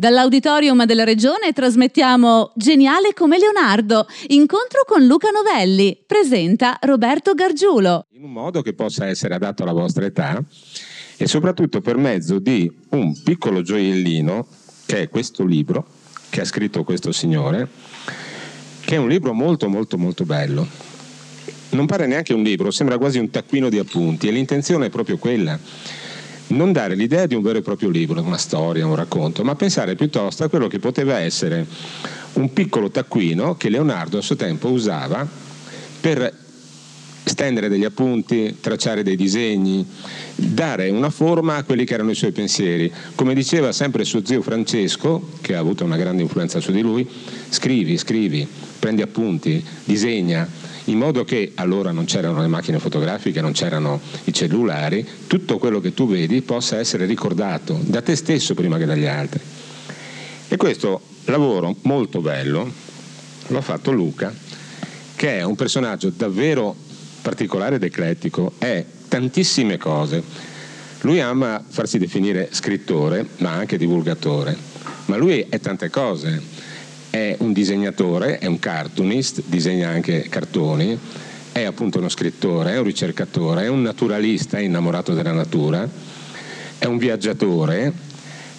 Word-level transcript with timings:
Dall'auditorium 0.00 0.86
della 0.86 1.04
Regione 1.04 1.52
trasmettiamo 1.52 2.52
Geniale 2.54 3.12
come 3.12 3.36
Leonardo, 3.36 4.06
incontro 4.28 4.84
con 4.86 5.04
Luca 5.04 5.28
Novelli, 5.28 5.94
presenta 6.06 6.78
Roberto 6.80 7.34
Gargiulo. 7.34 8.06
In 8.12 8.24
un 8.24 8.32
modo 8.32 8.62
che 8.62 8.72
possa 8.72 9.06
essere 9.08 9.34
adatto 9.34 9.62
alla 9.62 9.74
vostra 9.74 10.06
età 10.06 10.42
e 11.18 11.26
soprattutto 11.26 11.82
per 11.82 11.98
mezzo 11.98 12.38
di 12.38 12.72
un 12.92 13.12
piccolo 13.22 13.60
gioiellino, 13.60 14.46
che 14.86 15.02
è 15.02 15.08
questo 15.10 15.44
libro, 15.44 15.86
che 16.30 16.40
ha 16.40 16.46
scritto 16.46 16.82
questo 16.82 17.12
signore, 17.12 17.68
che 18.80 18.94
è 18.94 18.98
un 18.98 19.08
libro 19.08 19.34
molto 19.34 19.68
molto 19.68 19.98
molto 19.98 20.24
bello. 20.24 20.66
Non 21.72 21.84
pare 21.84 22.06
neanche 22.06 22.32
un 22.32 22.42
libro, 22.42 22.70
sembra 22.70 22.96
quasi 22.96 23.18
un 23.18 23.28
taccuino 23.28 23.68
di 23.68 23.78
appunti 23.78 24.28
e 24.28 24.30
l'intenzione 24.30 24.86
è 24.86 24.90
proprio 24.90 25.18
quella 25.18 25.58
non 26.50 26.72
dare 26.72 26.94
l'idea 26.94 27.26
di 27.26 27.34
un 27.34 27.42
vero 27.42 27.58
e 27.58 27.62
proprio 27.62 27.88
libro, 27.88 28.22
una 28.22 28.38
storia, 28.38 28.86
un 28.86 28.94
racconto, 28.94 29.42
ma 29.44 29.54
pensare 29.54 29.94
piuttosto 29.94 30.44
a 30.44 30.48
quello 30.48 30.68
che 30.68 30.78
poteva 30.78 31.18
essere 31.18 31.66
un 32.34 32.52
piccolo 32.52 32.90
taccuino 32.90 33.56
che 33.56 33.68
Leonardo 33.68 34.18
a 34.18 34.22
suo 34.22 34.36
tempo 34.36 34.68
usava 34.68 35.26
per 36.00 36.32
stendere 37.22 37.68
degli 37.68 37.84
appunti, 37.84 38.56
tracciare 38.60 39.02
dei 39.02 39.16
disegni, 39.16 39.86
dare 40.34 40.90
una 40.90 41.10
forma 41.10 41.56
a 41.56 41.62
quelli 41.62 41.84
che 41.84 41.94
erano 41.94 42.10
i 42.10 42.14
suoi 42.14 42.32
pensieri. 42.32 42.92
Come 43.14 43.34
diceva 43.34 43.72
sempre 43.72 44.04
suo 44.04 44.24
zio 44.24 44.42
Francesco, 44.42 45.30
che 45.40 45.54
ha 45.54 45.58
avuto 45.58 45.84
una 45.84 45.96
grande 45.96 46.22
influenza 46.22 46.60
su 46.60 46.72
di 46.72 46.80
lui, 46.80 47.06
scrivi, 47.48 47.96
scrivi, 47.96 48.46
prendi 48.78 49.02
appunti, 49.02 49.64
disegna, 49.84 50.48
in 50.90 50.98
modo 50.98 51.24
che 51.24 51.52
allora 51.54 51.92
non 51.92 52.04
c'erano 52.04 52.40
le 52.40 52.48
macchine 52.48 52.80
fotografiche, 52.80 53.40
non 53.40 53.52
c'erano 53.52 54.00
i 54.24 54.32
cellulari, 54.32 55.06
tutto 55.26 55.58
quello 55.58 55.80
che 55.80 55.94
tu 55.94 56.08
vedi 56.08 56.42
possa 56.42 56.78
essere 56.78 57.06
ricordato 57.06 57.78
da 57.80 58.02
te 58.02 58.16
stesso 58.16 58.54
prima 58.54 58.76
che 58.76 58.86
dagli 58.86 59.06
altri. 59.06 59.40
E 60.48 60.56
questo 60.56 61.00
lavoro 61.26 61.76
molto 61.82 62.20
bello 62.20 62.70
l'ha 63.46 63.60
fatto 63.60 63.92
Luca, 63.92 64.34
che 65.14 65.38
è 65.38 65.42
un 65.42 65.54
personaggio 65.54 66.10
davvero 66.10 66.74
particolare 67.22 67.76
ed 67.76 67.84
eclettico, 67.84 68.54
è 68.58 68.84
tantissime 69.06 69.76
cose. 69.76 70.22
Lui 71.02 71.20
ama 71.20 71.64
farsi 71.66 71.98
definire 71.98 72.48
scrittore, 72.50 73.26
ma 73.38 73.52
anche 73.52 73.78
divulgatore, 73.78 74.56
ma 75.06 75.16
lui 75.16 75.46
è 75.48 75.60
tante 75.60 75.88
cose 75.88 76.59
è 77.10 77.34
un 77.40 77.52
disegnatore, 77.52 78.38
è 78.38 78.46
un 78.46 78.58
cartoonist, 78.58 79.42
disegna 79.46 79.88
anche 79.88 80.28
cartoni, 80.28 80.98
è 81.52 81.62
appunto 81.64 81.98
uno 81.98 82.08
scrittore, 82.08 82.72
è 82.72 82.78
un 82.78 82.84
ricercatore, 82.84 83.64
è 83.64 83.68
un 83.68 83.82
naturalista 83.82 84.58
è 84.58 84.60
innamorato 84.60 85.12
della 85.12 85.32
natura, 85.32 85.88
è 86.78 86.84
un 86.86 86.96
viaggiatore, 86.96 87.92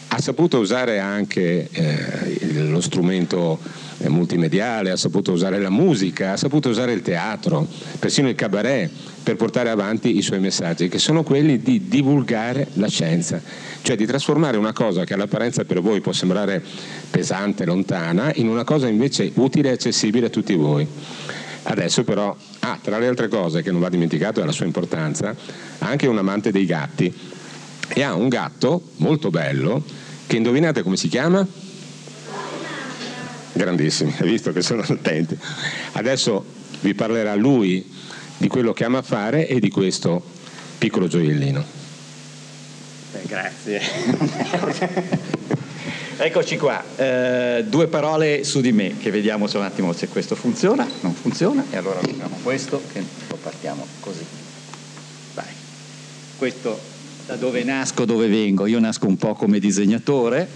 ha 0.09 0.19
saputo 0.19 0.59
usare 0.59 0.99
anche 0.99 1.69
eh, 1.71 2.63
lo 2.67 2.81
strumento 2.81 3.57
multimediale, 4.09 4.91
ha 4.91 4.97
saputo 4.97 5.31
usare 5.31 5.59
la 5.59 5.69
musica, 5.69 6.33
ha 6.33 6.37
saputo 6.37 6.69
usare 6.69 6.93
il 6.93 7.01
teatro, 7.01 7.67
persino 7.99 8.29
il 8.29 8.35
cabaret, 8.35 8.89
per 9.23 9.35
portare 9.35 9.69
avanti 9.69 10.17
i 10.17 10.21
suoi 10.21 10.39
messaggi, 10.39 10.87
che 10.87 10.97
sono 10.97 11.23
quelli 11.23 11.59
di 11.59 11.87
divulgare 11.87 12.67
la 12.73 12.87
scienza, 12.87 13.41
cioè 13.81 13.95
di 13.95 14.05
trasformare 14.05 14.57
una 14.57 14.73
cosa 14.73 15.03
che 15.03 15.13
all'apparenza 15.13 15.63
per 15.63 15.81
voi 15.81 16.01
può 16.01 16.11
sembrare 16.11 16.63
pesante, 17.09 17.65
lontana, 17.65 18.31
in 18.35 18.47
una 18.47 18.63
cosa 18.63 18.87
invece 18.87 19.31
utile 19.35 19.69
e 19.69 19.73
accessibile 19.73 20.27
a 20.27 20.29
tutti 20.29 20.55
voi. 20.55 20.87
Adesso 21.63 22.03
però, 22.03 22.35
ah, 22.59 22.79
tra 22.81 22.97
le 22.97 23.07
altre 23.07 23.27
cose 23.27 23.61
che 23.61 23.71
non 23.71 23.81
va 23.81 23.89
dimenticato 23.89 24.41
è 24.41 24.45
la 24.45 24.51
sua 24.51 24.65
importanza, 24.65 25.35
ha 25.77 25.87
anche 25.87 26.07
un 26.07 26.17
amante 26.17 26.51
dei 26.51 26.65
gatti 26.65 27.13
e 27.87 28.01
ha 28.01 28.15
un 28.15 28.29
gatto 28.29 28.81
molto 28.97 29.29
bello 29.29 29.83
che 30.25 30.37
indovinate 30.37 30.81
come 30.81 30.97
si 30.97 31.07
chiama? 31.07 31.45
Grandissimi, 33.53 34.13
hai 34.19 34.29
visto 34.29 34.51
che 34.51 34.61
sono 34.61 34.81
attenti. 34.87 35.37
Adesso 35.93 36.43
vi 36.81 36.93
parlerà 36.93 37.35
lui 37.35 37.85
di 38.37 38.47
quello 38.47 38.73
che 38.73 38.85
ama 38.85 39.01
fare 39.01 39.47
e 39.47 39.59
di 39.59 39.69
questo 39.69 40.23
piccolo 40.77 41.07
gioiellino. 41.07 41.63
Beh, 43.11 43.21
grazie. 43.25 43.81
Eccoci 46.23 46.55
qua, 46.57 46.83
eh, 46.97 47.65
due 47.67 47.87
parole 47.87 48.43
su 48.43 48.61
di 48.61 48.71
me, 48.71 48.95
che 48.99 49.09
vediamo 49.09 49.47
se 49.47 49.57
un 49.57 49.63
attimo 49.63 49.91
se 49.91 50.07
questo 50.07 50.35
funziona, 50.35 50.87
non 50.99 51.15
funziona, 51.15 51.65
e 51.71 51.77
allora 51.77 51.99
facciamo 51.99 52.37
questo 52.43 52.79
che 52.93 53.03
lo 53.27 53.37
partiamo 53.41 53.87
così. 53.99 54.23
Vai. 55.33 55.45
Questo 56.37 56.79
da 57.25 57.37
dove 57.37 57.63
nasco, 57.63 58.05
dove 58.05 58.27
vengo. 58.27 58.67
Io 58.67 58.79
nasco 58.79 59.07
un 59.07 59.17
po' 59.17 59.33
come 59.33 59.57
disegnatore 59.57 60.47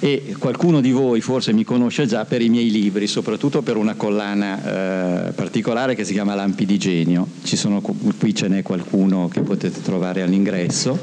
e 0.00 0.34
qualcuno 0.38 0.80
di 0.80 0.92
voi 0.92 1.20
forse 1.20 1.52
mi 1.52 1.64
conosce 1.64 2.06
già 2.06 2.24
per 2.24 2.40
i 2.42 2.48
miei 2.48 2.70
libri, 2.70 3.06
soprattutto 3.06 3.62
per 3.62 3.76
una 3.76 3.94
collana 3.94 5.28
eh, 5.28 5.32
particolare 5.32 5.94
che 5.94 6.04
si 6.04 6.12
chiama 6.12 6.34
Lampi 6.34 6.66
di 6.66 6.78
Genio. 6.78 7.26
Sono, 7.42 7.80
qui 7.80 8.34
ce 8.34 8.48
n'è 8.48 8.62
qualcuno 8.62 9.28
che 9.28 9.40
potete 9.40 9.82
trovare 9.82 10.22
all'ingresso 10.22 10.98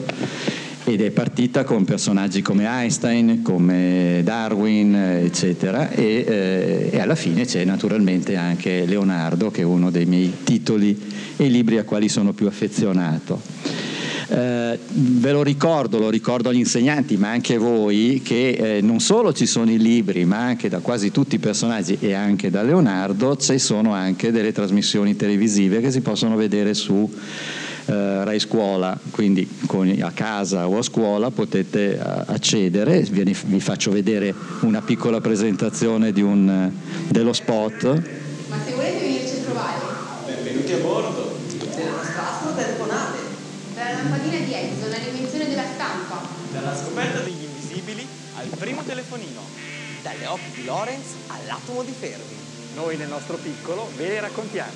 ed 0.88 1.02
è 1.02 1.10
partita 1.10 1.64
con 1.64 1.84
personaggi 1.84 2.44
come 2.44 2.66
Einstein, 2.66 3.42
come 3.42 4.22
Darwin, 4.24 4.96
eccetera, 4.96 5.90
e, 5.90 6.24
eh, 6.28 6.90
e, 6.92 7.00
alla 7.00 7.16
fine 7.16 7.44
c'è 7.44 7.66
naturalmente 7.66 8.36
anche 8.36 8.86
Leonardo, 8.86 9.50
che 9.50 9.62
è 9.62 9.66
uno 9.66 9.90
dei 9.90 10.06
miei 10.06 10.32
titoli 10.44 10.98
e 11.38 11.48
libri 11.48 11.80
a 11.80 11.84
quali 11.84 12.08
sono 12.08 12.34
più 12.34 12.46
affezionato. 12.46 13.42
Eh, 14.28 14.80
ve 14.88 15.32
lo 15.32 15.44
ricordo, 15.44 16.00
lo 16.00 16.10
ricordo 16.10 16.50
agli 16.50 16.58
insegnanti, 16.58 17.18
ma 17.18 17.30
anche 17.30 17.58
voi, 17.58 18.22
che 18.24 18.78
eh, 18.78 18.82
non 18.82 19.00
solo 19.00 19.34
ci 19.34 19.46
sono 19.46 19.72
i 19.72 19.78
libri, 19.78 20.26
ma 20.26 20.40
anche 20.40 20.70
da 20.70 20.80
quasi 20.80 21.12
tutti 21.12 21.36
i 21.36 21.40
personaggi 21.40 21.98
e 22.00 22.14
anche 22.14 22.50
da 22.50 22.64
Leonardo, 22.64 23.38
ci 23.38 23.60
sono 23.60 23.94
anche 23.94 24.32
delle 24.32 24.52
trasmissioni 24.52 25.16
televisive 25.16 25.82
che 25.82 25.92
si 25.92 26.02
possono 26.02 26.36
vedere 26.36 26.74
su 26.74 27.10
eh, 27.88 28.24
Rai 28.24 28.40
Scuola, 28.40 28.98
quindi 29.12 29.48
con, 29.68 29.94
a 30.02 30.12
casa 30.12 30.68
o 30.68 30.80
a 30.80 30.82
scuola 30.82 31.30
potete 31.30 32.00
uh, 32.02 32.32
accedere, 32.32 33.02
vi, 33.02 33.36
vi, 33.46 33.60
faccio 33.60 33.92
vedere 33.92 34.34
una 34.62 34.82
piccola 34.82 35.22
presentazione 35.22 36.12
un, 36.22 36.72
dello 37.10 37.32
spot. 37.32 37.84
Ma 38.50 38.58
se 38.66 38.74
volete 38.74 39.00
venirci 39.00 39.36
a 39.36 39.44
trovare, 39.44 39.80
benvenuti 40.26 40.74
a 40.74 40.78
bordo. 40.78 41.38
Del 41.48 41.86
nostro 41.92 42.22
astro 42.22 42.54
telefonate. 42.56 43.18
Dalla 43.76 44.02
lampadina 44.02 44.38
di 44.38 44.54
Edison 44.54 44.92
all'invenzione 44.92 45.48
della 45.48 45.66
stampa. 45.76 46.26
Dalla 46.52 46.74
scoperta 46.96 47.20
degli 47.20 47.44
invisibili 47.44 48.08
al 48.38 48.48
primo 48.58 48.82
telefonino. 48.82 49.42
Dalle 50.02 50.28
occhi 50.28 50.52
di 50.54 50.64
Lorenz 50.64 51.08
all'atomo 51.28 51.84
di 51.84 51.92
Fermi. 51.92 52.38
Noi 52.76 52.96
nel 52.96 53.10
nostro 53.10 53.36
piccolo 53.36 53.90
ve 53.98 54.08
le 54.08 54.20
raccontiamo. 54.22 54.72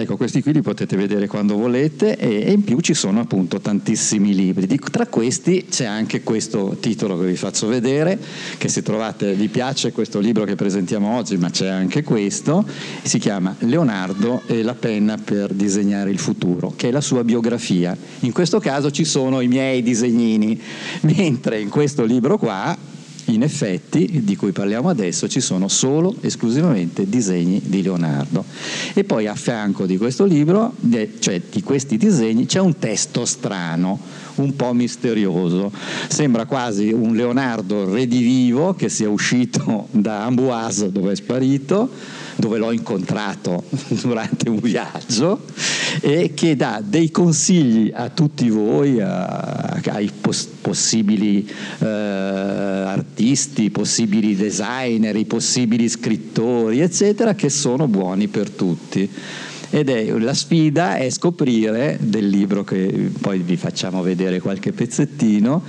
Ecco, 0.00 0.16
questi 0.16 0.42
qui 0.42 0.52
li 0.52 0.62
potete 0.62 0.96
vedere 0.96 1.26
quando 1.26 1.56
volete 1.56 2.16
e, 2.16 2.42
e 2.42 2.52
in 2.52 2.62
più 2.62 2.78
ci 2.78 2.94
sono 2.94 3.18
appunto 3.18 3.60
tantissimi 3.60 4.32
libri. 4.32 4.66
Di, 4.68 4.78
tra 4.78 5.06
questi 5.06 5.66
c'è 5.68 5.86
anche 5.86 6.22
questo 6.22 6.76
titolo 6.78 7.18
che 7.18 7.26
vi 7.26 7.34
faccio 7.34 7.66
vedere, 7.66 8.16
che 8.58 8.68
se 8.68 8.82
trovate 8.82 9.34
vi 9.34 9.48
piace 9.48 9.90
questo 9.90 10.20
libro 10.20 10.44
che 10.44 10.54
presentiamo 10.54 11.16
oggi, 11.16 11.36
ma 11.36 11.50
c'è 11.50 11.66
anche 11.66 12.04
questo, 12.04 12.64
si 13.02 13.18
chiama 13.18 13.56
Leonardo 13.60 14.42
e 14.46 14.62
la 14.62 14.74
penna 14.74 15.18
per 15.18 15.52
disegnare 15.52 16.10
il 16.10 16.18
futuro, 16.18 16.72
che 16.76 16.88
è 16.88 16.90
la 16.92 17.00
sua 17.00 17.24
biografia. 17.24 17.96
In 18.20 18.32
questo 18.32 18.60
caso 18.60 18.92
ci 18.92 19.04
sono 19.04 19.40
i 19.40 19.48
miei 19.48 19.82
disegnini, 19.82 20.60
mentre 21.00 21.60
in 21.60 21.70
questo 21.70 22.04
libro 22.04 22.38
qua 22.38 22.76
in 23.34 23.42
effetti, 23.42 24.22
di 24.24 24.36
cui 24.36 24.52
parliamo 24.52 24.88
adesso, 24.88 25.28
ci 25.28 25.40
sono 25.40 25.68
solo 25.68 26.14
esclusivamente 26.20 27.08
disegni 27.08 27.60
di 27.64 27.82
Leonardo. 27.82 28.44
E 28.94 29.04
poi 29.04 29.26
a 29.26 29.34
fianco 29.34 29.86
di 29.86 29.96
questo 29.96 30.24
libro, 30.24 30.74
cioè 31.18 31.40
di 31.50 31.62
questi 31.62 31.96
disegni, 31.96 32.46
c'è 32.46 32.60
un 32.60 32.78
testo 32.78 33.24
strano, 33.24 33.98
un 34.36 34.54
po' 34.56 34.72
misterioso. 34.72 35.70
Sembra 36.08 36.46
quasi 36.46 36.92
un 36.92 37.14
Leonardo 37.14 37.92
redivivo 37.92 38.74
che 38.74 38.88
sia 38.88 39.08
uscito 39.08 39.88
da 39.92 40.24
Amboise 40.24 40.90
dove 40.92 41.12
è 41.12 41.16
sparito 41.16 41.90
dove 42.38 42.58
l'ho 42.58 42.70
incontrato 42.70 43.64
durante 44.00 44.48
un 44.48 44.60
viaggio 44.60 45.40
e 46.00 46.32
che 46.34 46.54
dà 46.54 46.80
dei 46.84 47.10
consigli 47.10 47.90
a 47.92 48.08
tutti 48.10 48.48
voi, 48.48 49.00
a, 49.00 49.80
ai 49.86 50.10
pos- 50.20 50.48
possibili 50.60 51.48
eh, 51.80 51.86
artisti, 51.86 53.70
possibili 53.70 54.36
designer, 54.36 55.16
i 55.16 55.24
possibili 55.24 55.88
scrittori, 55.88 56.80
eccetera, 56.80 57.34
che 57.34 57.50
sono 57.50 57.88
buoni 57.88 58.28
per 58.28 58.50
tutti 58.50 59.10
ed 59.70 59.90
è 59.90 60.06
la 60.18 60.32
sfida 60.32 60.96
è 60.96 61.10
scoprire 61.10 61.98
del 62.00 62.26
libro 62.26 62.64
che 62.64 63.10
poi 63.20 63.40
vi 63.40 63.56
facciamo 63.56 64.00
vedere 64.00 64.40
qualche 64.40 64.72
pezzettino 64.72 65.62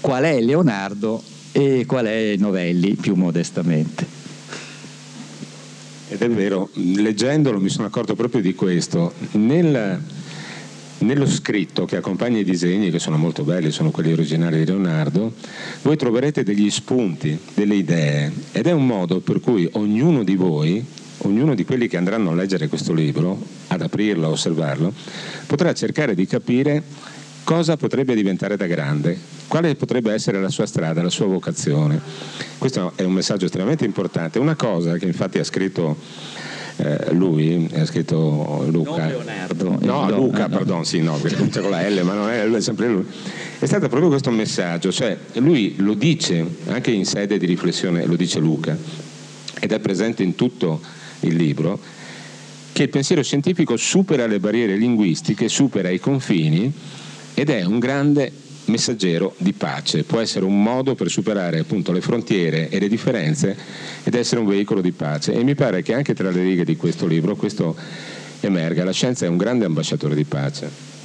qual 0.00 0.24
è 0.24 0.40
Leonardo 0.40 1.22
e 1.52 1.84
qual 1.86 2.06
è 2.06 2.36
Novelli 2.36 2.94
più 2.94 3.14
modestamente. 3.16 4.17
Ed 6.08 6.22
è 6.22 6.28
vero, 6.28 6.70
leggendolo 6.72 7.60
mi 7.60 7.68
sono 7.68 7.86
accorto 7.86 8.14
proprio 8.14 8.40
di 8.40 8.54
questo. 8.54 9.12
Nel, 9.32 10.00
nello 10.98 11.26
scritto 11.26 11.84
che 11.84 11.96
accompagna 11.96 12.38
i 12.38 12.44
disegni, 12.44 12.90
che 12.90 12.98
sono 12.98 13.18
molto 13.18 13.42
belli, 13.42 13.70
sono 13.70 13.90
quelli 13.90 14.12
originali 14.12 14.58
di 14.58 14.64
Leonardo, 14.64 15.34
voi 15.82 15.96
troverete 15.96 16.42
degli 16.42 16.70
spunti, 16.70 17.38
delle 17.54 17.74
idee 17.74 18.32
ed 18.52 18.66
è 18.66 18.72
un 18.72 18.86
modo 18.86 19.20
per 19.20 19.40
cui 19.40 19.68
ognuno 19.72 20.24
di 20.24 20.34
voi, 20.34 20.82
ognuno 21.18 21.54
di 21.54 21.64
quelli 21.64 21.88
che 21.88 21.98
andranno 21.98 22.30
a 22.30 22.34
leggere 22.34 22.68
questo 22.68 22.94
libro, 22.94 23.38
ad 23.66 23.82
aprirlo, 23.82 24.28
a 24.28 24.30
osservarlo, 24.30 24.92
potrà 25.46 25.74
cercare 25.74 26.14
di 26.14 26.26
capire 26.26 26.82
cosa 27.48 27.78
potrebbe 27.78 28.14
diventare 28.14 28.58
da 28.58 28.66
grande, 28.66 29.18
quale 29.46 29.74
potrebbe 29.74 30.12
essere 30.12 30.38
la 30.38 30.50
sua 30.50 30.66
strada, 30.66 31.00
la 31.00 31.08
sua 31.08 31.24
vocazione. 31.24 31.98
Questo 32.58 32.92
è 32.94 33.04
un 33.04 33.12
messaggio 33.14 33.46
estremamente 33.46 33.86
importante. 33.86 34.38
Una 34.38 34.54
cosa 34.54 34.98
che 34.98 35.06
infatti 35.06 35.38
ha 35.38 35.44
scritto 35.44 35.96
eh, 36.76 37.14
lui, 37.14 37.66
ha 37.74 37.86
scritto 37.86 38.66
Luca. 38.68 39.06
Non 39.06 39.24
Leonardo. 39.24 39.78
No, 39.80 40.10
Luca, 40.10 40.40
no, 40.40 40.48
no. 40.48 40.56
pardon, 40.56 40.84
sì, 40.84 41.00
no, 41.00 41.16
perché 41.16 41.38
comincia 41.38 41.62
con 41.62 41.70
la 41.70 41.88
L, 41.88 42.02
ma 42.02 42.12
non 42.12 42.28
è, 42.28 42.44
è 42.44 42.60
sempre 42.60 42.88
lui. 42.88 43.06
È 43.58 43.64
stato 43.64 43.88
proprio 43.88 44.10
questo 44.10 44.30
messaggio, 44.30 44.92
cioè 44.92 45.16
lui 45.36 45.76
lo 45.78 45.94
dice 45.94 46.44
anche 46.66 46.90
in 46.90 47.06
sede 47.06 47.38
di 47.38 47.46
riflessione, 47.46 48.04
lo 48.04 48.16
dice 48.16 48.40
Luca, 48.40 48.76
ed 49.58 49.72
è 49.72 49.78
presente 49.78 50.22
in 50.22 50.34
tutto 50.34 50.82
il 51.20 51.34
libro, 51.34 51.80
che 52.72 52.82
il 52.82 52.90
pensiero 52.90 53.22
scientifico 53.22 53.78
supera 53.78 54.26
le 54.26 54.38
barriere 54.38 54.76
linguistiche, 54.76 55.48
supera 55.48 55.88
i 55.88 55.98
confini 55.98 56.72
ed 57.38 57.50
è 57.50 57.62
un 57.62 57.78
grande 57.78 58.32
messaggero 58.64 59.32
di 59.38 59.52
pace, 59.52 60.02
può 60.02 60.18
essere 60.18 60.44
un 60.44 60.60
modo 60.60 60.96
per 60.96 61.08
superare 61.08 61.60
appunto 61.60 61.92
le 61.92 62.00
frontiere 62.00 62.68
e 62.68 62.80
le 62.80 62.88
differenze 62.88 63.56
ed 64.02 64.12
essere 64.16 64.40
un 64.40 64.48
veicolo 64.48 64.80
di 64.80 64.90
pace. 64.90 65.32
E 65.34 65.44
mi 65.44 65.54
pare 65.54 65.82
che 65.82 65.94
anche 65.94 66.14
tra 66.14 66.32
le 66.32 66.42
righe 66.42 66.64
di 66.64 66.76
questo 66.76 67.06
libro 67.06 67.36
questo 67.36 67.76
emerga, 68.40 68.82
la 68.82 68.90
scienza 68.90 69.24
è 69.24 69.28
un 69.28 69.36
grande 69.36 69.66
ambasciatore 69.66 70.16
di 70.16 70.24
pace. 70.24 70.97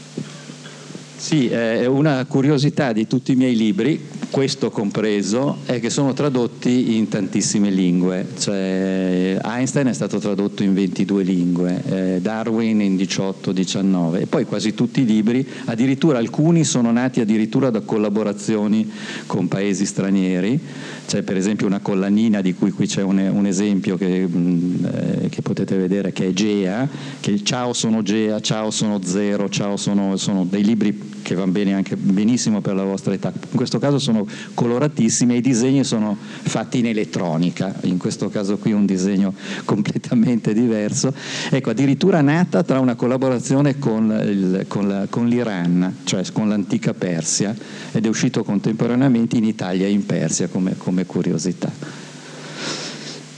Sì, 1.23 1.47
eh, 1.47 1.85
una 1.85 2.25
curiosità 2.25 2.91
di 2.91 3.07
tutti 3.07 3.31
i 3.31 3.35
miei 3.35 3.55
libri, 3.55 3.97
questo 4.29 4.69
compreso, 4.69 5.59
è 5.63 5.79
che 5.79 5.89
sono 5.89 6.11
tradotti 6.11 6.97
in 6.97 7.07
tantissime 7.07 7.69
lingue. 7.69 8.27
Cioè, 8.37 9.39
Einstein 9.41 9.87
è 9.87 9.93
stato 9.93 10.19
tradotto 10.19 10.63
in 10.63 10.73
22 10.73 11.23
lingue, 11.23 11.81
eh, 11.85 12.19
Darwin 12.19 12.81
in 12.81 12.97
18-19 12.97 14.19
e 14.19 14.25
poi 14.25 14.43
quasi 14.43 14.73
tutti 14.73 14.99
i 14.99 15.05
libri, 15.05 15.47
addirittura 15.63 16.17
alcuni 16.17 16.65
sono 16.65 16.91
nati 16.91 17.21
addirittura 17.21 17.69
da 17.69 17.79
collaborazioni 17.79 18.91
con 19.25 19.47
paesi 19.47 19.85
stranieri. 19.85 20.59
C'è 21.07 21.21
per 21.21 21.37
esempio 21.37 21.67
una 21.67 21.79
collanina 21.79 22.41
di 22.41 22.53
cui 22.53 22.71
qui 22.71 22.85
c'è 22.85 23.01
un, 23.01 23.17
un 23.19 23.45
esempio 23.45 23.95
che, 23.95 24.27
mh, 24.27 24.89
eh, 24.93 25.29
che 25.29 25.41
potete 25.41 25.77
vedere 25.77 26.11
che 26.11 26.27
è 26.27 26.33
Gea, 26.33 26.85
che 27.21 27.41
ciao 27.45 27.71
sono 27.71 28.01
Gea, 28.01 28.41
ciao 28.41 28.71
sono 28.71 28.99
zero, 29.01 29.47
ciao 29.47 29.77
sono, 29.77 30.17
sono 30.17 30.45
dei 30.49 30.65
libri 30.65 31.12
che 31.23 31.33
vanno 31.33 31.51
bene 31.51 31.73
anche 31.73 31.95
benissimo 31.95 32.61
per 32.61 32.75
la 32.75 32.83
vostra 32.83 33.13
età. 33.13 33.31
In 33.33 33.55
questo 33.55 33.79
caso 33.79 33.97
sono 33.97 34.27
coloratissimi 34.53 35.33
e 35.33 35.37
i 35.37 35.41
disegni 35.41 35.83
sono 35.83 36.15
fatti 36.43 36.79
in 36.79 36.85
elettronica, 36.85 37.73
in 37.81 37.97
questo 37.97 38.29
caso 38.29 38.57
qui 38.57 38.71
un 38.73 38.85
disegno 38.85 39.33
completamente 39.65 40.53
diverso. 40.53 41.11
Ecco, 41.49 41.71
addirittura 41.71 42.21
nata 42.21 42.61
tra 42.61 42.79
una 42.79 42.93
collaborazione 42.93 43.79
con, 43.79 44.11
il- 44.23 44.65
con 44.67 44.87
la- 44.87 45.07
con 45.09 45.27
l'Iran, 45.27 45.97
cioè 46.03 46.21
con 46.31 46.47
l'antica 46.49 46.93
Persia, 46.93 47.55
ed 47.91 48.05
è 48.05 48.07
uscito 48.07 48.43
contemporaneamente 48.43 49.37
in 49.37 49.45
Italia 49.45 49.87
e 49.87 49.89
in 49.89 50.05
Persia 50.05 50.47
come, 50.49 50.75
come 50.77 51.05
curiosità. 51.05 51.71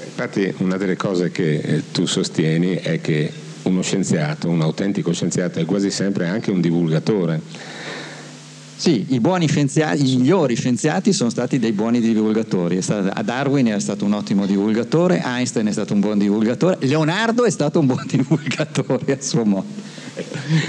Infatti 0.04 0.54
una 0.60 0.78
delle 0.78 0.96
cose 0.96 1.30
che 1.30 1.56
eh, 1.58 1.84
tu 1.92 2.06
sostieni 2.06 2.76
è 2.76 3.02
che 3.02 3.32
uno 3.64 3.82
scienziato, 3.82 4.48
un 4.48 4.62
autentico 4.62 5.12
scienziato, 5.12 5.60
è 5.60 5.66
quasi 5.66 5.92
sempre 5.92 6.28
anche 6.28 6.52
un 6.52 6.62
divulgatore. 6.62 7.42
Sì, 8.78 9.06
i 9.10 9.22
i 9.22 10.18
migliori 10.18 10.56
scienziati 10.56 11.14
sono 11.14 11.30
stati 11.30 11.60
dei 11.60 11.72
buoni 11.72 12.02
divulgatori. 12.02 12.82
Stato- 12.82 13.22
Darwin 13.24 13.68
è 13.68 13.80
stato 13.80 14.04
un 14.04 14.14
ottimo 14.14 14.46
divulgatore, 14.46 15.22
Einstein 15.24 15.68
è 15.68 15.72
stato 15.72 15.94
un 15.94 16.02
buon 16.02 16.18
divulgatore, 16.18 16.78
Leonardo 16.82 17.46
è 17.46 17.50
stato 17.50 17.80
un 17.80 17.86
buon 17.86 18.04
divulgatore 18.08 19.14
a 19.14 19.22
suo 19.22 19.46
modo. 19.46 19.66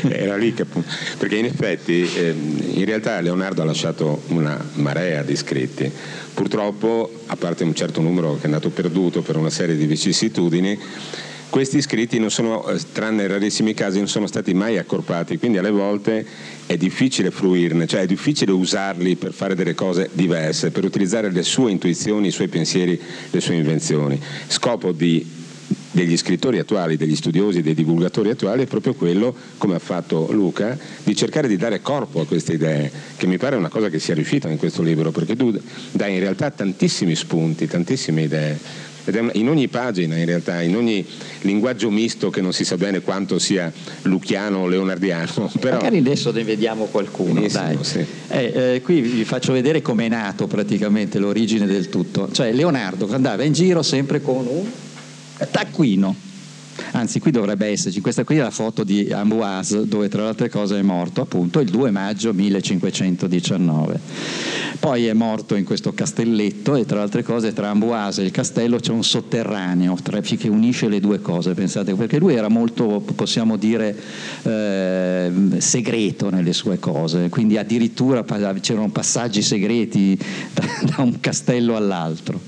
Era 0.08 0.36
lì 0.36 0.54
che 0.54 0.62
appunto- 0.62 0.88
perché 1.18 1.36
in 1.36 1.46
effetti 1.46 2.08
ehm, 2.14 2.62
in 2.74 2.84
realtà 2.84 3.20
Leonardo 3.20 3.62
ha 3.62 3.64
lasciato 3.64 4.22
una 4.28 4.56
marea 4.74 5.22
di 5.22 5.34
scritti. 5.34 5.90
Purtroppo, 6.32 7.22
a 7.26 7.36
parte 7.36 7.64
un 7.64 7.74
certo 7.74 8.00
numero 8.00 8.34
che 8.36 8.42
è 8.42 8.44
andato 8.46 8.70
perduto 8.70 9.22
per 9.22 9.36
una 9.36 9.50
serie 9.50 9.76
di 9.76 9.86
vicissitudini, 9.86 10.78
questi 11.50 11.80
scritti 11.80 12.18
non 12.18 12.30
sono, 12.30 12.66
eh, 12.68 12.78
tranne 12.92 13.22
in 13.22 13.28
rarissimi 13.28 13.74
casi, 13.74 13.98
non 13.98 14.08
sono 14.08 14.26
stati 14.26 14.52
mai 14.54 14.78
accorpati, 14.78 15.38
quindi 15.38 15.58
alle 15.58 15.70
volte 15.70 16.26
è 16.66 16.76
difficile 16.76 17.30
fruirne, 17.30 17.86
cioè 17.86 18.00
è 18.02 18.06
difficile 18.06 18.52
usarli 18.52 19.16
per 19.16 19.32
fare 19.32 19.54
delle 19.54 19.74
cose 19.74 20.10
diverse, 20.12 20.70
per 20.70 20.84
utilizzare 20.84 21.30
le 21.30 21.42
sue 21.42 21.70
intuizioni, 21.70 22.28
i 22.28 22.32
suoi 22.32 22.48
pensieri, 22.48 23.00
le 23.30 23.40
sue 23.40 23.54
invenzioni. 23.54 24.20
Scopo 24.48 24.92
di 24.92 25.44
degli 25.90 26.16
scrittori 26.16 26.58
attuali, 26.58 26.96
degli 26.96 27.16
studiosi, 27.16 27.62
dei 27.62 27.74
divulgatori 27.74 28.28
attuali 28.28 28.64
è 28.64 28.66
proprio 28.66 28.94
quello, 28.94 29.34
come 29.56 29.74
ha 29.76 29.78
fatto 29.78 30.30
Luca, 30.30 30.78
di 31.02 31.16
cercare 31.16 31.48
di 31.48 31.56
dare 31.56 31.80
corpo 31.80 32.20
a 32.20 32.26
queste 32.26 32.52
idee, 32.52 32.92
che 33.16 33.26
mi 33.26 33.38
pare 33.38 33.56
una 33.56 33.68
cosa 33.68 33.88
che 33.88 33.98
sia 33.98 34.14
riuscita 34.14 34.48
in 34.48 34.58
questo 34.58 34.82
libro, 34.82 35.10
perché 35.10 35.36
tu 35.36 35.58
dai 35.92 36.14
in 36.14 36.20
realtà 36.20 36.50
tantissimi 36.50 37.14
spunti, 37.14 37.66
tantissime 37.66 38.22
idee. 38.22 38.58
Una- 39.06 39.30
in 39.34 39.48
ogni 39.48 39.68
pagina, 39.68 40.16
in 40.16 40.24
realtà, 40.24 40.62
in 40.62 40.76
ogni 40.76 41.04
linguaggio 41.42 41.90
misto 41.90 42.30
che 42.30 42.40
non 42.40 42.52
si 42.52 42.64
sa 42.64 42.76
bene 42.76 43.00
quanto 43.00 43.38
sia 43.38 43.72
luchiano 44.02 44.58
o 44.58 44.66
leonardiano, 44.66 45.50
però 45.60 45.76
Magari 45.76 45.98
adesso 45.98 46.32
ne 46.32 46.44
vediamo 46.44 46.86
qualcuno. 46.86 47.46
Sì. 47.82 48.04
Eh, 48.28 48.74
eh, 48.74 48.82
qui 48.82 49.00
vi 49.00 49.24
faccio 49.24 49.52
vedere 49.52 49.82
com'è 49.82 50.08
nato 50.08 50.46
praticamente 50.46 51.18
l'origine 51.18 51.66
del 51.66 51.88
tutto. 51.88 52.28
Cioè 52.32 52.52
Leonardo 52.52 53.08
andava 53.12 53.44
in 53.44 53.52
giro 53.52 53.82
sempre 53.82 54.20
con 54.20 54.46
un 54.46 54.64
taccuino. 55.50 56.14
Anzi, 56.92 57.20
qui 57.20 57.30
dovrebbe 57.30 57.66
esserci, 57.66 58.00
questa 58.00 58.24
qui 58.24 58.36
è 58.36 58.40
la 58.42 58.50
foto 58.50 58.84
di 58.84 59.10
Amboise, 59.12 59.86
dove 59.86 60.08
tra 60.08 60.22
le 60.22 60.28
altre 60.28 60.48
cose 60.48 60.78
è 60.78 60.82
morto 60.82 61.20
appunto 61.20 61.60
il 61.60 61.70
2 61.70 61.90
maggio 61.90 62.32
1519. 62.32 64.00
Poi 64.78 65.06
è 65.06 65.12
morto 65.12 65.54
in 65.54 65.64
questo 65.64 65.92
castelletto 65.92 66.74
e 66.74 66.84
tra 66.84 66.96
le 66.96 67.02
altre 67.02 67.22
cose 67.22 67.52
tra 67.52 67.70
Amboise 67.70 68.22
e 68.22 68.26
il 68.26 68.30
castello 68.30 68.78
c'è 68.78 68.92
un 68.92 69.04
sotterraneo 69.04 69.96
tra- 70.02 70.20
che 70.20 70.48
unisce 70.48 70.88
le 70.88 71.00
due 71.00 71.20
cose, 71.20 71.54
pensate, 71.54 71.94
perché 71.94 72.18
lui 72.18 72.34
era 72.34 72.48
molto, 72.48 73.02
possiamo 73.14 73.56
dire, 73.56 73.96
eh, 74.42 75.30
segreto 75.58 76.30
nelle 76.30 76.52
sue 76.52 76.78
cose, 76.78 77.28
quindi 77.28 77.56
addirittura 77.56 78.24
c'erano 78.60 78.90
passaggi 78.90 79.42
segreti 79.42 80.18
da, 80.52 80.64
da 80.96 81.02
un 81.02 81.20
castello 81.20 81.76
all'altro. 81.76 82.40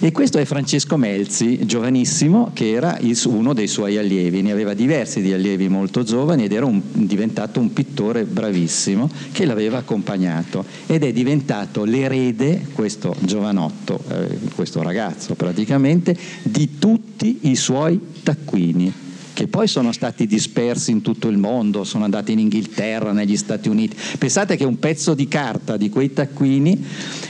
E 0.00 0.12
questo 0.12 0.38
è 0.38 0.44
Francesco 0.44 0.96
Melzi, 0.96 1.64
giovanissimo, 1.64 2.50
che 2.52 2.72
era 2.72 2.98
il- 2.98 3.18
uno 3.26 3.53
dei 3.54 3.68
suoi 3.68 3.96
allievi, 3.96 4.42
ne 4.42 4.52
aveva 4.52 4.74
diversi 4.74 5.22
di 5.22 5.32
allievi 5.32 5.68
molto 5.68 6.02
giovani 6.02 6.44
ed 6.44 6.52
era 6.52 6.66
un- 6.66 6.82
diventato 6.92 7.60
un 7.60 7.72
pittore 7.72 8.24
bravissimo 8.24 9.10
che 9.32 9.46
l'aveva 9.46 9.78
accompagnato 9.78 10.64
ed 10.86 11.02
è 11.04 11.12
diventato 11.12 11.84
l'erede, 11.84 12.66
questo 12.72 13.14
giovanotto, 13.20 13.98
eh, 14.08 14.38
questo 14.54 14.82
ragazzo 14.82 15.34
praticamente, 15.34 16.16
di 16.42 16.78
tutti 16.78 17.38
i 17.42 17.56
suoi 17.56 17.98
taccuini 18.22 18.92
che 19.34 19.48
poi 19.48 19.66
sono 19.66 19.90
stati 19.90 20.26
dispersi 20.26 20.92
in 20.92 21.02
tutto 21.02 21.28
il 21.28 21.36
mondo, 21.36 21.82
sono 21.82 22.04
andati 22.04 22.32
in 22.32 22.38
Inghilterra, 22.38 23.12
negli 23.12 23.36
Stati 23.36 23.68
Uniti. 23.68 23.96
Pensate 24.16 24.56
che 24.56 24.64
un 24.64 24.78
pezzo 24.78 25.12
di 25.12 25.26
carta 25.26 25.76
di 25.76 25.90
quei 25.90 26.12
taccuini 26.12 26.82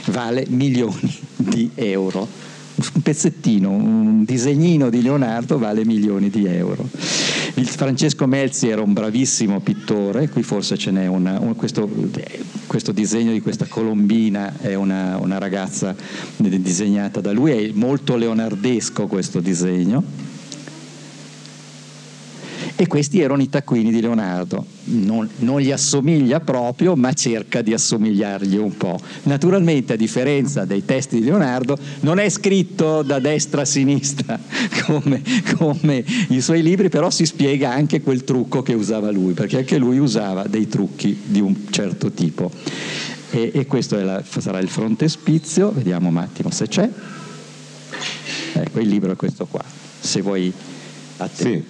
vale 0.05 0.45
milioni 0.47 1.13
di 1.35 1.71
euro. 1.73 2.27
Un 2.77 3.01
pezzettino, 3.01 3.69
un 3.69 4.25
disegnino 4.25 4.89
di 4.89 5.01
Leonardo 5.01 5.57
vale 5.57 5.85
milioni 5.85 6.29
di 6.29 6.45
euro. 6.45 6.87
Il 7.55 7.67
Francesco 7.67 8.27
Melzi 8.27 8.67
era 8.67 8.81
un 8.81 8.91
bravissimo 8.91 9.61
pittore, 9.61 10.27
qui 10.27 10.43
forse 10.43 10.77
ce 10.77 10.91
n'è 10.91 11.07
una, 11.07 11.39
un- 11.39 11.55
questo, 11.55 11.89
questo 12.67 12.91
disegno 12.91 13.31
di 13.31 13.39
questa 13.39 13.65
colombina 13.65 14.57
è 14.59 14.73
una, 14.73 15.17
una 15.17 15.37
ragazza 15.37 15.95
disegnata 16.35 17.21
da 17.21 17.31
lui, 17.31 17.51
è 17.51 17.71
molto 17.73 18.17
leonardesco 18.17 19.07
questo 19.07 19.39
disegno. 19.39 20.03
E 22.77 22.87
questi 22.87 23.21
erano 23.21 23.41
i 23.41 23.47
taccuini 23.47 23.89
di 23.89 24.01
Leonardo. 24.01 24.65
Non, 24.85 25.29
non 25.37 25.61
gli 25.61 25.71
assomiglia 25.71 26.41
proprio, 26.41 26.95
ma 26.97 27.13
cerca 27.13 27.61
di 27.61 27.73
assomigliargli 27.73 28.57
un 28.57 28.75
po'. 28.75 28.99
Naturalmente, 29.23 29.93
a 29.93 29.95
differenza 29.95 30.65
dei 30.65 30.83
testi 30.83 31.19
di 31.19 31.23
Leonardo, 31.23 31.77
non 32.01 32.19
è 32.19 32.27
scritto 32.27 33.01
da 33.01 33.19
destra 33.19 33.61
a 33.61 33.65
sinistra 33.65 34.37
come, 34.87 35.21
come 35.55 36.03
i 36.29 36.41
suoi 36.41 36.61
libri, 36.61 36.89
però 36.89 37.09
si 37.09 37.25
spiega 37.25 37.71
anche 37.71 38.01
quel 38.01 38.25
trucco 38.25 38.61
che 38.61 38.73
usava 38.73 39.09
lui, 39.09 39.31
perché 39.31 39.59
anche 39.59 39.77
lui 39.77 39.97
usava 39.97 40.43
dei 40.43 40.67
trucchi 40.67 41.17
di 41.23 41.39
un 41.39 41.55
certo 41.69 42.11
tipo. 42.11 42.51
E, 43.31 43.51
e 43.53 43.65
questo 43.67 43.97
la- 44.03 44.21
sarà 44.37 44.59
il 44.59 44.67
frontespizio, 44.67 45.71
vediamo 45.71 46.09
un 46.09 46.17
attimo 46.17 46.51
se 46.51 46.67
c'è. 46.67 46.89
Ecco, 48.53 48.79
il 48.81 48.89
libro 48.89 49.13
è 49.13 49.15
questo 49.15 49.45
qua. 49.45 49.63
se 49.99 50.19
vuoi. 50.21 50.51
Sì. 51.33 51.63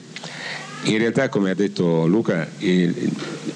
In 0.86 1.00
realtà, 1.00 1.30
come 1.30 1.50
ha 1.50 1.56
detto 1.56 2.06
Luca, 2.06 2.48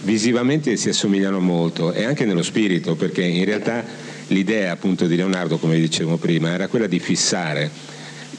visivamente 0.02 0.76
si 0.78 0.90
assomigliano 0.90 1.40
molto 1.40 1.94
e 1.94 2.04
anche 2.04 2.26
nello 2.26 2.42
spirito, 2.42 2.96
perché 2.96 3.24
in 3.24 3.46
realtà 3.46 3.86
l'idea 4.28 4.72
appunto 4.72 5.06
di 5.06 5.16
Leonardo, 5.16 5.58
come 5.58 5.80
dicevo 5.80 6.18
prima, 6.18 6.50
era 6.50 6.68
quella 6.68 6.88
di 6.88 7.00
fissare, 7.00 7.70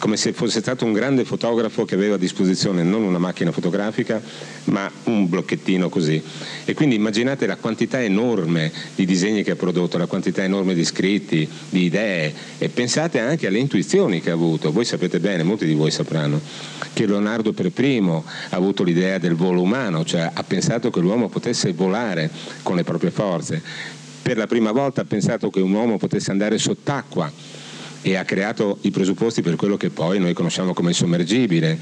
come 0.00 0.16
se 0.16 0.32
fosse 0.32 0.60
stato 0.60 0.86
un 0.86 0.94
grande 0.94 1.26
fotografo 1.26 1.84
che 1.84 1.94
aveva 1.94 2.14
a 2.14 2.18
disposizione 2.18 2.82
non 2.82 3.02
una 3.02 3.18
macchina 3.18 3.52
fotografica, 3.52 4.20
ma 4.64 4.90
un 5.04 5.28
blocchettino 5.28 5.90
così. 5.90 6.20
E 6.64 6.72
quindi 6.72 6.94
immaginate 6.94 7.46
la 7.46 7.56
quantità 7.56 8.02
enorme 8.02 8.72
di 8.94 9.04
disegni 9.04 9.42
che 9.42 9.50
ha 9.50 9.56
prodotto, 9.56 9.98
la 9.98 10.06
quantità 10.06 10.42
enorme 10.42 10.72
di 10.72 10.86
scritti, 10.86 11.46
di 11.68 11.82
idee 11.82 12.32
e 12.56 12.70
pensate 12.70 13.18
anche 13.18 13.46
alle 13.46 13.58
intuizioni 13.58 14.22
che 14.22 14.30
ha 14.30 14.32
avuto. 14.32 14.72
Voi 14.72 14.86
sapete 14.86 15.20
bene, 15.20 15.42
molti 15.42 15.66
di 15.66 15.74
voi 15.74 15.90
sapranno, 15.90 16.40
che 16.94 17.04
Leonardo 17.04 17.52
per 17.52 17.70
primo 17.70 18.24
ha 18.24 18.56
avuto 18.56 18.82
l'idea 18.82 19.18
del 19.18 19.34
volo 19.34 19.60
umano, 19.60 20.02
cioè 20.06 20.30
ha 20.32 20.42
pensato 20.44 20.88
che 20.88 21.00
l'uomo 21.00 21.28
potesse 21.28 21.74
volare 21.74 22.30
con 22.62 22.74
le 22.74 22.84
proprie 22.84 23.10
forze. 23.10 23.62
Per 24.22 24.38
la 24.38 24.46
prima 24.46 24.72
volta 24.72 25.02
ha 25.02 25.04
pensato 25.04 25.50
che 25.50 25.60
un 25.60 25.72
uomo 25.72 25.98
potesse 25.98 26.30
andare 26.30 26.56
sott'acqua 26.56 27.58
e 28.02 28.16
ha 28.16 28.24
creato 28.24 28.78
i 28.82 28.90
presupposti 28.90 29.42
per 29.42 29.56
quello 29.56 29.76
che 29.76 29.90
poi 29.90 30.18
noi 30.18 30.32
conosciamo 30.32 30.72
come 30.72 30.90
il 30.90 30.94
sommergibile. 30.94 31.78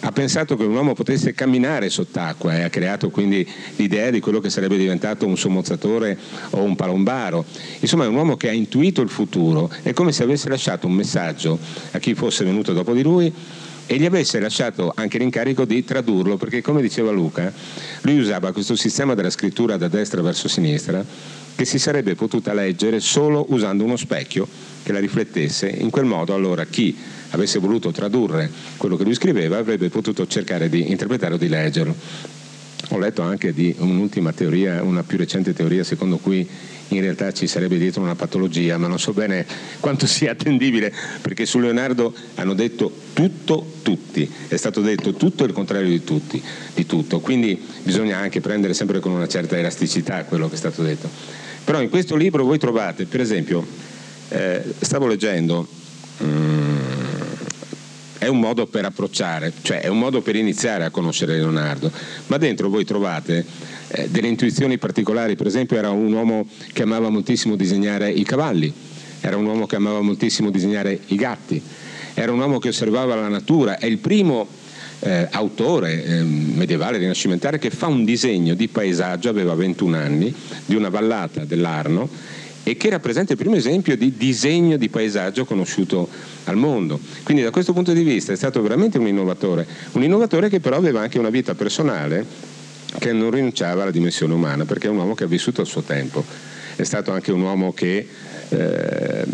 Ha 0.00 0.12
pensato 0.12 0.56
che 0.56 0.62
un 0.62 0.74
uomo 0.74 0.94
potesse 0.94 1.34
camminare 1.34 1.90
sott'acqua 1.90 2.56
e 2.56 2.62
ha 2.62 2.70
creato 2.70 3.10
quindi 3.10 3.46
l'idea 3.76 4.10
di 4.10 4.20
quello 4.20 4.38
che 4.38 4.48
sarebbe 4.48 4.76
diventato 4.76 5.26
un 5.26 5.36
sommozzatore 5.36 6.16
o 6.50 6.62
un 6.62 6.76
palombaro. 6.76 7.44
Insomma 7.80 8.04
è 8.04 8.06
un 8.06 8.14
uomo 8.14 8.36
che 8.36 8.48
ha 8.48 8.52
intuito 8.52 9.02
il 9.02 9.08
futuro, 9.08 9.70
è 9.82 9.92
come 9.92 10.12
se 10.12 10.22
avesse 10.22 10.48
lasciato 10.48 10.86
un 10.86 10.92
messaggio 10.92 11.58
a 11.90 11.98
chi 11.98 12.14
fosse 12.14 12.44
venuto 12.44 12.72
dopo 12.72 12.94
di 12.94 13.02
lui 13.02 13.32
e 13.90 13.96
gli 13.96 14.04
avesse 14.04 14.38
lasciato 14.38 14.92
anche 14.94 15.18
l'incarico 15.18 15.64
di 15.64 15.82
tradurlo, 15.82 16.36
perché 16.36 16.60
come 16.60 16.82
diceva 16.82 17.10
Luca, 17.10 17.52
lui 18.02 18.18
usava 18.18 18.52
questo 18.52 18.76
sistema 18.76 19.14
della 19.14 19.30
scrittura 19.30 19.76
da 19.76 19.88
destra 19.88 20.22
verso 20.22 20.46
sinistra 20.46 21.04
che 21.58 21.64
si 21.64 21.80
sarebbe 21.80 22.14
potuta 22.14 22.54
leggere 22.54 23.00
solo 23.00 23.46
usando 23.48 23.82
uno 23.82 23.96
specchio 23.96 24.46
che 24.84 24.92
la 24.92 25.00
riflettesse. 25.00 25.68
In 25.68 25.90
quel 25.90 26.04
modo 26.04 26.32
allora 26.32 26.64
chi 26.66 26.96
avesse 27.30 27.58
voluto 27.58 27.90
tradurre 27.90 28.48
quello 28.76 28.94
che 28.94 29.02
lui 29.02 29.14
scriveva 29.14 29.58
avrebbe 29.58 29.88
potuto 29.88 30.24
cercare 30.28 30.68
di 30.68 30.88
interpretare 30.88 31.34
o 31.34 31.36
di 31.36 31.48
leggerlo. 31.48 31.96
Ho 32.90 32.98
letto 32.98 33.22
anche 33.22 33.52
di 33.52 33.74
un'ultima 33.76 34.32
teoria, 34.32 34.84
una 34.84 35.02
più 35.02 35.18
recente 35.18 35.52
teoria 35.52 35.82
secondo 35.82 36.18
cui 36.18 36.48
in 36.90 37.00
realtà 37.00 37.32
ci 37.32 37.48
sarebbe 37.48 37.76
dietro 37.76 38.02
una 38.02 38.14
patologia, 38.14 38.78
ma 38.78 38.86
non 38.86 39.00
so 39.00 39.12
bene 39.12 39.44
quanto 39.80 40.06
sia 40.06 40.30
attendibile, 40.30 40.94
perché 41.20 41.44
su 41.44 41.58
Leonardo 41.58 42.14
hanno 42.36 42.54
detto 42.54 42.92
tutto, 43.14 43.66
tutti, 43.82 44.30
è 44.46 44.56
stato 44.56 44.80
detto 44.80 45.14
tutto 45.14 45.42
il 45.42 45.52
contrario 45.52 45.88
di, 45.88 46.04
tutti, 46.04 46.40
di 46.72 46.86
tutto, 46.86 47.18
quindi 47.18 47.60
bisogna 47.82 48.18
anche 48.18 48.40
prendere 48.40 48.74
sempre 48.74 49.00
con 49.00 49.10
una 49.10 49.26
certa 49.26 49.58
elasticità 49.58 50.22
quello 50.22 50.48
che 50.48 50.54
è 50.54 50.58
stato 50.58 50.84
detto. 50.84 51.47
Però 51.64 51.80
in 51.80 51.88
questo 51.88 52.16
libro 52.16 52.44
voi 52.44 52.58
trovate, 52.58 53.04
per 53.04 53.20
esempio, 53.20 53.66
eh, 54.28 54.62
stavo 54.80 55.06
leggendo, 55.06 55.66
mm, 56.22 56.76
è 58.18 58.26
un 58.26 58.40
modo 58.40 58.66
per 58.66 58.84
approcciare, 58.84 59.52
cioè 59.62 59.80
è 59.80 59.88
un 59.88 59.98
modo 59.98 60.20
per 60.20 60.36
iniziare 60.36 60.84
a 60.84 60.90
conoscere 60.90 61.36
Leonardo, 61.36 61.90
ma 62.26 62.36
dentro 62.36 62.68
voi 62.68 62.84
trovate 62.84 63.44
eh, 63.88 64.08
delle 64.08 64.28
intuizioni 64.28 64.76
particolari, 64.76 65.36
per 65.36 65.46
esempio 65.46 65.76
era 65.76 65.90
un 65.90 66.12
uomo 66.12 66.46
che 66.72 66.82
amava 66.82 67.08
moltissimo 67.08 67.54
disegnare 67.54 68.10
i 68.10 68.24
cavalli, 68.24 68.72
era 69.20 69.36
un 69.36 69.46
uomo 69.46 69.66
che 69.66 69.76
amava 69.76 70.00
moltissimo 70.00 70.50
disegnare 70.50 70.98
i 71.06 71.16
gatti, 71.16 71.62
era 72.14 72.32
un 72.32 72.40
uomo 72.40 72.58
che 72.58 72.68
osservava 72.68 73.14
la 73.14 73.28
natura, 73.28 73.78
è 73.78 73.86
il 73.86 73.98
primo 73.98 74.46
eh, 75.00 75.28
autore 75.30 76.04
eh, 76.04 76.22
medievale 76.22 76.98
rinascimentale 76.98 77.58
che 77.58 77.70
fa 77.70 77.86
un 77.86 78.04
disegno 78.04 78.54
di 78.54 78.68
paesaggio, 78.68 79.28
aveva 79.28 79.54
21 79.54 79.96
anni, 79.96 80.34
di 80.64 80.74
una 80.74 80.88
vallata 80.88 81.44
dell'Arno 81.44 82.08
e 82.64 82.76
che 82.76 82.90
rappresenta 82.90 83.32
il 83.32 83.38
primo 83.38 83.56
esempio 83.56 83.96
di 83.96 84.14
disegno 84.16 84.76
di 84.76 84.88
paesaggio 84.88 85.44
conosciuto 85.44 86.08
al 86.44 86.56
mondo. 86.56 87.00
Quindi 87.22 87.42
da 87.42 87.50
questo 87.50 87.72
punto 87.72 87.92
di 87.92 88.02
vista 88.02 88.32
è 88.32 88.36
stato 88.36 88.60
veramente 88.60 88.98
un 88.98 89.06
innovatore, 89.06 89.66
un 89.92 90.02
innovatore 90.02 90.48
che 90.48 90.60
però 90.60 90.76
aveva 90.76 91.00
anche 91.00 91.18
una 91.18 91.30
vita 91.30 91.54
personale 91.54 92.24
che 92.98 93.12
non 93.12 93.30
rinunciava 93.30 93.82
alla 93.82 93.90
dimensione 93.90 94.34
umana, 94.34 94.64
perché 94.64 94.88
è 94.88 94.90
un 94.90 94.98
uomo 94.98 95.14
che 95.14 95.24
ha 95.24 95.28
vissuto 95.28 95.62
il 95.62 95.66
suo 95.66 95.82
tempo. 95.82 96.24
È 96.76 96.82
stato 96.82 97.10
anche 97.10 97.32
un 97.32 97.40
uomo 97.40 97.72
che, 97.72 98.06
eh, 98.48 99.24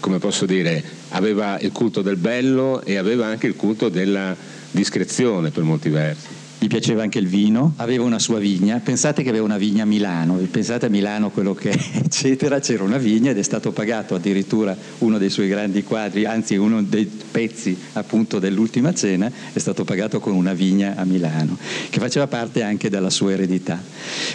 come 0.00 0.18
posso 0.18 0.46
dire, 0.46 0.82
aveva 1.10 1.58
il 1.60 1.72
culto 1.72 2.02
del 2.02 2.16
bello 2.16 2.82
e 2.82 2.96
aveva 2.96 3.26
anche 3.26 3.46
il 3.46 3.56
culto 3.56 3.88
della 3.88 4.34
discrezione 4.76 5.50
per 5.50 5.64
molti 5.64 5.88
versi. 5.88 6.26
Gli 6.58 6.68
piaceva 6.68 7.02
anche 7.02 7.18
il 7.18 7.26
vino, 7.26 7.74
aveva 7.76 8.04
una 8.04 8.18
sua 8.18 8.38
vigna, 8.38 8.80
pensate 8.82 9.22
che 9.22 9.28
aveva 9.28 9.44
una 9.44 9.58
vigna 9.58 9.82
a 9.82 9.86
Milano, 9.86 10.34
pensate 10.50 10.86
a 10.86 10.88
Milano 10.88 11.30
quello 11.30 11.54
che 11.54 11.70
è, 11.70 11.78
eccetera, 12.02 12.60
c'era 12.60 12.82
una 12.82 12.96
vigna 12.96 13.30
ed 13.30 13.38
è 13.38 13.42
stato 13.42 13.72
pagato 13.72 14.14
addirittura 14.14 14.76
uno 14.98 15.18
dei 15.18 15.28
suoi 15.28 15.48
grandi 15.48 15.82
quadri, 15.82 16.24
anzi 16.24 16.56
uno 16.56 16.82
dei 16.82 17.04
pezzi 17.04 17.76
appunto 17.92 18.38
dell'ultima 18.38 18.94
cena, 18.94 19.30
è 19.52 19.58
stato 19.58 19.84
pagato 19.84 20.18
con 20.18 20.34
una 20.34 20.54
vigna 20.54 20.94
a 20.96 21.04
Milano, 21.04 21.58
che 21.90 21.98
faceva 21.98 22.26
parte 22.26 22.62
anche 22.62 22.88
della 22.88 23.10
sua 23.10 23.32
eredità. 23.32 23.82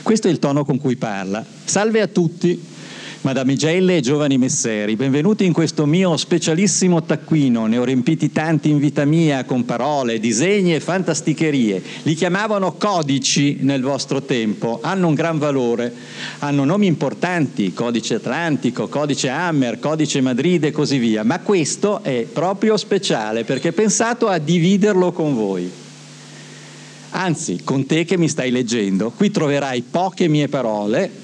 Questo 0.04 0.28
è 0.28 0.32
il 0.32 0.40
tono 0.40 0.64
con 0.64 0.80
cui 0.80 0.98
parla. 0.98 1.44
Salve 1.66 2.02
a 2.02 2.08
tutti, 2.08 2.60
Madamigelle 3.22 3.98
e 3.98 4.02
giovani 4.02 4.40
messeri, 4.40 4.96
benvenuti 4.96 5.46
in 5.46 5.54
questo 5.54 5.86
mio 5.86 6.18
specialissimo 6.18 7.04
taccuino, 7.04 7.68
ne 7.68 7.78
ho 7.78 7.84
riempiti 7.84 8.32
tanti 8.32 8.72
in 8.72 8.80
vita 8.80 9.06
mia 9.06 9.46
con 9.46 9.64
parole, 9.64 10.20
disegni 10.20 10.74
e 10.74 10.80
fantasticherie. 10.80 11.84
Li 12.02 12.16
chiamavano 12.16 12.74
codici 12.74 13.58
nel 13.62 13.84
vostro 13.84 14.24
tempo, 14.24 14.80
hanno 14.82 15.08
un 15.08 15.14
gran 15.14 15.38
valore, 15.38 15.94
hanno 16.40 16.64
nomi 16.64 16.88
importanti, 16.88 17.74
codice 17.74 18.16
Atlantico, 18.16 18.88
codice 18.88 19.30
Hammer, 19.30 19.78
codice 19.78 20.20
Madrid 20.20 20.64
e 20.64 20.72
così 20.72 20.98
via, 20.98 21.24
ma 21.24 21.42
questo 21.42 22.02
è 22.02 22.26
proprio 22.32 22.76
speciale 22.76 23.44
perché 23.44 23.70
è 23.70 23.74
pensato 23.74 24.30
a 24.30 24.40
dividerlo 24.40 25.12
con 25.12 25.36
voi. 25.36 25.72
Anzi, 27.12 27.62
con 27.64 27.86
te 27.86 28.04
che 28.04 28.18
mi 28.18 28.28
stai 28.28 28.50
leggendo, 28.50 29.12
qui 29.12 29.30
troverai 29.30 29.84
poche 29.84 30.28
mie 30.28 30.48
parole, 30.48 31.21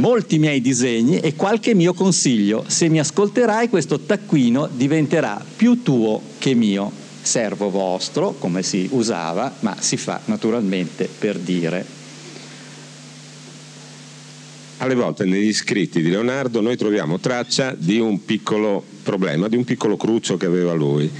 molti 0.00 0.38
miei 0.38 0.60
disegni 0.60 1.20
e 1.20 1.36
qualche 1.36 1.74
mio 1.74 1.92
consiglio. 1.92 2.64
Se 2.66 2.88
mi 2.88 2.98
ascolterai 2.98 3.68
questo 3.68 4.00
taccuino 4.00 4.68
diventerà 4.72 5.44
più 5.56 5.82
tuo 5.82 6.20
che 6.38 6.54
mio. 6.54 6.90
Servo 7.22 7.68
vostro, 7.68 8.34
come 8.38 8.62
si 8.62 8.88
usava, 8.90 9.52
ma 9.60 9.76
si 9.78 9.98
fa 9.98 10.20
naturalmente 10.24 11.08
per 11.18 11.38
dire. 11.38 11.98
Alle 14.78 14.94
volte 14.94 15.26
negli 15.26 15.52
scritti 15.52 16.00
di 16.00 16.08
Leonardo 16.08 16.62
noi 16.62 16.78
troviamo 16.78 17.20
traccia 17.20 17.74
di 17.76 17.98
un 17.98 18.24
piccolo 18.24 18.82
problema, 19.02 19.48
di 19.48 19.56
un 19.56 19.64
piccolo 19.64 19.98
cruccio 19.98 20.38
che 20.38 20.46
aveva 20.46 20.72
lui. 20.72 21.10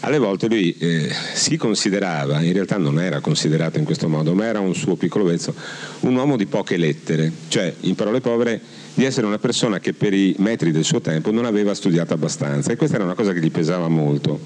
Alle 0.00 0.18
volte 0.18 0.48
lui 0.48 0.74
eh, 0.78 1.10
si 1.34 1.58
considerava, 1.58 2.40
in 2.40 2.54
realtà 2.54 2.78
non 2.78 2.98
era 2.98 3.20
considerato 3.20 3.78
in 3.78 3.84
questo 3.84 4.08
modo, 4.08 4.34
ma 4.34 4.46
era 4.46 4.58
un 4.58 4.74
suo 4.74 4.96
piccolo 4.96 5.24
vezzo, 5.24 5.54
un 6.00 6.14
uomo 6.14 6.36
di 6.36 6.46
poche 6.46 6.78
lettere, 6.78 7.30
cioè 7.48 7.74
in 7.80 7.94
parole 7.94 8.20
povere 8.20 8.60
di 9.00 9.06
essere 9.06 9.26
una 9.26 9.38
persona 9.38 9.78
che 9.78 9.94
per 9.94 10.12
i 10.12 10.34
metri 10.40 10.72
del 10.72 10.84
suo 10.84 11.00
tempo 11.00 11.30
non 11.30 11.46
aveva 11.46 11.72
studiato 11.72 12.12
abbastanza 12.12 12.70
e 12.70 12.76
questa 12.76 12.96
era 12.96 13.04
una 13.04 13.14
cosa 13.14 13.32
che 13.32 13.40
gli 13.40 13.50
pesava 13.50 13.88
molto. 13.88 14.38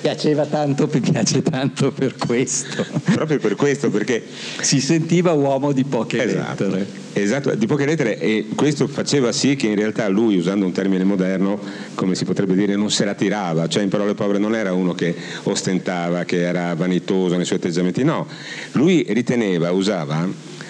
Piaceva 0.00 0.46
tanto, 0.46 0.88
mi 0.90 1.00
piace 1.00 1.42
tanto 1.42 1.92
per 1.92 2.16
questo. 2.16 2.86
Proprio 3.04 3.38
per 3.38 3.54
questo, 3.54 3.90
perché 3.90 4.24
si 4.62 4.80
sentiva 4.80 5.32
uomo 5.32 5.72
di 5.72 5.84
poche 5.84 6.24
Esatto. 6.24 6.68
lettere. 6.68 6.86
Esatto, 7.12 7.54
di 7.54 7.66
poche 7.66 7.84
lettere 7.84 8.18
e 8.18 8.46
questo 8.54 8.86
faceva 8.86 9.30
sì 9.30 9.56
che 9.56 9.66
in 9.66 9.74
realtà 9.74 10.08
lui, 10.08 10.38
usando 10.38 10.64
un 10.64 10.72
termine 10.72 11.04
moderno, 11.04 11.60
come 11.94 12.14
si 12.14 12.24
potrebbe 12.24 12.54
dire, 12.54 12.76
non 12.76 12.90
se 12.90 13.04
la 13.04 13.12
tirava, 13.12 13.68
cioè 13.68 13.82
in 13.82 13.90
parole 13.90 14.14
povere 14.14 14.38
non 14.38 14.54
era 14.54 14.72
uno 14.72 14.94
che 14.94 15.14
ostentava, 15.42 16.24
che 16.24 16.40
era 16.40 16.74
vanitoso 16.74 17.36
nei 17.36 17.44
suoi 17.44 17.58
atteggiamenti, 17.58 18.04
no, 18.04 18.26
lui 18.72 19.04
riteneva, 19.10 19.70
usava 19.70 20.26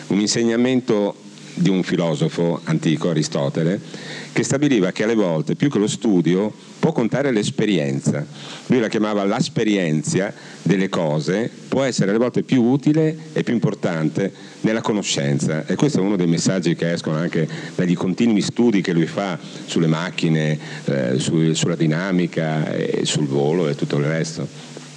un 0.09 0.21
insegnamento 0.21 1.15
di 1.57 1.71
un 1.71 1.83
filosofo 1.83 2.61
antico, 2.65 3.11
Aristotele, 3.11 3.81
che 4.33 4.43
stabiliva 4.43 4.93
che 4.93 5.05
alle 5.05 5.15
volte 5.15 5.55
più 5.55 5.71
che 5.71 5.79
lo 5.79 5.87
studio 5.87 6.53
può 6.79 6.93
contare 6.93 7.33
l'esperienza. 7.33 8.25
Lui 8.67 8.81
la 8.81 8.89
chiamava 8.89 9.25
l'esperienza 9.25 10.33
delle 10.63 10.89
cose, 10.89 11.51
può 11.69 11.83
essere 11.83 12.11
alle 12.11 12.19
volte 12.19 12.43
più 12.43 12.63
utile 12.63 13.17
e 13.33 13.43
più 13.43 13.55
importante 13.55 14.33
nella 14.61 14.83
conoscenza. 14.83 15.67
E 15.67 15.75
questo 15.75 15.99
è 15.99 16.03
uno 16.03 16.17
dei 16.17 16.27
messaggi 16.27 16.75
che 16.75 16.93
escono 16.93 17.17
anche 17.17 17.49
dagli 17.75 17.95
continui 17.95 18.43
studi 18.43 18.83
che 18.83 18.93
lui 18.93 19.07
fa 19.07 19.39
sulle 19.65 19.87
macchine, 19.87 20.59
eh, 20.85 21.19
su- 21.19 21.55
sulla 21.55 21.77
dinamica, 21.77 22.71
sul 23.03 23.27
volo 23.27 23.69
e 23.69 23.75
tutto 23.75 23.97
il 23.97 24.05
resto. 24.05 24.47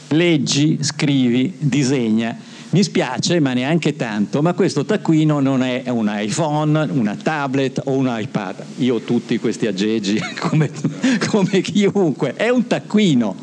Leggi, 0.09 0.79
scrivi, 0.81 1.53
disegna. 1.57 2.37
Mi 2.71 2.83
spiace, 2.83 3.39
ma 3.39 3.53
neanche 3.53 3.95
tanto, 3.95 4.43
ma 4.43 4.53
questo 4.53 4.85
taccuino 4.85 5.39
non 5.39 5.63
è 5.63 5.85
un 5.87 6.07
iPhone, 6.07 6.87
una 6.91 7.15
tablet 7.15 7.81
o 7.85 7.93
un 7.93 8.07
iPad. 8.07 8.63
Io 8.77 8.95
ho 8.95 8.99
tutti 8.99 9.39
questi 9.39 9.65
aggeggi 9.65 10.19
come, 10.37 10.69
come 11.29 11.61
chiunque, 11.61 12.35
è 12.35 12.49
un 12.49 12.67
taccuino. 12.67 13.35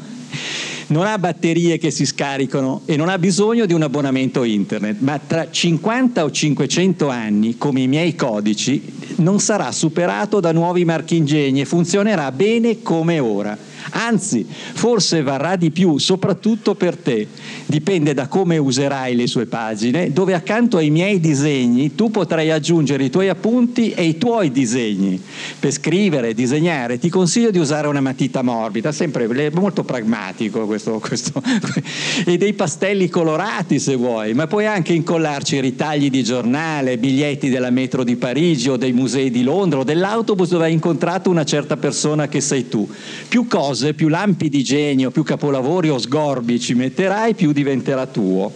non 0.89 1.07
ha 1.07 1.19
batterie 1.19 1.77
che 1.79 1.91
si 1.91 2.07
scaricano 2.07 2.83
e 2.85 2.95
non 2.95 3.09
ha 3.09 3.19
bisogno 3.19 3.67
di 3.67 3.73
un 3.73 3.83
abbonamento 3.83 4.45
internet, 4.45 5.01
ma 5.01 5.19
tra 5.19 5.51
50 5.51 6.23
o 6.23 6.31
500 6.31 7.09
anni, 7.09 7.59
come 7.59 7.81
i 7.81 7.89
miei 7.89 8.15
codici, 8.15 8.81
non 9.17 9.41
sarà 9.41 9.73
superato 9.73 10.39
da 10.39 10.53
nuovi 10.53 10.85
marchingegni 10.85 11.63
e 11.63 11.65
funzionerà 11.65 12.31
bene 12.31 12.81
come 12.81 13.19
ora. 13.19 13.59
Anzi, 13.91 14.47
forse 14.47 15.23
varrà 15.23 15.57
di 15.57 15.71
più, 15.71 15.99
soprattutto 15.99 16.75
per 16.75 16.97
te. 16.97 17.27
Dipende 17.67 18.15
da 18.15 18.27
come 18.29 18.59
userai 18.59 19.15
le 19.15 19.27
sue 19.27 19.47
pagine, 19.47 20.13
dove 20.13 20.35
accanto 20.35 20.77
ai 20.77 20.91
miei 20.91 21.21
disegni 21.21 21.95
tu 21.95 22.11
potrai 22.11 22.51
aggiungere 22.51 23.05
i 23.05 23.11
tuoi 23.11 23.29
appunti 23.29 23.91
e 23.93 24.05
i 24.05 24.19
tuoi 24.19 24.51
disegni. 24.51 25.21
Per 25.59 25.71
scrivere, 25.71 26.35
disegnare, 26.35 26.99
ti 26.99 27.09
consiglio 27.09 27.51
di 27.51 27.59
usare 27.59 27.89
una 27.89 28.01
matita 28.01 28.43
morbida, 28.43 28.93
sempre 28.93 29.51
molto 29.51 29.85
pragmatico 29.85 30.67
questo, 30.67 30.99
questo 30.99 31.43
e 32.25 32.37
dei 32.37 32.55
pastelli 32.55 33.09
colorati 33.09 33.79
se 33.79 33.97
vuoi, 33.97 34.35
ma 34.35 34.47
puoi 34.47 34.67
anche 34.67 34.93
incollarci 34.93 35.61
ritagli 35.61 36.11
di 36.11 36.23
giornale, 36.23 36.99
biglietti 36.99 37.49
della 37.49 37.71
metro 37.71 38.05
di 38.05 38.17
Parigi 38.17 38.69
o 38.69 38.77
dei 38.77 38.93
musei 38.93 39.31
di 39.31 39.43
Londra 39.43 39.81
o 39.81 39.85
dell'autobus 39.85 40.51
dove 40.51 40.65
hai 40.65 40.73
incontrato 40.73 41.31
una 41.31 41.45
certa 41.45 41.77
persona 41.77 42.29
che 42.29 42.41
sei 42.41 42.69
tu. 42.69 42.89
Più 43.29 43.47
cose 43.47 43.76
cose, 43.77 43.93
più 43.93 44.09
lampi 44.09 44.49
di 44.49 44.65
genio, 44.65 45.11
più 45.11 45.23
capolavori 45.23 45.91
o 45.91 45.99
sgorbi 45.99 46.59
ci 46.59 46.73
metterai, 46.73 47.35
più 47.35 47.53
diventerà 47.53 48.07
tuo. 48.07 48.51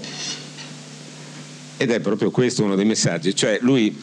Ed 1.76 1.90
è 1.90 2.00
proprio 2.00 2.30
questo 2.30 2.64
uno 2.64 2.74
dei 2.74 2.86
messaggi, 2.86 3.34
cioè 3.34 3.58
lui 3.60 3.94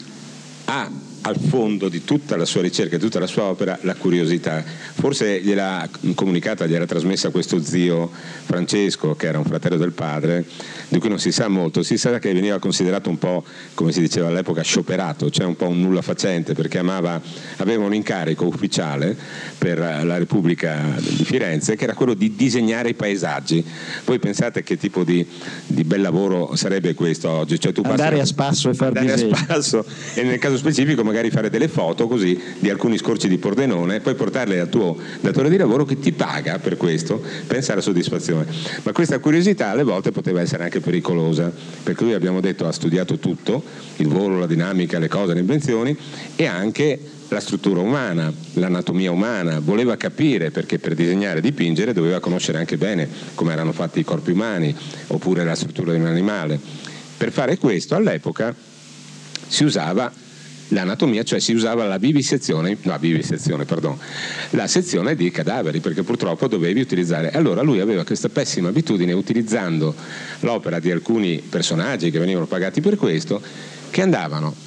ha 0.66 0.88
al 1.22 1.36
fondo 1.36 1.88
di 1.88 2.04
tutta 2.04 2.36
la 2.36 2.44
sua 2.44 2.62
ricerca, 2.62 2.96
di 2.96 3.02
tutta 3.02 3.18
la 3.18 3.26
sua 3.26 3.44
opera, 3.44 3.78
la 3.82 3.94
curiosità. 3.94 4.62
Forse 4.62 5.40
gliel'ha 5.40 5.88
comunicata, 6.14 6.66
gliel'ha 6.66 6.86
trasmessa 6.86 7.30
questo 7.30 7.62
zio 7.62 8.10
Francesco, 8.44 9.14
che 9.14 9.26
era 9.26 9.38
un 9.38 9.44
fratello 9.44 9.76
del 9.76 9.92
padre, 9.92 10.44
di 10.88 10.98
cui 10.98 11.08
non 11.08 11.18
si 11.18 11.32
sa 11.32 11.48
molto. 11.48 11.82
Si 11.82 11.98
sa 11.98 12.18
che 12.18 12.32
veniva 12.32 12.58
considerato 12.58 13.10
un 13.10 13.18
po', 13.18 13.44
come 13.74 13.92
si 13.92 14.00
diceva 14.00 14.28
all'epoca, 14.28 14.62
scioperato, 14.62 15.30
cioè 15.30 15.46
un 15.46 15.56
po' 15.56 15.68
un 15.68 15.80
nulla 15.80 16.02
facente, 16.02 16.54
perché 16.54 16.78
amava, 16.78 17.20
aveva 17.56 17.84
un 17.84 17.94
incarico 17.94 18.46
ufficiale 18.46 19.16
per 19.58 19.78
la 19.78 20.18
Repubblica 20.18 20.94
di 20.98 21.24
Firenze, 21.24 21.76
che 21.76 21.84
era 21.84 21.94
quello 21.94 22.14
di 22.14 22.34
disegnare 22.34 22.90
i 22.90 22.94
paesaggi. 22.94 23.64
Voi 24.04 24.18
pensate 24.18 24.62
che 24.62 24.76
tipo 24.76 25.04
di, 25.04 25.26
di 25.66 25.84
bel 25.84 26.00
lavoro 26.00 26.54
sarebbe 26.56 26.94
questo 26.94 27.28
oggi? 27.28 27.58
Cioè, 27.58 27.72
tu 27.72 27.82
andare 27.84 28.20
a 28.20 28.24
spasso 28.24 28.70
e 28.70 28.74
far 28.74 28.88
andare 28.88 29.14
disegni. 29.14 29.32
a 29.32 29.36
spasso 29.36 29.84
e 30.14 30.22
nel 30.22 30.38
caso 30.38 30.56
specifico 30.56 31.04
magari 31.08 31.30
fare 31.30 31.48
delle 31.48 31.68
foto 31.68 32.06
così 32.06 32.38
di 32.58 32.68
alcuni 32.68 32.98
scorci 32.98 33.28
di 33.28 33.38
Pordenone 33.38 33.96
e 33.96 34.00
poi 34.00 34.14
portarle 34.14 34.60
al 34.60 34.68
tuo 34.68 34.96
datore 35.20 35.48
di 35.48 35.56
lavoro 35.56 35.84
che 35.84 35.98
ti 35.98 36.12
paga 36.12 36.58
per 36.58 36.76
questo, 36.76 37.22
pensa 37.46 37.72
alla 37.72 37.80
soddisfazione. 37.80 38.46
Ma 38.82 38.92
questa 38.92 39.18
curiosità 39.18 39.70
alle 39.70 39.82
volte 39.82 40.12
poteva 40.12 40.40
essere 40.40 40.64
anche 40.64 40.80
pericolosa, 40.80 41.50
perché 41.82 42.04
lui 42.04 42.12
abbiamo 42.12 42.40
detto 42.40 42.66
ha 42.66 42.72
studiato 42.72 43.18
tutto, 43.18 43.62
il 43.96 44.08
volo, 44.08 44.38
la 44.38 44.46
dinamica, 44.46 44.98
le 44.98 45.08
cose, 45.08 45.32
le 45.32 45.40
invenzioni 45.40 45.96
e 46.36 46.46
anche 46.46 47.00
la 47.28 47.40
struttura 47.40 47.80
umana, 47.80 48.32
l'anatomia 48.54 49.10
umana, 49.10 49.60
voleva 49.60 49.96
capire 49.96 50.50
perché 50.50 50.78
per 50.78 50.94
disegnare 50.94 51.38
e 51.38 51.42
dipingere 51.42 51.92
doveva 51.92 52.20
conoscere 52.20 52.58
anche 52.58 52.76
bene 52.76 53.08
come 53.34 53.52
erano 53.52 53.72
fatti 53.72 54.00
i 54.00 54.04
corpi 54.04 54.30
umani 54.30 54.74
oppure 55.08 55.44
la 55.44 55.54
struttura 55.54 55.92
di 55.92 56.00
un 56.00 56.06
animale. 56.06 56.58
Per 57.16 57.32
fare 57.32 57.58
questo 57.58 57.94
all'epoca 57.94 58.54
si 59.46 59.64
usava 59.64 60.10
l'anatomia, 60.68 61.22
cioè 61.22 61.40
si 61.40 61.52
usava 61.52 61.86
la 61.86 61.98
vivisezione, 61.98 62.76
no, 62.82 62.96
vivisezione, 62.98 63.64
pardon, 63.64 63.98
la 64.50 64.66
sezione 64.66 65.14
di 65.14 65.30
cadaveri, 65.30 65.80
perché 65.80 66.02
purtroppo 66.02 66.46
dovevi 66.48 66.80
utilizzare. 66.80 67.30
Allora 67.30 67.62
lui 67.62 67.80
aveva 67.80 68.04
questa 68.04 68.28
pessima 68.28 68.68
abitudine, 68.68 69.12
utilizzando 69.12 69.94
l'opera 70.40 70.78
di 70.78 70.90
alcuni 70.90 71.42
personaggi 71.46 72.10
che 72.10 72.18
venivano 72.18 72.46
pagati 72.46 72.80
per 72.80 72.96
questo, 72.96 73.40
che 73.90 74.02
andavano 74.02 74.66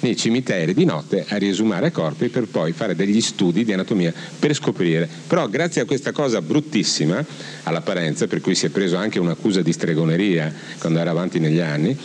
nei 0.00 0.16
cimiteri 0.16 0.72
di 0.74 0.84
notte 0.84 1.26
a 1.28 1.36
riesumare 1.36 1.90
corpi 1.90 2.28
per 2.28 2.46
poi 2.46 2.72
fare 2.72 2.94
degli 2.94 3.20
studi 3.20 3.64
di 3.64 3.72
anatomia 3.72 4.12
per 4.38 4.54
scoprire. 4.54 5.08
Però 5.26 5.46
grazie 5.48 5.82
a 5.82 5.84
questa 5.84 6.12
cosa 6.12 6.40
bruttissima, 6.40 7.24
all'apparenza, 7.64 8.26
per 8.26 8.40
cui 8.40 8.54
si 8.54 8.66
è 8.66 8.70
preso 8.70 8.96
anche 8.96 9.18
un'accusa 9.18 9.62
di 9.62 9.72
stregoneria 9.72 10.52
quando 10.78 11.00
era 11.00 11.10
avanti 11.10 11.38
negli 11.38 11.60
anni, 11.60 11.96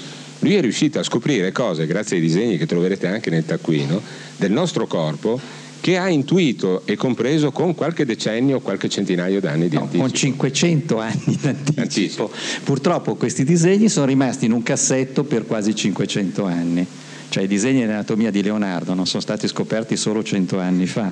lui 0.46 0.54
è 0.54 0.62
riuscito 0.62 1.00
a 1.00 1.04
scoprire 1.04 1.52
cose, 1.52 1.88
grazie 1.88 2.18
ai 2.18 2.22
disegni 2.22 2.58
che 2.58 2.68
troverete 2.68 3.08
anche 3.08 3.32
nel 3.32 3.46
taccuino, 3.46 4.00
del 4.38 4.52
nostro 4.52 4.86
corpo 4.86 5.40
che 5.82 5.98
ha 5.98 6.08
intuito 6.08 6.84
e 6.86 6.96
compreso 6.96 7.52
con 7.52 7.74
qualche 7.74 8.06
decennio, 8.06 8.60
qualche 8.60 8.88
centinaio 8.88 9.40
d'anni 9.40 9.70
di 9.70 9.76
no, 9.76 9.82
anticipo. 9.82 10.04
Con 10.04 10.14
500 10.14 11.00
anni 11.00 11.38
d'anticipo. 11.42 11.82
Anticipo. 11.82 12.32
Purtroppo 12.64 13.16
questi 13.16 13.44
disegni 13.44 13.90
sono 13.90 14.06
rimasti 14.06 14.46
in 14.46 14.52
un 14.52 14.62
cassetto 14.62 15.24
per 15.24 15.48
quasi 15.48 15.74
500 15.76 16.46
anni. 16.46 16.86
Cioè 17.30 17.44
i 17.44 17.48
disegni 17.48 17.80
dell'anatomia 17.82 18.30
di 18.30 18.44
Leonardo 18.44 18.94
non 18.94 19.08
sono 19.08 19.22
stati 19.22 19.48
scoperti 19.48 19.98
solo 19.98 20.24
100 20.24 20.60
anni 20.60 20.86
fa. 20.86 21.12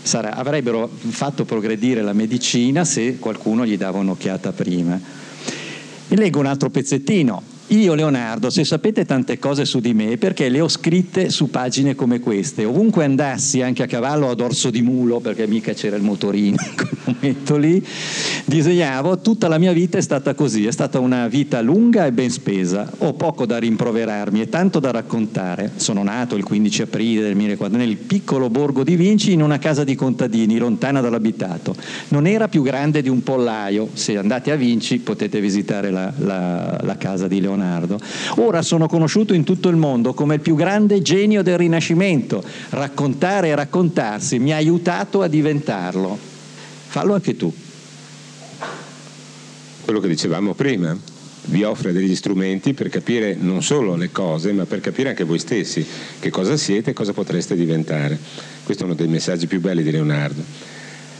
Sarà, 0.00 0.34
avrebbero 0.34 0.88
fatto 0.88 1.44
progredire 1.44 2.02
la 2.02 2.12
medicina 2.12 2.84
se 2.84 3.18
qualcuno 3.18 3.66
gli 3.66 3.76
dava 3.76 3.98
un'occhiata 3.98 4.52
prima. 4.52 4.98
E 6.08 6.16
leggo 6.16 6.38
un 6.38 6.46
altro 6.46 6.70
pezzettino. 6.70 7.56
Io, 7.70 7.92
Leonardo, 7.92 8.48
se 8.48 8.64
sapete 8.64 9.04
tante 9.04 9.38
cose 9.38 9.66
su 9.66 9.80
di 9.80 9.92
me, 9.92 10.16
perché 10.16 10.48
le 10.48 10.62
ho 10.62 10.68
scritte 10.68 11.28
su 11.28 11.50
pagine 11.50 11.94
come 11.94 12.18
queste. 12.18 12.64
Ovunque 12.64 13.04
andassi, 13.04 13.60
anche 13.60 13.82
a 13.82 13.86
cavallo 13.86 14.30
a 14.30 14.34
dorso 14.34 14.70
di 14.70 14.80
mulo, 14.80 15.20
perché 15.20 15.46
mica 15.46 15.74
c'era 15.74 15.96
il 15.96 16.02
motorino 16.02 16.56
in 16.58 16.74
quel 16.74 16.96
momento 17.04 17.56
lì, 17.58 17.84
disegnavo, 18.46 19.18
tutta 19.18 19.48
la 19.48 19.58
mia 19.58 19.72
vita 19.72 19.98
è 19.98 20.00
stata 20.00 20.32
così, 20.32 20.66
è 20.66 20.70
stata 20.70 20.98
una 20.98 21.28
vita 21.28 21.60
lunga 21.60 22.06
e 22.06 22.12
ben 22.12 22.30
spesa. 22.30 22.90
Ho 23.00 23.12
poco 23.12 23.44
da 23.44 23.58
rimproverarmi 23.58 24.40
e 24.40 24.48
tanto 24.48 24.78
da 24.78 24.90
raccontare. 24.90 25.72
Sono 25.76 26.02
nato 26.02 26.36
il 26.36 26.44
15 26.44 26.82
aprile 26.82 27.20
del 27.20 27.36
1400 27.36 27.76
nel 27.76 27.96
piccolo 27.98 28.48
borgo 28.48 28.82
di 28.82 28.96
Vinci 28.96 29.32
in 29.32 29.42
una 29.42 29.58
casa 29.58 29.84
di 29.84 29.94
contadini, 29.94 30.56
lontana 30.56 31.02
dall'abitato. 31.02 31.76
Non 32.08 32.26
era 32.26 32.48
più 32.48 32.62
grande 32.62 33.02
di 33.02 33.10
un 33.10 33.22
pollaio. 33.22 33.90
Se 33.92 34.16
andate 34.16 34.52
a 34.52 34.56
Vinci 34.56 35.00
potete 35.00 35.38
visitare 35.38 35.90
la, 35.90 36.10
la, 36.16 36.80
la 36.82 36.96
casa 36.96 37.28
di 37.28 37.42
Leonardo 37.42 37.56
Leonardo. 37.58 38.00
Ora 38.36 38.62
sono 38.62 38.86
conosciuto 38.86 39.34
in 39.34 39.44
tutto 39.44 39.68
il 39.68 39.76
mondo 39.76 40.14
come 40.14 40.36
il 40.36 40.40
più 40.40 40.54
grande 40.54 41.02
genio 41.02 41.42
del 41.42 41.58
Rinascimento. 41.58 42.42
Raccontare 42.70 43.48
e 43.48 43.54
raccontarsi 43.54 44.38
mi 44.38 44.52
ha 44.52 44.56
aiutato 44.56 45.22
a 45.22 45.28
diventarlo. 45.28 46.16
Fallo 46.86 47.14
anche 47.14 47.36
tu. 47.36 47.52
Quello 49.84 50.00
che 50.00 50.08
dicevamo 50.08 50.54
prima, 50.54 50.96
vi 51.46 51.62
offre 51.62 51.92
degli 51.92 52.14
strumenti 52.14 52.74
per 52.74 52.88
capire 52.88 53.34
non 53.38 53.62
solo 53.62 53.96
le 53.96 54.10
cose, 54.10 54.52
ma 54.52 54.64
per 54.64 54.80
capire 54.80 55.10
anche 55.10 55.24
voi 55.24 55.38
stessi 55.38 55.84
che 56.18 56.30
cosa 56.30 56.56
siete 56.56 56.90
e 56.90 56.94
cosa 56.94 57.12
potreste 57.12 57.56
diventare. 57.56 58.18
Questo 58.64 58.82
è 58.82 58.86
uno 58.86 58.94
dei 58.94 59.08
messaggi 59.08 59.46
più 59.46 59.60
belli 59.60 59.82
di 59.82 59.90
Leonardo. 59.90 60.76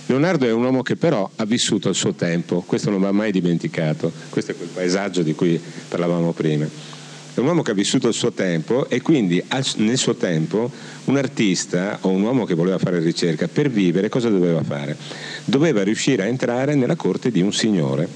Leonardo 0.09 0.47
è 0.47 0.53
un 0.53 0.63
uomo 0.63 0.83
che 0.83 0.97
però 0.97 1.29
ha 1.37 1.45
vissuto 1.45 1.91
il 1.91 1.95
suo 1.95 2.15
tempo, 2.15 2.63
questo 2.63 2.89
non 2.89 3.01
va 3.01 3.13
mai 3.13 3.31
dimenticato, 3.31 4.11
questo 4.31 4.53
è 4.53 4.57
quel 4.57 4.71
paesaggio 4.73 5.21
di 5.21 5.35
cui 5.35 5.61
parlavamo 5.87 6.33
prima. 6.33 6.65
È 6.65 7.39
un 7.41 7.45
uomo 7.45 7.61
che 7.61 7.73
ha 7.73 7.75
vissuto 7.75 8.09
il 8.09 8.15
suo 8.15 8.33
tempo 8.33 8.89
e 8.89 9.03
quindi 9.03 9.43
nel 9.77 9.99
suo 9.99 10.15
tempo 10.15 10.71
un 11.05 11.17
artista 11.19 11.99
o 12.01 12.09
un 12.09 12.23
uomo 12.23 12.47
che 12.47 12.55
voleva 12.55 12.79
fare 12.79 13.01
ricerca 13.01 13.49
per 13.49 13.69
vivere 13.69 14.09
cosa 14.09 14.31
doveva 14.31 14.63
fare? 14.63 14.97
Doveva 15.45 15.83
riuscire 15.83 16.23
a 16.23 16.27
entrare 16.27 16.75
nella 16.75 16.97
corte 16.97 17.31
di 17.31 17.43
un 17.43 17.53
signore 17.53 18.09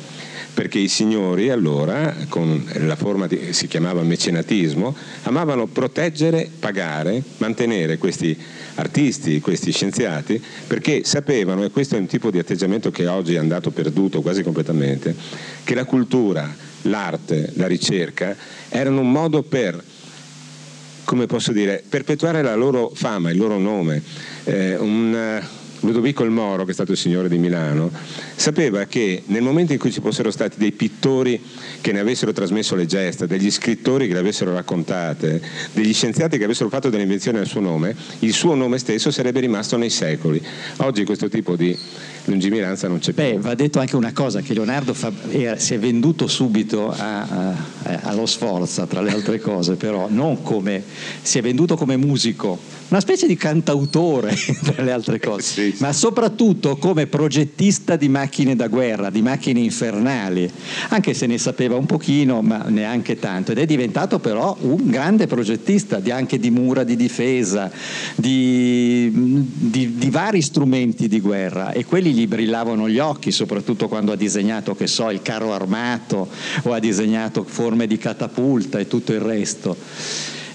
perché 0.54 0.78
i 0.78 0.88
signori 0.88 1.50
allora, 1.50 2.14
con 2.28 2.70
la 2.78 2.96
forma 2.96 3.26
che 3.26 3.52
si 3.52 3.66
chiamava 3.66 4.02
mecenatismo, 4.02 4.94
amavano 5.24 5.66
proteggere, 5.66 6.50
pagare, 6.58 7.22
mantenere 7.38 7.98
questi 7.98 8.36
artisti, 8.74 9.40
questi 9.40 9.72
scienziati, 9.72 10.42
perché 10.66 11.02
sapevano, 11.04 11.64
e 11.64 11.70
questo 11.70 11.96
è 11.96 11.98
un 11.98 12.06
tipo 12.06 12.30
di 12.30 12.38
atteggiamento 12.38 12.90
che 12.90 13.06
oggi 13.06 13.34
è 13.34 13.38
andato 13.38 13.70
perduto 13.70 14.22
quasi 14.22 14.42
completamente, 14.42 15.14
che 15.64 15.74
la 15.74 15.84
cultura, 15.84 16.54
l'arte, 16.82 17.52
la 17.54 17.66
ricerca 17.66 18.36
erano 18.68 19.00
un 19.00 19.10
modo 19.10 19.42
per 19.42 19.82
come 21.04 21.26
posso 21.26 21.52
dire, 21.52 21.82
perpetuare 21.86 22.42
la 22.42 22.54
loro 22.54 22.90
fama, 22.94 23.30
il 23.30 23.36
loro 23.36 23.58
nome, 23.58 24.02
eh, 24.44 24.76
un, 24.76 25.42
Ludovico 25.82 26.22
il 26.24 26.30
Moro, 26.30 26.64
che 26.64 26.70
è 26.70 26.74
stato 26.74 26.92
il 26.92 26.98
signore 26.98 27.28
di 27.28 27.38
Milano, 27.38 27.90
sapeva 28.36 28.84
che 28.84 29.22
nel 29.26 29.42
momento 29.42 29.72
in 29.72 29.78
cui 29.78 29.90
ci 29.90 30.00
fossero 30.00 30.30
stati 30.30 30.56
dei 30.58 30.72
pittori 30.72 31.40
che 31.80 31.92
ne 31.92 32.00
avessero 32.00 32.32
trasmesso 32.32 32.74
le 32.74 32.86
gesta, 32.86 33.26
degli 33.26 33.50
scrittori 33.50 34.06
che 34.06 34.12
le 34.12 34.20
avessero 34.20 34.52
raccontate, 34.52 35.42
degli 35.72 35.92
scienziati 35.92 36.38
che 36.38 36.44
avessero 36.44 36.68
fatto 36.68 36.88
delle 36.88 37.02
invenzioni 37.02 37.38
al 37.38 37.46
suo 37.46 37.60
nome, 37.60 37.96
il 38.20 38.32
suo 38.32 38.54
nome 38.54 38.78
stesso 38.78 39.10
sarebbe 39.10 39.40
rimasto 39.40 39.76
nei 39.76 39.90
secoli. 39.90 40.40
Oggi 40.78 41.04
questo 41.04 41.28
tipo 41.28 41.56
di 41.56 41.76
lungimiranza 42.26 42.86
non 42.86 42.98
c'è 42.98 43.12
più. 43.12 43.22
Beh, 43.24 43.38
va 43.38 43.54
detto 43.54 43.80
anche 43.80 43.96
una 43.96 44.12
cosa, 44.12 44.40
che 44.40 44.54
Leonardo 44.54 44.94
fa, 44.94 45.12
era, 45.30 45.58
si 45.58 45.74
è 45.74 45.78
venduto 45.78 46.28
subito 46.28 46.90
a, 46.90 47.22
a, 47.22 47.56
allo 48.02 48.26
Sforza, 48.26 48.86
tra 48.86 49.00
le 49.00 49.10
altre 49.10 49.40
cose, 49.40 49.74
però 49.74 50.06
non 50.08 50.42
come, 50.42 50.82
si 51.22 51.38
è 51.38 51.42
venduto 51.42 51.76
come 51.76 51.96
musico, 51.96 52.58
una 52.92 53.00
specie 53.00 53.26
di 53.26 53.36
cantautore, 53.36 54.36
tra 54.62 54.82
le 54.82 54.92
altre 54.92 55.18
cose. 55.18 55.42
Sì. 55.42 55.70
Sì, 55.70 55.76
sì. 55.76 55.82
ma 55.82 55.92
soprattutto 55.92 56.76
come 56.76 57.06
progettista 57.06 57.96
di 57.96 58.08
macchine 58.08 58.54
da 58.54 58.68
guerra, 58.68 59.08
di 59.10 59.22
macchine 59.22 59.60
infernali, 59.60 60.50
anche 60.88 61.14
se 61.14 61.26
ne 61.26 61.38
sapeva 61.38 61.76
un 61.76 61.86
pochino, 61.86 62.42
ma 62.42 62.64
neanche 62.68 63.18
tanto, 63.18 63.52
ed 63.52 63.58
è 63.58 63.64
diventato 63.64 64.18
però 64.18 64.56
un 64.60 64.90
grande 64.90 65.26
progettista 65.26 66.00
di, 66.00 66.10
anche 66.10 66.38
di 66.38 66.50
mura 66.50 66.84
di 66.84 66.96
difesa, 66.96 67.70
di, 68.14 69.10
di- 69.10 69.96
di 69.96 70.10
vari 70.10 70.42
strumenti 70.42 71.08
di 71.08 71.20
guerra 71.20 71.72
e 71.72 71.84
quelli 71.86 72.12
gli 72.12 72.26
brillavano 72.26 72.88
gli 72.88 72.98
occhi, 72.98 73.30
soprattutto 73.30 73.88
quando 73.88 74.12
ha 74.12 74.16
disegnato, 74.16 74.74
che 74.74 74.86
so, 74.86 75.10
il 75.10 75.22
carro 75.22 75.54
armato 75.54 76.28
o 76.64 76.72
ha 76.72 76.78
disegnato 76.78 77.44
forme 77.44 77.86
di 77.86 77.96
catapulta 77.96 78.78
e 78.78 78.86
tutto 78.86 79.12
il 79.12 79.20
resto. 79.20 79.76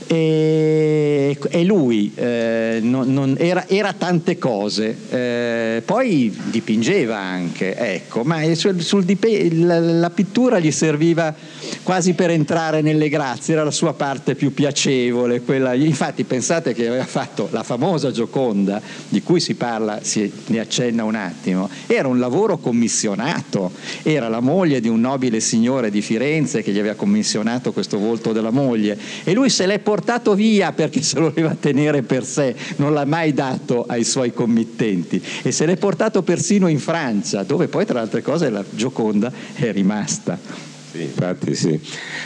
E, 0.10 1.38
e 1.50 1.64
lui 1.66 2.12
eh, 2.16 2.80
non- 2.82 3.12
non- 3.12 3.36
era, 3.38 3.68
era 3.68 3.92
tante 3.94 4.38
cose, 4.38 4.96
eh, 5.10 5.82
poi 5.84 6.34
dipingeva 6.46 7.18
anche, 7.18 7.76
ecco, 7.76 8.24
ma 8.24 8.42
sul- 8.56 8.82
sul 8.82 9.04
dipe- 9.04 9.54
la, 9.54 9.80
la 9.80 10.10
pittura 10.10 10.60
gli 10.60 10.72
serviva 10.72 11.36
quasi 11.84 12.14
per 12.14 12.30
entrare 12.30 12.82
nelle 12.82 13.10
grazie, 13.10 13.54
era 13.54 13.64
la 13.64 13.72
sua 13.72 13.94
parte 13.94 14.36
più 14.36 14.54
piacevole. 14.54 15.42
Quella, 15.42 15.74
infatti 15.74 16.24
pensate 16.24 16.74
che 16.74 16.88
aveva 16.88 17.06
fatto 17.06 17.48
la 17.52 17.64
famosa 17.64 18.12
Gioconda, 18.12 18.82
di 19.10 19.22
cui 19.22 19.40
si 19.40 19.56
parla, 19.56 20.00
si 20.02 20.32
ne 20.48 20.60
accenna 20.60 21.04
un 21.04 21.16
attimo, 21.16 21.70
era 21.88 22.08
un 22.08 22.20
lavoro 22.20 22.58
commissionato, 22.58 23.72
era 24.04 24.28
la 24.28 24.40
moglie 24.40 24.80
di 24.80 24.88
un 24.88 25.00
nobile 25.00 25.40
signore 25.40 25.90
di 25.90 26.02
Firenze 26.02 26.62
che 26.62 26.72
gli 26.72 26.80
aveva 26.80 26.96
commissionato 26.96 27.72
questo 27.72 27.98
volto 27.98 28.32
della 28.32 28.52
moglie 28.52 28.98
e 29.24 29.34
lui 29.34 29.50
se 29.50 29.66
l'è 29.66 29.80
portato 29.80 30.34
via 30.34 30.72
perché 30.72 31.02
se 31.02 31.20
lo 31.20 31.30
voleva 31.30 31.56
tenere 31.60 32.02
per 32.02 32.26
sé, 32.26 32.56
non 32.78 32.94
l'ha 32.94 33.06
mai 33.06 33.34
dato 33.34 33.86
ai 33.88 34.04
suoi 34.04 34.34
committenti 34.34 35.22
e 35.44 35.52
se 35.52 35.66
l'è 35.66 35.78
portato 35.78 36.22
persino 36.24 36.68
in 36.68 36.80
Francia, 36.80 37.44
dove 37.44 37.68
poi 37.68 37.86
tra 37.86 37.96
le 37.96 38.02
altre 38.02 38.22
cose 38.22 38.50
la 38.50 38.64
Gioconda 38.70 39.32
è 39.54 39.72
rimasta. 39.72 40.76
Sì, 40.92 41.02
infatti 41.02 41.54
sì. 41.54 41.80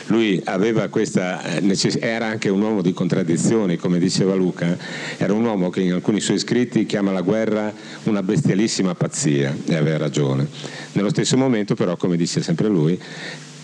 Lui 0.07 0.41
questa 0.89 1.43
eh, 1.43 1.99
era 1.99 2.27
anche 2.27 2.49
un 2.49 2.61
uomo 2.61 2.81
di 2.81 2.93
contraddizioni, 2.93 3.77
come 3.77 3.97
diceva 3.97 4.35
Luca, 4.35 4.77
era 5.17 5.33
un 5.33 5.43
uomo 5.43 5.69
che 5.69 5.81
in 5.81 5.93
alcuni 5.93 6.19
suoi 6.19 6.37
scritti 6.37 6.85
chiama 6.85 7.11
la 7.11 7.21
guerra 7.21 7.73
una 8.03 8.21
bestialissima 8.21 8.93
pazzia, 8.93 9.55
e 9.65 9.75
aveva 9.75 9.97
ragione. 9.97 10.47
Nello 10.93 11.09
stesso 11.09 11.37
momento 11.37 11.75
però, 11.75 11.97
come 11.97 12.17
dice 12.17 12.41
sempre 12.41 12.67
lui, 12.67 12.99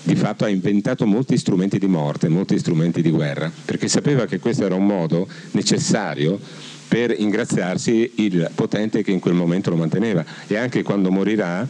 di 0.04 0.16
fatto 0.16 0.46
ha 0.46 0.50
inventato 0.50 1.06
molti 1.06 1.38
strumenti 1.38 1.78
di 1.78 1.88
morte, 1.88 2.30
molti 2.30 2.58
strumenti 2.58 3.02
di 3.02 3.10
guerra, 3.10 3.52
perché 3.66 3.88
sapeva 3.88 4.26
che 4.26 4.40
questo 4.40 4.66
era 4.66 4.76
un 4.76 4.86
modo 4.86 5.28
necessario 5.52 6.40
per 6.88 7.14
ingraziarsi 7.16 8.14
il 8.16 8.50
potente 8.56 9.04
che 9.04 9.12
in 9.12 9.20
quel 9.20 9.34
momento 9.34 9.70
lo 9.70 9.76
manteneva 9.76 10.24
e 10.48 10.56
anche 10.56 10.84
quando 10.84 11.12
morirà 11.12 11.68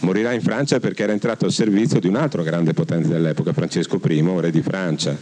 Morirà 0.00 0.32
in 0.32 0.40
Francia 0.40 0.80
perché 0.80 1.02
era 1.02 1.12
entrato 1.12 1.44
al 1.44 1.52
servizio 1.52 2.00
di 2.00 2.06
un 2.08 2.16
altro 2.16 2.42
grande 2.42 2.72
potente 2.72 3.08
dell'epoca, 3.08 3.52
Francesco 3.52 4.00
I, 4.02 4.24
re 4.38 4.50
di 4.50 4.62
Francia, 4.62 5.16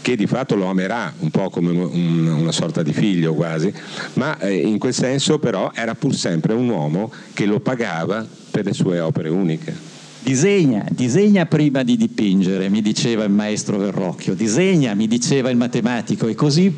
che 0.00 0.16
di 0.16 0.26
fatto 0.26 0.54
lo 0.54 0.66
amerà 0.66 1.12
un 1.18 1.30
po' 1.30 1.50
come 1.50 1.70
un- 1.70 2.26
una 2.26 2.52
sorta 2.52 2.82
di 2.82 2.92
figlio 2.94 3.34
quasi, 3.34 3.72
ma 4.14 4.38
eh, 4.38 4.54
in 4.54 4.78
quel 4.78 4.94
senso 4.94 5.38
però 5.38 5.70
era 5.74 5.94
pur 5.94 6.14
sempre 6.14 6.54
un 6.54 6.68
uomo 6.68 7.12
che 7.34 7.44
lo 7.44 7.60
pagava 7.60 8.26
per 8.50 8.64
le 8.64 8.72
sue 8.72 9.00
opere 9.00 9.28
uniche. 9.28 9.90
Disegna, 10.22 10.86
disegna 10.90 11.44
prima 11.46 11.82
di 11.82 11.96
dipingere, 11.96 12.68
mi 12.70 12.80
diceva 12.80 13.24
il 13.24 13.32
maestro 13.32 13.76
Verrocchio, 13.76 14.34
disegna, 14.34 14.94
mi 14.94 15.08
diceva 15.08 15.50
il 15.50 15.56
matematico, 15.56 16.26
e 16.28 16.34
così, 16.34 16.72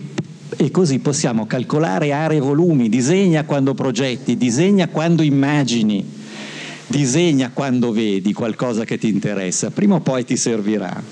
e 0.56 0.70
così 0.70 0.98
possiamo 0.98 1.46
calcolare 1.46 2.10
aree 2.12 2.38
e 2.38 2.40
volumi, 2.40 2.88
disegna 2.88 3.44
quando 3.44 3.74
progetti, 3.74 4.36
disegna 4.36 4.88
quando 4.88 5.22
immagini, 5.22 6.22
disegna 6.94 7.50
quando 7.52 7.90
vedi 7.90 8.32
qualcosa 8.32 8.84
che 8.84 8.98
ti 8.98 9.08
interessa, 9.08 9.70
prima 9.70 9.96
o 9.96 10.00
poi 10.00 10.24
ti 10.24 10.36
servirà. 10.36 11.02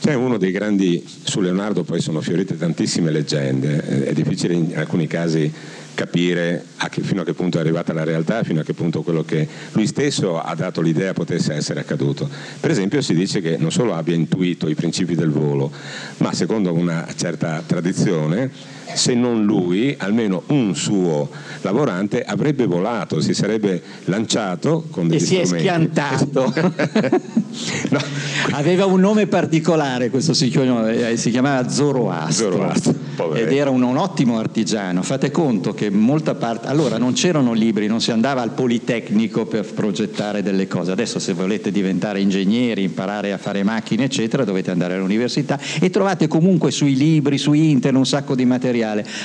C'è 0.00 0.14
uno 0.14 0.38
dei 0.38 0.50
grandi, 0.50 1.02
su 1.22 1.40
Leonardo 1.40 1.82
poi 1.82 2.00
sono 2.00 2.20
fiorite 2.20 2.56
tantissime 2.56 3.10
leggende, 3.10 3.82
eh, 3.86 4.04
è 4.06 4.12
difficile 4.12 4.54
in 4.54 4.72
alcuni 4.76 5.06
casi 5.06 5.52
capire 5.94 6.64
a 6.78 6.88
che- 6.88 7.02
fino 7.02 7.22
a 7.22 7.24
che 7.24 7.32
punto 7.32 7.58
è 7.58 7.60
arrivata 7.60 7.92
la 7.92 8.04
realtà, 8.04 8.42
fino 8.42 8.60
a 8.60 8.64
che 8.64 8.74
punto 8.74 9.02
quello 9.02 9.22
che 9.22 9.46
lui 9.72 9.86
stesso 9.86 10.40
ha 10.40 10.54
dato 10.54 10.80
l'idea 10.80 11.12
potesse 11.12 11.54
essere 11.54 11.80
accaduto. 11.80 12.28
Per 12.60 12.70
esempio 12.70 13.00
si 13.00 13.14
dice 13.14 13.40
che 13.40 13.56
non 13.56 13.70
solo 13.70 13.94
abbia 13.94 14.14
intuito 14.14 14.68
i 14.68 14.74
principi 14.74 15.14
del 15.14 15.30
volo, 15.30 15.70
ma 16.18 16.32
secondo 16.34 16.72
una 16.72 17.06
certa 17.16 17.62
tradizione, 17.64 18.50
se 18.92 19.14
non 19.14 19.44
lui, 19.44 19.94
almeno 19.98 20.42
un 20.48 20.74
suo 20.74 21.28
lavorante 21.62 22.22
avrebbe 22.22 22.66
volato, 22.66 23.20
si 23.20 23.34
sarebbe 23.34 23.82
lanciato 24.04 24.86
con 24.90 25.08
degli 25.08 25.22
E 25.22 25.24
si 25.24 25.36
è 25.36 25.44
strumenti. 25.44 25.68
schiantato. 25.68 26.52
No, 27.90 28.00
Aveva 28.50 28.84
un 28.86 29.00
nome 29.00 29.26
particolare 29.26 30.10
questo 30.10 30.34
signore, 30.34 31.10
eh, 31.12 31.16
si 31.16 31.30
chiamava 31.30 31.68
Zoroastro, 31.68 32.50
Zoroastro, 32.52 33.34
ed 33.34 33.52
era 33.52 33.70
un, 33.70 33.82
un 33.82 33.96
ottimo 33.96 34.38
artigiano. 34.38 35.02
Fate 35.02 35.30
conto 35.30 35.72
che 35.72 35.90
molta 35.90 36.34
parte... 36.34 36.66
Allora 36.66 36.98
non 36.98 37.12
c'erano 37.12 37.52
libri, 37.52 37.86
non 37.86 38.00
si 38.00 38.10
andava 38.10 38.42
al 38.42 38.50
Politecnico 38.50 39.46
per 39.46 39.64
progettare 39.72 40.42
delle 40.42 40.66
cose. 40.66 40.90
Adesso 40.90 41.18
se 41.18 41.32
volete 41.32 41.70
diventare 41.70 42.20
ingegneri, 42.20 42.82
imparare 42.82 43.32
a 43.32 43.38
fare 43.38 43.62
macchine, 43.62 44.04
eccetera, 44.04 44.44
dovete 44.44 44.70
andare 44.70 44.94
all'università 44.94 45.58
e 45.80 45.90
trovate 45.90 46.28
comunque 46.28 46.70
sui 46.70 46.96
libri, 46.96 47.38
su 47.38 47.52
internet 47.52 47.98
un 47.98 48.06
sacco 48.06 48.34
di 48.34 48.44
materiale. 48.44 48.73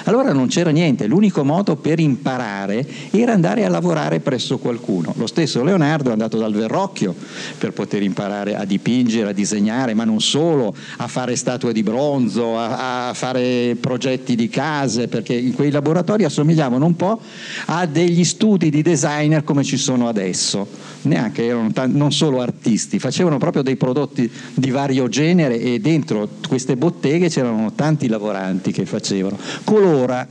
Allora 0.05 0.31
non 0.33 0.47
c'era 0.47 0.69
niente, 0.69 1.07
l'unico 1.07 1.43
modo 1.43 1.75
per 1.75 1.99
imparare 1.99 2.85
era 3.12 3.33
andare 3.33 3.65
a 3.65 3.69
lavorare 3.69 4.19
presso 4.19 4.57
qualcuno. 4.57 5.13
Lo 5.17 5.27
stesso 5.27 5.63
Leonardo 5.63 6.09
è 6.09 6.12
andato 6.12 6.38
dal 6.38 6.53
Verrocchio 6.53 7.15
per 7.57 7.73
poter 7.73 8.03
imparare 8.03 8.55
a 8.55 8.65
dipingere, 8.65 9.29
a 9.29 9.33
disegnare, 9.33 9.93
ma 9.93 10.03
non 10.03 10.21
solo, 10.21 10.75
a 10.97 11.07
fare 11.07 11.35
statue 11.35 11.73
di 11.73 11.83
bronzo, 11.83 12.57
a, 12.57 13.09
a 13.09 13.13
fare 13.13 13.75
progetti 13.79 14.35
di 14.35 14.49
case, 14.49 15.07
perché 15.07 15.33
in 15.33 15.53
quei 15.53 15.71
laboratori 15.71 16.23
assomigliavano 16.23 16.85
un 16.85 16.95
po' 16.95 17.19
a 17.65 17.85
degli 17.85 18.23
studi 18.23 18.69
di 18.69 18.81
designer 18.81 19.43
come 19.43 19.63
ci 19.63 19.77
sono 19.77 20.07
adesso. 20.07 20.67
Neanche 21.01 21.45
erano 21.45 21.71
tan- 21.71 21.91
non 21.93 22.12
solo 22.12 22.41
artisti, 22.41 22.99
facevano 22.99 23.38
proprio 23.38 23.63
dei 23.63 23.77
prodotti 23.77 24.29
di 24.53 24.69
vario 24.69 25.07
genere 25.07 25.57
e 25.59 25.79
dentro 25.79 26.27
queste 26.47 26.75
botteghe 26.75 27.29
c'erano 27.29 27.71
tanti 27.73 28.07
lavoranti 28.07 28.71
che 28.71 28.85
facevano. 28.85 29.38
Colora 29.63 30.28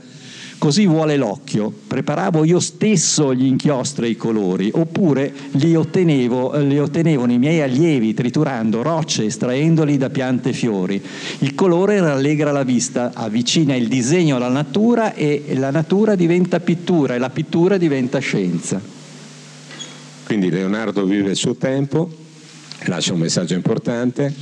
Così 0.59 0.85
vuole 0.85 1.15
l'occhio. 1.15 1.71
Preparavo 1.87 2.43
io 2.43 2.59
stesso 2.59 3.33
gli 3.33 3.45
inchiostri 3.45 4.07
e 4.07 4.09
i 4.09 4.17
colori, 4.17 4.69
oppure 4.73 5.31
li, 5.51 5.73
ottenevo, 5.73 6.57
li 6.57 6.77
ottenevano 6.77 7.31
i 7.31 7.37
miei 7.37 7.61
allievi 7.61 8.13
triturando 8.13 8.81
rocce, 8.81 9.23
estraendoli 9.23 9.97
da 9.97 10.09
piante 10.09 10.49
e 10.49 10.53
fiori. 10.53 11.01
Il 11.39 11.55
colore 11.55 12.01
rallegra 12.01 12.51
la 12.51 12.63
vista, 12.63 13.11
avvicina 13.13 13.73
il 13.73 13.87
disegno 13.87 14.35
alla 14.35 14.49
natura 14.49 15.13
e 15.13 15.45
la 15.55 15.71
natura 15.71 16.15
diventa 16.15 16.59
pittura 16.59 17.15
e 17.15 17.19
la 17.19 17.29
pittura 17.29 17.77
diventa 17.77 18.19
scienza. 18.19 18.81
Quindi 20.25 20.49
Leonardo 20.49 21.05
vive 21.05 21.29
il 21.29 21.37
suo 21.37 21.55
tempo, 21.55 22.11
lascia 22.83 23.13
un 23.13 23.19
messaggio 23.19 23.53
importante, 23.53 24.33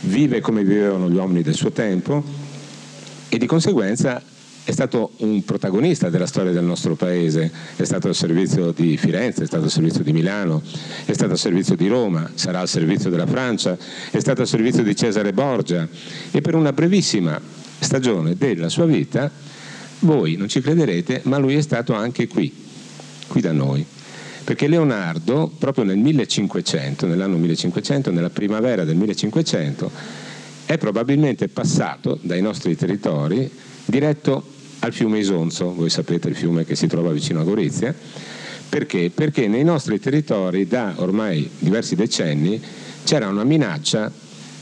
vive 0.00 0.40
come 0.40 0.64
vivevano 0.64 1.08
gli 1.08 1.16
uomini 1.16 1.40
del 1.40 1.54
suo 1.54 1.72
tempo 1.72 2.50
e 3.32 3.38
di 3.38 3.46
conseguenza 3.46 4.20
è 4.62 4.72
stato 4.72 5.12
un 5.20 5.42
protagonista 5.42 6.10
della 6.10 6.26
storia 6.26 6.52
del 6.52 6.64
nostro 6.64 6.96
paese, 6.96 7.50
è 7.76 7.84
stato 7.84 8.08
al 8.08 8.14
servizio 8.14 8.72
di 8.72 8.98
Firenze, 8.98 9.44
è 9.44 9.46
stato 9.46 9.64
al 9.64 9.70
servizio 9.70 10.04
di 10.04 10.12
Milano, 10.12 10.60
è 11.06 11.14
stato 11.14 11.32
al 11.32 11.38
servizio 11.38 11.74
di 11.74 11.88
Roma, 11.88 12.30
sarà 12.34 12.60
al 12.60 12.68
servizio 12.68 13.08
della 13.08 13.26
Francia, 13.26 13.74
è 14.10 14.20
stato 14.20 14.42
al 14.42 14.46
servizio 14.46 14.82
di 14.82 14.94
Cesare 14.94 15.32
Borgia 15.32 15.88
e 16.30 16.42
per 16.42 16.54
una 16.54 16.74
brevissima 16.74 17.40
stagione 17.78 18.36
della 18.36 18.68
sua 18.68 18.84
vita, 18.84 19.30
voi 20.00 20.36
non 20.36 20.48
ci 20.48 20.60
crederete, 20.60 21.22
ma 21.24 21.38
lui 21.38 21.54
è 21.54 21.62
stato 21.62 21.94
anche 21.94 22.28
qui, 22.28 22.52
qui 23.28 23.40
da 23.40 23.52
noi. 23.52 23.82
Perché 24.44 24.68
Leonardo, 24.68 25.50
proprio 25.58 25.84
nel 25.84 25.96
1500, 25.96 27.06
nell'anno 27.06 27.38
1500, 27.38 28.10
nella 28.10 28.28
primavera 28.28 28.84
del 28.84 28.96
1500, 28.96 30.21
è 30.66 30.78
probabilmente 30.78 31.48
passato 31.48 32.18
dai 32.22 32.40
nostri 32.40 32.76
territori 32.76 33.50
diretto 33.84 34.44
al 34.80 34.92
fiume 34.92 35.18
Isonzo, 35.18 35.74
voi 35.74 35.90
sapete 35.90 36.28
il 36.28 36.34
fiume 36.34 36.64
che 36.64 36.74
si 36.74 36.86
trova 36.86 37.12
vicino 37.12 37.40
a 37.40 37.44
Gorizia, 37.44 37.94
perché? 38.68 39.10
Perché 39.10 39.48
nei 39.48 39.64
nostri 39.64 40.00
territori 40.00 40.66
da 40.66 40.94
ormai 40.96 41.48
diversi 41.58 41.94
decenni 41.94 42.60
c'era 43.04 43.28
una 43.28 43.44
minaccia 43.44 44.10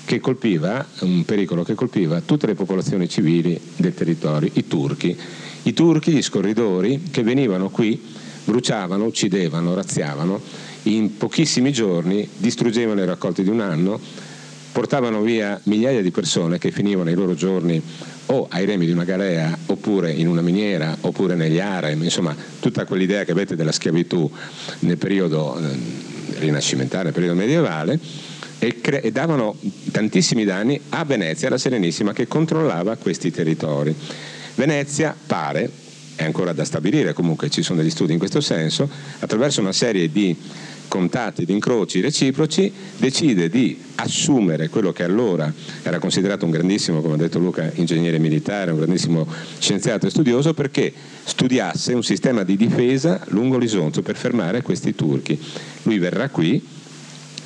che 0.04 0.18
colpiva, 0.18 0.84
un 1.02 1.24
pericolo 1.24 1.62
che 1.62 1.74
colpiva 1.74 2.20
tutte 2.20 2.46
le 2.46 2.54
popolazioni 2.54 3.08
civili 3.08 3.58
del 3.76 3.94
territorio, 3.94 4.50
i 4.54 4.66
turchi. 4.66 5.16
I 5.62 5.72
turchi, 5.72 6.10
gli 6.10 6.22
scorridori, 6.22 7.02
che 7.12 7.22
venivano 7.22 7.68
qui, 7.70 8.02
bruciavano, 8.44 9.04
uccidevano, 9.04 9.74
razziavano, 9.74 10.40
in 10.84 11.16
pochissimi 11.16 11.70
giorni 11.70 12.28
distruggevano 12.36 13.02
i 13.02 13.06
raccolti 13.06 13.44
di 13.44 13.50
un 13.50 13.60
anno, 13.60 14.00
portavano 14.72 15.20
via 15.20 15.61
migliaia 15.64 16.02
di 16.02 16.11
persone 16.11 16.59
che 16.59 16.70
finivano 16.70 17.11
i 17.11 17.14
loro 17.14 17.35
giorni 17.35 17.83
o 18.26 18.46
ai 18.50 18.64
remi 18.64 18.87
di 18.87 18.92
una 18.92 19.04
galea 19.04 19.56
oppure 19.66 20.12
in 20.12 20.28
una 20.28 20.40
miniera 20.40 20.96
oppure 21.00 21.35
negli 21.35 21.59
harem, 21.59 22.02
insomma 22.02 22.35
tutta 22.61 22.85
quell'idea 22.85 23.24
che 23.24 23.33
avete 23.33 23.56
della 23.56 23.72
schiavitù 23.72 24.30
nel 24.80 24.98
periodo 24.98 25.59
eh, 25.59 26.38
rinascimentale, 26.38 27.04
nel 27.04 27.12
periodo 27.12 27.35
medievale 27.35 27.98
e, 28.61 28.80
cre- 28.80 29.00
e 29.00 29.11
davano 29.11 29.56
tantissimi 29.90 30.44
danni 30.44 30.80
a 30.90 31.04
Venezia, 31.04 31.48
la 31.48 31.59
Serenissima 31.59 32.12
che 32.12 32.28
controllava 32.28 32.96
questi 32.96 33.30
territori. 33.30 33.94
Venezia 34.54 35.16
pare, 35.26 35.70
è 36.20 36.24
ancora 36.24 36.52
da 36.52 36.66
stabilire, 36.66 37.14
comunque 37.14 37.48
ci 37.48 37.62
sono 37.62 37.80
degli 37.80 37.88
studi 37.88 38.12
in 38.12 38.18
questo 38.18 38.42
senso, 38.42 38.87
attraverso 39.20 39.62
una 39.62 39.72
serie 39.72 40.11
di 40.12 40.37
contatti, 40.87 41.46
di 41.46 41.52
incroci 41.54 42.00
reciproci, 42.00 42.70
decide 42.98 43.48
di 43.48 43.80
assumere 43.94 44.68
quello 44.68 44.92
che 44.92 45.02
allora 45.02 45.50
era 45.83 45.98
considerato 45.98 46.44
un 46.44 46.50
grandissimo, 46.50 47.00
come 47.00 47.14
ha 47.14 47.16
detto 47.16 47.38
Luca, 47.38 47.72
ingegnere 47.76 48.18
militare, 48.18 48.70
un 48.70 48.76
grandissimo 48.76 49.26
scienziato 49.59 50.06
e 50.06 50.11
studioso, 50.11 50.52
perché 50.52 50.92
studiasse 51.24 51.94
un 51.94 52.02
sistema 52.02 52.42
di 52.42 52.56
difesa 52.56 53.24
lungo 53.28 53.56
l'Isonzo 53.56 54.02
per 54.02 54.16
fermare 54.16 54.61
questi 54.61 54.94
turchi. 54.94 55.40
Lui 55.85 55.98
verrà 55.98 56.28
qui, 56.28 56.62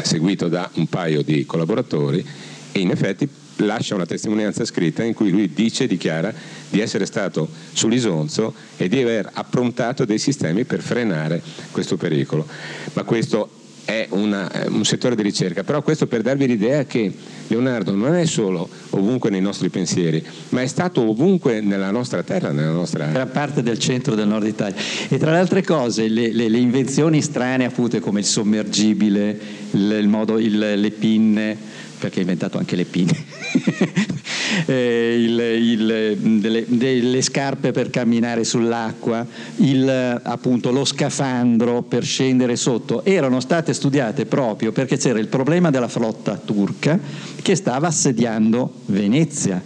seguito 0.02 0.48
da 0.48 0.68
un 0.74 0.88
paio 0.88 1.22
di 1.22 1.46
collaboratori, 1.46 2.26
e 2.72 2.80
in 2.80 2.90
effetti 2.90 3.28
lascia 3.56 3.94
una 3.94 4.06
testimonianza 4.06 4.64
scritta 4.64 5.02
in 5.02 5.14
cui 5.14 5.30
lui 5.30 5.52
dice, 5.52 5.86
dichiara 5.86 6.32
di 6.68 6.80
essere 6.80 7.06
stato 7.06 7.48
sull'Isonzo 7.72 8.54
e 8.76 8.88
di 8.88 9.00
aver 9.00 9.30
approntato 9.32 10.04
dei 10.04 10.18
sistemi 10.18 10.64
per 10.64 10.80
frenare 10.80 11.42
questo 11.70 11.96
pericolo. 11.96 12.46
Ma 12.92 13.04
questo 13.04 13.62
è 13.84 14.06
una, 14.10 14.50
un 14.68 14.84
settore 14.84 15.14
di 15.14 15.22
ricerca, 15.22 15.62
però 15.62 15.82
questo 15.82 16.06
per 16.06 16.22
darvi 16.22 16.46
l'idea 16.46 16.84
che 16.84 17.12
Leonardo 17.48 17.94
non 17.94 18.14
è 18.14 18.24
solo 18.24 18.68
ovunque 18.90 19.28
nei 19.28 19.42
nostri 19.42 19.68
pensieri, 19.68 20.24
ma 20.50 20.62
è 20.62 20.66
stato 20.66 21.06
ovunque 21.06 21.60
nella 21.60 21.90
nostra 21.90 22.22
terra, 22.22 22.50
nella 22.50 22.70
nostra... 22.70 23.06
Gran 23.06 23.30
parte 23.30 23.62
del 23.62 23.78
centro 23.78 24.14
del 24.14 24.26
nord 24.26 24.46
Italia. 24.46 24.80
E 25.08 25.18
tra 25.18 25.32
le 25.32 25.38
altre 25.38 25.62
cose, 25.62 26.08
le, 26.08 26.32
le, 26.32 26.48
le 26.48 26.58
invenzioni 26.58 27.20
strane 27.20 27.66
appunto 27.66 28.00
come 28.00 28.20
il 28.20 28.26
sommergibile, 28.26 29.38
il, 29.72 29.98
il 30.00 30.08
modo, 30.08 30.38
il, 30.38 30.58
le 30.80 30.90
pinne, 30.90 31.56
perché 32.04 32.18
ha 32.18 32.22
inventato 32.22 32.58
anche 32.58 32.76
le 32.76 32.84
pinne, 32.84 33.16
eh, 34.66 35.16
il, 35.18 35.38
il, 35.38 36.16
delle, 36.38 36.64
delle, 36.68 37.22
scarpe 37.22 37.72
per 37.72 37.88
camminare 37.88 38.44
sull'acqua, 38.44 39.26
il, 39.56 40.20
appunto, 40.22 40.70
lo 40.70 40.84
scafandro 40.84 41.80
per 41.80 42.04
scendere 42.04 42.56
sotto, 42.56 43.04
erano 43.06 43.40
state 43.40 43.72
studiate 43.72 44.26
proprio 44.26 44.70
perché 44.70 44.98
c'era 44.98 45.18
il 45.18 45.28
problema 45.28 45.70
della 45.70 45.88
flotta 45.88 46.36
turca 46.36 46.98
che 47.40 47.54
stava 47.54 47.86
assediando 47.86 48.70
Venezia. 48.86 49.62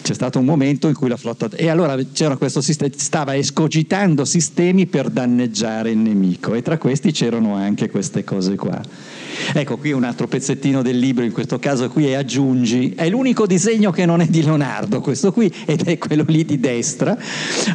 C'è 0.00 0.14
stato 0.14 0.38
un 0.38 0.46
momento 0.46 0.88
in 0.88 0.94
cui 0.94 1.10
la 1.10 1.18
flotta 1.18 1.50
e 1.54 1.68
allora 1.68 1.94
c'era 2.14 2.38
questo 2.38 2.62
sistema 2.62 2.90
stava 2.96 3.36
escogitando 3.36 4.24
sistemi 4.24 4.86
per 4.86 5.10
danneggiare 5.10 5.90
il 5.90 5.98
nemico 5.98 6.54
e 6.54 6.62
tra 6.62 6.78
questi 6.78 7.12
c'erano 7.12 7.56
anche 7.56 7.90
queste 7.90 8.24
cose 8.24 8.56
qua 8.56 8.80
ecco 9.52 9.76
qui 9.76 9.92
un 9.92 10.04
altro 10.04 10.26
pezzettino 10.26 10.82
del 10.82 10.98
libro 10.98 11.24
in 11.24 11.32
questo 11.32 11.58
caso 11.58 11.88
qui 11.88 12.06
è 12.06 12.14
aggiungi. 12.14 12.94
È 12.96 13.08
l'unico 13.08 13.46
disegno 13.46 13.90
che 13.90 14.06
non 14.06 14.20
è 14.20 14.26
di 14.26 14.42
Leonardo 14.42 15.00
questo 15.00 15.32
qui 15.32 15.52
ed 15.64 15.82
è 15.86 15.98
quello 15.98 16.24
lì 16.26 16.44
di 16.44 16.58
destra. 16.60 17.16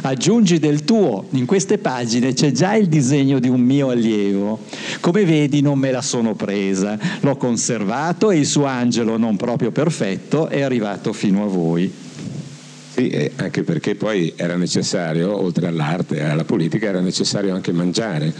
Aggiungi 0.02 0.58
del 0.58 0.84
tuo. 0.84 1.26
In 1.30 1.46
queste 1.46 1.78
pagine 1.78 2.32
c'è 2.32 2.52
già 2.52 2.74
il 2.74 2.86
disegno 2.86 3.38
di 3.38 3.48
un 3.48 3.60
mio 3.60 3.90
allievo. 3.90 4.60
Come 5.00 5.24
vedi 5.24 5.60
non 5.60 5.78
me 5.78 5.90
la 5.90 6.02
sono 6.02 6.34
presa. 6.34 6.98
L'ho 7.20 7.36
conservato 7.36 8.30
e 8.30 8.38
il 8.38 8.46
suo 8.46 8.64
angelo 8.64 9.16
non 9.16 9.36
proprio 9.36 9.70
perfetto 9.70 10.48
è 10.48 10.62
arrivato 10.62 11.12
fino 11.12 11.44
a 11.44 11.46
voi 11.46 12.03
sì, 12.94 13.30
anche 13.34 13.64
perché 13.64 13.96
poi 13.96 14.34
era 14.36 14.54
necessario, 14.54 15.36
oltre 15.36 15.66
all'arte 15.66 16.18
e 16.18 16.22
alla 16.22 16.44
politica, 16.44 16.86
era 16.86 17.00
necessario 17.00 17.52
anche 17.52 17.72
mangiare. 17.72 18.32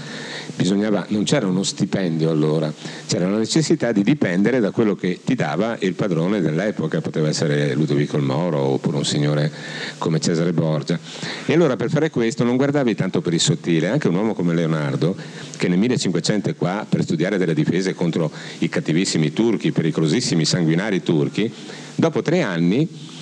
Bisognava, 0.54 1.04
non 1.08 1.24
c'era 1.24 1.48
uno 1.48 1.64
stipendio 1.64 2.30
allora, 2.30 2.72
c'era 3.08 3.28
la 3.28 3.38
necessità 3.38 3.90
di 3.90 4.04
dipendere 4.04 4.60
da 4.60 4.70
quello 4.70 4.94
che 4.94 5.18
ti 5.24 5.34
dava 5.34 5.76
il 5.80 5.94
padrone 5.94 6.40
dell'epoca, 6.40 7.00
poteva 7.00 7.26
essere 7.26 7.74
Ludovico 7.74 8.16
il 8.16 8.22
Moro 8.22 8.60
oppure 8.60 8.98
un 8.98 9.04
signore 9.04 9.50
come 9.98 10.20
Cesare 10.20 10.52
Borgia. 10.52 11.00
E 11.46 11.52
allora 11.52 11.74
per 11.74 11.90
fare 11.90 12.10
questo 12.10 12.44
non 12.44 12.54
guardavi 12.54 12.94
tanto 12.94 13.20
per 13.20 13.34
il 13.34 13.40
sottile, 13.40 13.88
anche 13.88 14.06
un 14.06 14.14
uomo 14.14 14.34
come 14.34 14.54
Leonardo, 14.54 15.16
che 15.56 15.66
nel 15.66 15.78
1500 15.78 16.50
è 16.50 16.54
qua 16.54 16.86
per 16.88 17.02
studiare 17.02 17.38
delle 17.38 17.54
difese 17.54 17.92
contro 17.92 18.30
i 18.58 18.68
cattivissimi 18.68 19.32
turchi, 19.32 19.66
i 19.66 19.72
pericolosissimi 19.72 20.44
sanguinari 20.44 21.02
turchi, 21.02 21.52
dopo 21.96 22.22
tre 22.22 22.42
anni 22.42 23.12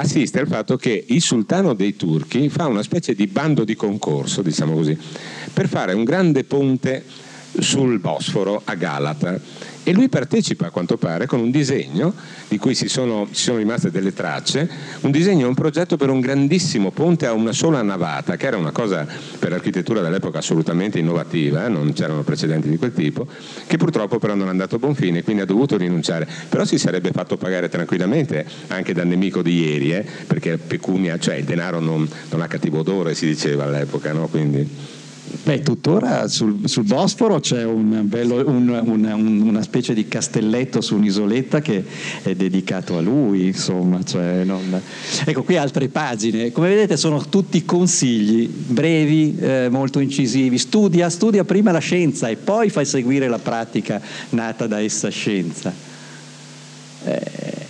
assiste 0.00 0.38
al 0.38 0.46
fatto 0.46 0.76
che 0.76 1.04
il 1.08 1.20
sultano 1.20 1.74
dei 1.74 1.96
turchi 1.96 2.48
fa 2.48 2.66
una 2.66 2.82
specie 2.82 3.14
di 3.14 3.26
bando 3.26 3.64
di 3.64 3.74
concorso, 3.74 4.42
diciamo 4.42 4.74
così, 4.74 4.96
per 5.52 5.68
fare 5.68 5.92
un 5.92 6.04
grande 6.04 6.44
ponte 6.44 7.04
sul 7.60 7.98
Bosforo 7.98 8.60
a 8.64 8.74
Galata 8.74 9.40
e 9.88 9.94
lui 9.94 10.10
partecipa 10.10 10.66
a 10.66 10.70
quanto 10.70 10.98
pare 10.98 11.24
con 11.24 11.40
un 11.40 11.50
disegno 11.50 12.12
di 12.48 12.58
cui 12.58 12.76
ci 12.76 12.88
sono, 12.88 13.26
ci 13.30 13.42
sono 13.44 13.56
rimaste 13.56 13.90
delle 13.90 14.12
tracce, 14.12 14.68
un 15.00 15.10
disegno, 15.10 15.48
un 15.48 15.54
progetto 15.54 15.96
per 15.96 16.10
un 16.10 16.20
grandissimo 16.20 16.90
ponte 16.90 17.24
a 17.24 17.32
una 17.32 17.52
sola 17.52 17.80
navata, 17.80 18.36
che 18.36 18.46
era 18.46 18.58
una 18.58 18.70
cosa 18.70 19.06
per 19.38 19.48
l'architettura 19.48 20.02
dell'epoca 20.02 20.38
assolutamente 20.38 20.98
innovativa, 20.98 21.64
eh? 21.64 21.68
non 21.70 21.94
c'erano 21.94 22.22
precedenti 22.22 22.68
di 22.68 22.76
quel 22.76 22.92
tipo, 22.92 23.26
che 23.66 23.78
purtroppo 23.78 24.18
però 24.18 24.34
non 24.34 24.48
è 24.48 24.50
andato 24.50 24.74
a 24.74 24.78
buon 24.78 24.94
fine, 24.94 25.22
quindi 25.22 25.40
ha 25.40 25.46
dovuto 25.46 25.78
rinunciare. 25.78 26.28
Però 26.50 26.66
si 26.66 26.76
sarebbe 26.76 27.10
fatto 27.10 27.38
pagare 27.38 27.70
tranquillamente 27.70 28.44
anche 28.66 28.92
dal 28.92 29.06
nemico 29.06 29.40
di 29.40 29.58
ieri, 29.58 29.94
eh? 29.94 30.04
perché 30.26 30.58
pecunia, 30.58 31.18
cioè 31.18 31.36
il 31.36 31.44
denaro 31.44 31.80
non, 31.80 32.06
non 32.28 32.42
ha 32.42 32.46
cattivo 32.46 32.80
odore, 32.80 33.14
si 33.14 33.24
diceva 33.24 33.64
all'epoca, 33.64 34.12
no? 34.12 34.28
quindi... 34.28 34.96
Beh, 35.44 35.62
tuttora 35.62 36.28
sul, 36.28 36.60
sul 36.64 36.84
Bosforo 36.84 37.40
c'è 37.40 37.64
un 37.64 38.02
bello, 38.04 38.46
un, 38.48 38.68
un, 38.68 39.40
una 39.42 39.62
specie 39.62 39.94
di 39.94 40.08
castelletto 40.08 40.80
su 40.80 40.96
un'isoletta 40.96 41.60
che 41.60 41.84
è 42.22 42.34
dedicato 42.34 42.96
a 42.96 43.00
lui, 43.00 43.46
insomma. 43.46 44.02
Cioè 44.02 44.44
non... 44.44 44.80
Ecco, 45.24 45.42
qui 45.42 45.56
altre 45.56 45.88
pagine. 45.88 46.52
Come 46.52 46.68
vedete 46.68 46.96
sono 46.96 47.24
tutti 47.28 47.64
consigli 47.64 48.48
brevi, 48.48 49.36
eh, 49.38 49.68
molto 49.70 50.00
incisivi. 50.00 50.58
Studia, 50.58 51.08
studia 51.10 51.44
prima 51.44 51.72
la 51.72 51.78
scienza 51.78 52.28
e 52.28 52.36
poi 52.36 52.70
fai 52.70 52.84
seguire 52.84 53.28
la 53.28 53.38
pratica 53.38 54.00
nata 54.30 54.66
da 54.66 54.80
essa 54.80 55.08
scienza. 55.08 55.72
Eh, 57.04 57.66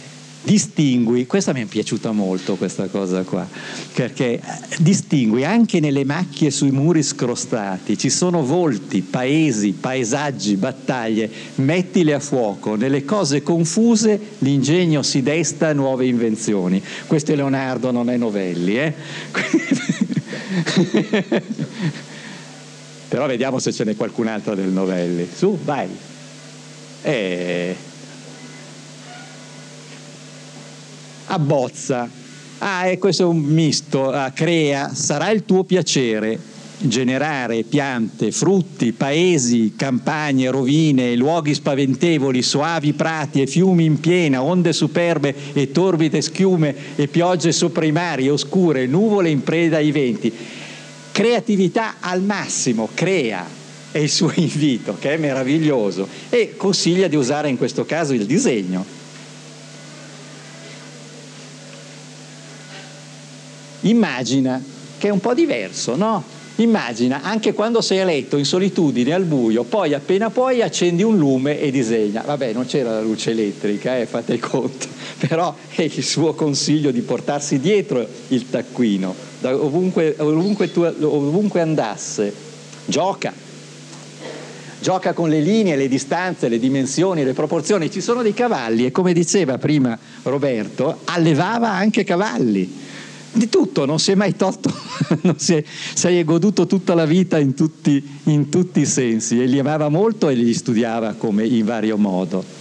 distingui, 0.49 1.27
questa 1.27 1.53
mi 1.53 1.61
è 1.61 1.67
piaciuta 1.67 2.11
molto 2.11 2.57
questa 2.57 2.87
cosa 2.87 3.23
qua, 3.23 3.47
perché 3.93 4.41
distingui 4.79 5.45
anche 5.45 5.79
nelle 5.79 6.07
macchie 6.07 6.51
sui 6.51 6.71
muri 6.71 7.03
scrostati, 7.03 7.99
ci 7.99 8.09
sono 8.09 8.43
volti, 8.43 9.03
paesi, 9.03 9.73
paesaggi, 9.73 10.57
battaglie, 10.57 11.31
mettile 11.57 12.15
a 12.15 12.19
fuoco, 12.19 12.77
nelle 12.77 13.05
cose 13.05 13.43
confuse 13.43 14.19
l'ingegno 14.39 15.03
si 15.03 15.23
desta 15.23 15.69
a 15.69 15.75
nuove 15.75 16.07
invenzioni. 16.07 16.83
Questo 17.07 17.33
è 17.33 17.37
Leonardo, 17.37 17.91
non 17.91 18.09
è 18.09 18.17
Novelli, 18.17 18.79
eh? 18.79 18.95
Però 23.09 23.27
vediamo 23.27 23.59
se 23.59 23.71
ce 23.71 23.85
n'è 23.85 23.95
qualcun'altra 23.97 24.55
del 24.55 24.69
Novelli. 24.69 25.29
Su, 25.31 25.59
vai. 25.63 25.89
Eh... 27.03 27.88
abbozza. 31.29 32.09
Ah, 32.59 32.87
e 32.87 32.99
questo 32.99 33.23
è 33.23 33.27
un 33.27 33.38
misto, 33.38 34.11
ah, 34.11 34.31
crea, 34.31 34.93
sarà 34.93 35.31
il 35.31 35.45
tuo 35.45 35.64
piacere 35.64 36.57
generare 36.81 37.64
piante, 37.64 38.31
frutti, 38.31 38.93
paesi, 38.93 39.75
campagne, 39.77 40.51
rovine, 40.51 41.17
luoghi 41.17 41.55
spaventevoli, 41.55 42.43
soavi 42.43 42.93
prati 42.93 43.43
e 43.43 43.47
fiumi 43.47 43.85
in 43.85 43.99
piena, 43.99 44.43
onde 44.43 44.73
superbe 44.73 45.35
e 45.53 45.73
torbide 45.73 46.21
schiume 46.21 46.75
e 46.95 47.09
piogge 47.09 47.53
sopra 47.53 47.85
i 47.85 47.93
mari, 47.93 48.29
oscure, 48.29 48.87
nuvole 48.87 49.31
in 49.31 49.43
preda 49.43 49.79
ai 49.79 49.91
venti. 49.91 50.33
Creatività 51.11 51.97
al 51.99 52.23
massimo, 52.23 52.88
crea, 52.95 53.45
è 53.91 53.99
il 53.99 54.11
suo 54.11 54.31
invito, 54.37 54.97
che 55.01 55.14
è 55.14 55.17
meraviglioso, 55.17 56.07
e 56.29 56.55
consiglia 56.57 57.09
di 57.09 57.17
usare 57.17 57.49
in 57.49 57.57
questo 57.57 57.85
caso 57.85 58.12
il 58.12 58.25
disegno 58.25 58.98
Immagina 63.83 64.62
che 64.99 65.09
è 65.09 65.11
un 65.11 65.21
po' 65.21 65.35
diverso, 65.35 65.97
no? 65.97 66.37
Immagina 66.57 67.23
anche 67.23 67.53
quando 67.53 67.81
sei 67.81 68.01
a 68.01 68.05
letto 68.05 68.37
in 68.37 68.45
solitudine 68.45 69.12
al 69.12 69.23
buio, 69.23 69.62
poi 69.62 69.95
appena 69.95 70.29
poi 70.29 70.61
accendi 70.61 71.05
un 71.05 71.17
lume 71.17 71.61
e 71.61 71.71
disegna. 71.71 72.23
Vabbè, 72.27 72.53
non 72.53 72.67
c'era 72.67 72.91
la 72.91 73.01
luce 73.01 73.31
elettrica, 73.31 73.97
eh, 73.97 74.07
fate 74.07 74.33
il 74.33 74.41
conto, 74.41 74.88
però 75.29 75.55
è 75.69 75.83
il 75.83 76.03
suo 76.03 76.35
consiglio 76.35 76.91
di 76.91 77.01
portarsi 77.03 77.61
dietro 77.61 78.05
il 78.29 78.51
taccuino, 78.51 79.14
ovunque, 79.43 80.17
ovunque, 80.19 80.73
tu, 80.73 80.83
ovunque 80.83 81.61
andasse. 81.61 82.47
Gioca. 82.87 83.33
gioca 84.81 85.12
con 85.12 85.29
le 85.29 85.41
linee, 85.41 85.77
le 85.77 85.88
distanze, 85.88 86.49
le 86.49 86.59
dimensioni, 86.59 87.23
le 87.23 87.35
proporzioni. 87.35 87.88
Ci 87.88 88.01
sono 88.01 88.23
dei 88.23 88.35
cavalli 88.35 88.85
e 88.85 88.91
come 88.91 89.12
diceva 89.12 89.59
prima 89.59 89.97
Roberto, 90.25 91.03
allevava 91.05 91.71
anche 91.71 92.03
cavalli. 92.03 92.87
Di 93.33 93.49
tutto, 93.49 93.85
non 93.85 93.99
si 93.99 94.11
è 94.11 94.14
mai 94.14 94.37
tolto, 94.37 94.73
si 95.37 95.55
è, 95.55 95.64
si 95.95 96.07
è 96.07 96.25
goduto 96.25 96.67
tutta 96.67 96.95
la 96.95 97.05
vita 97.05 97.38
in 97.38 97.55
tutti, 97.55 98.03
in 98.25 98.49
tutti 98.49 98.81
i 98.81 98.87
sensi 98.87 99.41
e 99.41 99.47
li 99.47 99.59
amava 99.59 99.88
molto 99.88 100.29
e 100.29 100.35
li 100.35 100.55
studiava 100.55 101.12
come 101.12 101.47
in 101.47 101.64
vario 101.64 101.97
modo. 101.99 102.59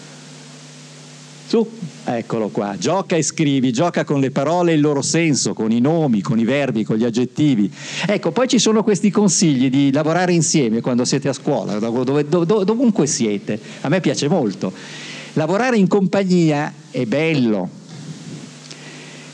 Su, 1.47 1.65
eccolo 2.03 2.49
qua, 2.49 2.75
gioca 2.77 3.15
e 3.15 3.23
scrivi, 3.23 3.71
gioca 3.71 4.03
con 4.03 4.19
le 4.19 4.31
parole 4.31 4.73
e 4.73 4.75
il 4.75 4.81
loro 4.81 5.01
senso, 5.01 5.53
con 5.53 5.71
i 5.71 5.79
nomi, 5.79 6.21
con 6.21 6.37
i 6.37 6.43
verbi, 6.43 6.83
con 6.83 6.97
gli 6.97 7.05
aggettivi. 7.05 7.71
Ecco, 8.05 8.31
poi 8.31 8.49
ci 8.49 8.59
sono 8.59 8.83
questi 8.83 9.09
consigli 9.09 9.69
di 9.69 9.89
lavorare 9.93 10.33
insieme 10.33 10.81
quando 10.81 11.05
siete 11.05 11.29
a 11.29 11.33
scuola, 11.33 11.79
dove, 11.79 12.27
dove, 12.27 12.65
dovunque 12.65 13.07
siete. 13.07 13.57
A 13.81 13.87
me 13.87 14.01
piace 14.01 14.27
molto. 14.27 14.73
Lavorare 15.33 15.77
in 15.77 15.87
compagnia 15.87 16.73
è 16.91 17.05
bello. 17.05 17.69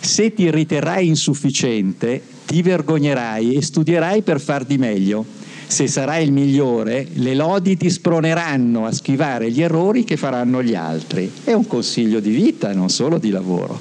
Se 0.03 0.33
ti 0.33 0.51
riterrai 0.51 1.07
insufficiente, 1.07 2.21
ti 2.45 2.61
vergognerai 2.61 3.55
e 3.55 3.61
studierai 3.61 4.21
per 4.21 4.41
far 4.41 4.65
di 4.65 4.77
meglio 4.77 5.25
se 5.73 5.87
sarai 5.87 6.23
il 6.23 6.31
migliore, 6.31 7.07
le 7.13 7.33
lodi 7.33 7.75
ti 7.77 7.89
sproneranno 7.89 8.85
a 8.85 8.91
schivare 8.91 9.49
gli 9.49 9.63
errori 9.63 10.03
che 10.03 10.17
faranno 10.17 10.61
gli 10.61 10.75
altri. 10.75 11.31
È 11.43 11.51
un 11.51 11.65
consiglio 11.65 12.19
di 12.19 12.29
vita, 12.29 12.73
non 12.73 12.89
solo 12.89 13.17
di 13.17 13.31
lavoro. 13.31 13.79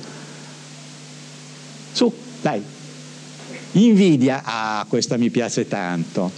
Su, 1.93 2.11
dai. 2.41 2.63
Invidia, 3.73 4.41
ah, 4.43 4.87
questa 4.89 5.19
mi 5.19 5.29
piace 5.29 5.69
tanto. 5.69 6.31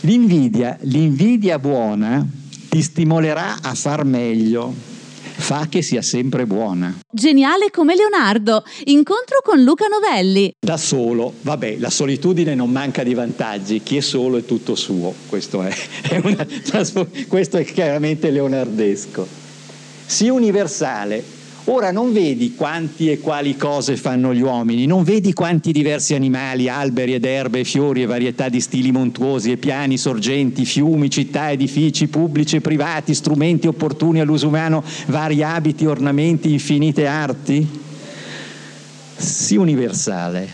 L'invidia, 0.00 0.78
l'invidia 0.80 1.58
buona 1.58 2.26
ti 2.70 2.80
stimolerà 2.80 3.58
a 3.60 3.74
far 3.74 4.04
meglio, 4.04 4.74
fa 5.42 5.66
che 5.68 5.82
sia 5.82 6.00
sempre 6.00 6.46
buona. 6.46 6.96
Geniale 7.10 7.70
come 7.70 7.94
Leonardo. 7.94 8.64
Incontro 8.84 9.40
con 9.42 9.62
Luca 9.62 9.86
Novelli. 9.88 10.54
Da 10.58 10.76
solo, 10.76 11.34
vabbè, 11.42 11.76
la 11.78 11.90
solitudine 11.90 12.54
non 12.54 12.70
manca 12.70 13.02
di 13.02 13.12
vantaggi, 13.12 13.82
chi 13.82 13.98
è 13.98 14.00
solo 14.00 14.38
è 14.38 14.44
tutto 14.44 14.74
suo, 14.74 15.12
questo 15.28 15.62
è, 15.62 15.74
è 16.08 16.20
una, 16.22 16.46
questo 17.28 17.56
è 17.58 17.64
chiaramente 17.64 18.30
leonardesco. 18.30 19.26
Sii 20.06 20.28
universale, 20.28 21.22
Ora 21.66 21.92
non 21.92 22.12
vedi 22.12 22.56
quanti 22.56 23.08
e 23.08 23.20
quali 23.20 23.56
cose 23.56 23.96
fanno 23.96 24.34
gli 24.34 24.40
uomini, 24.40 24.84
non 24.84 25.04
vedi 25.04 25.32
quanti 25.32 25.70
diversi 25.70 26.12
animali, 26.12 26.68
alberi 26.68 27.14
ed 27.14 27.24
erbe, 27.24 27.62
fiori 27.62 28.02
e 28.02 28.06
varietà 28.06 28.48
di 28.48 28.60
stili 28.60 28.90
montuosi 28.90 29.52
e 29.52 29.56
piani, 29.56 29.96
sorgenti, 29.96 30.64
fiumi, 30.64 31.08
città, 31.08 31.52
edifici 31.52 32.08
pubblici 32.08 32.56
e 32.56 32.60
privati, 32.60 33.14
strumenti 33.14 33.68
opportuni 33.68 34.18
all'uso 34.18 34.48
umano, 34.48 34.82
vari 35.06 35.44
abiti, 35.44 35.86
ornamenti, 35.86 36.50
infinite 36.50 37.06
arti? 37.06 37.80
Sii 39.16 39.56
universale. 39.56 40.48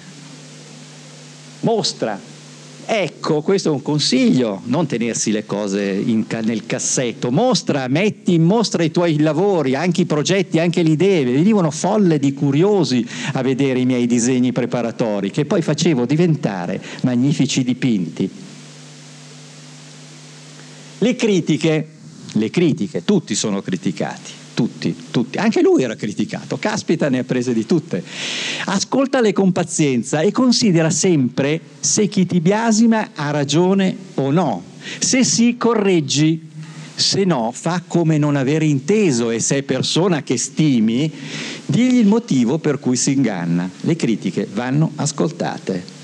Mostra 1.60 2.27
Ecco, 2.90 3.42
questo 3.42 3.68
è 3.68 3.72
un 3.72 3.82
consiglio, 3.82 4.62
non 4.64 4.86
tenersi 4.86 5.30
le 5.30 5.44
cose 5.44 5.82
in, 5.82 6.24
nel 6.44 6.64
cassetto, 6.64 7.30
mostra, 7.30 7.86
metti 7.86 8.32
in 8.32 8.44
mostra 8.44 8.82
i 8.82 8.90
tuoi 8.90 9.18
lavori, 9.18 9.74
anche 9.74 10.00
i 10.00 10.06
progetti, 10.06 10.58
anche 10.58 10.82
le 10.82 10.92
idee, 10.92 11.22
venivano 11.22 11.70
folle 11.70 12.18
di 12.18 12.32
curiosi 12.32 13.06
a 13.34 13.42
vedere 13.42 13.80
i 13.80 13.84
miei 13.84 14.06
disegni 14.06 14.52
preparatori 14.52 15.30
che 15.30 15.44
poi 15.44 15.60
facevo 15.60 16.06
diventare 16.06 16.82
magnifici 17.02 17.62
dipinti. 17.62 18.30
Le 20.96 21.14
critiche, 21.14 21.88
le 22.32 22.48
critiche, 22.48 23.04
tutti 23.04 23.34
sono 23.34 23.60
criticati 23.60 24.37
tutti, 24.58 24.92
tutti. 25.12 25.38
Anche 25.38 25.62
lui 25.62 25.84
era 25.84 25.94
criticato, 25.94 26.56
caspita 26.56 27.08
ne 27.08 27.20
ha 27.20 27.22
prese 27.22 27.52
di 27.52 27.64
tutte. 27.64 28.02
Ascoltale 28.64 29.32
con 29.32 29.52
pazienza 29.52 30.22
e 30.22 30.32
considera 30.32 30.90
sempre 30.90 31.60
se 31.78 32.08
chi 32.08 32.26
ti 32.26 32.40
biasima 32.40 33.10
ha 33.14 33.30
ragione 33.30 33.96
o 34.14 34.32
no. 34.32 34.64
Se 34.98 35.22
sì, 35.22 35.56
correggi, 35.56 36.48
se 36.92 37.22
no, 37.22 37.52
fa 37.52 37.84
come 37.86 38.18
non 38.18 38.34
aver 38.34 38.64
inteso 38.64 39.30
e 39.30 39.38
se 39.38 39.58
è 39.58 39.62
persona 39.62 40.24
che 40.24 40.36
stimi, 40.36 41.08
digli 41.64 41.98
il 41.98 42.08
motivo 42.08 42.58
per 42.58 42.80
cui 42.80 42.96
si 42.96 43.12
inganna. 43.12 43.70
Le 43.82 43.94
critiche 43.94 44.48
vanno 44.52 44.90
ascoltate. 44.96 45.97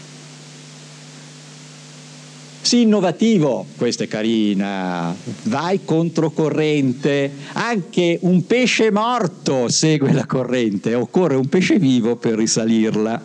Sii 2.65 2.81
innovativo, 2.81 3.67
questa 3.77 4.05
è 4.05 4.09
carina, 4.09 5.15
vai 5.43 5.85
controcorrente, 5.85 7.31
anche 7.53 8.17
un 8.23 8.47
pesce 8.47 8.91
morto 8.91 9.69
segue 9.69 10.15
la 10.15 10.25
corrente, 10.25 10.95
occorre 10.95 11.37
un 11.37 11.47
pesce 11.47 11.79
vivo 11.79 12.17
per 12.17 12.37
risalirla. 12.37 13.21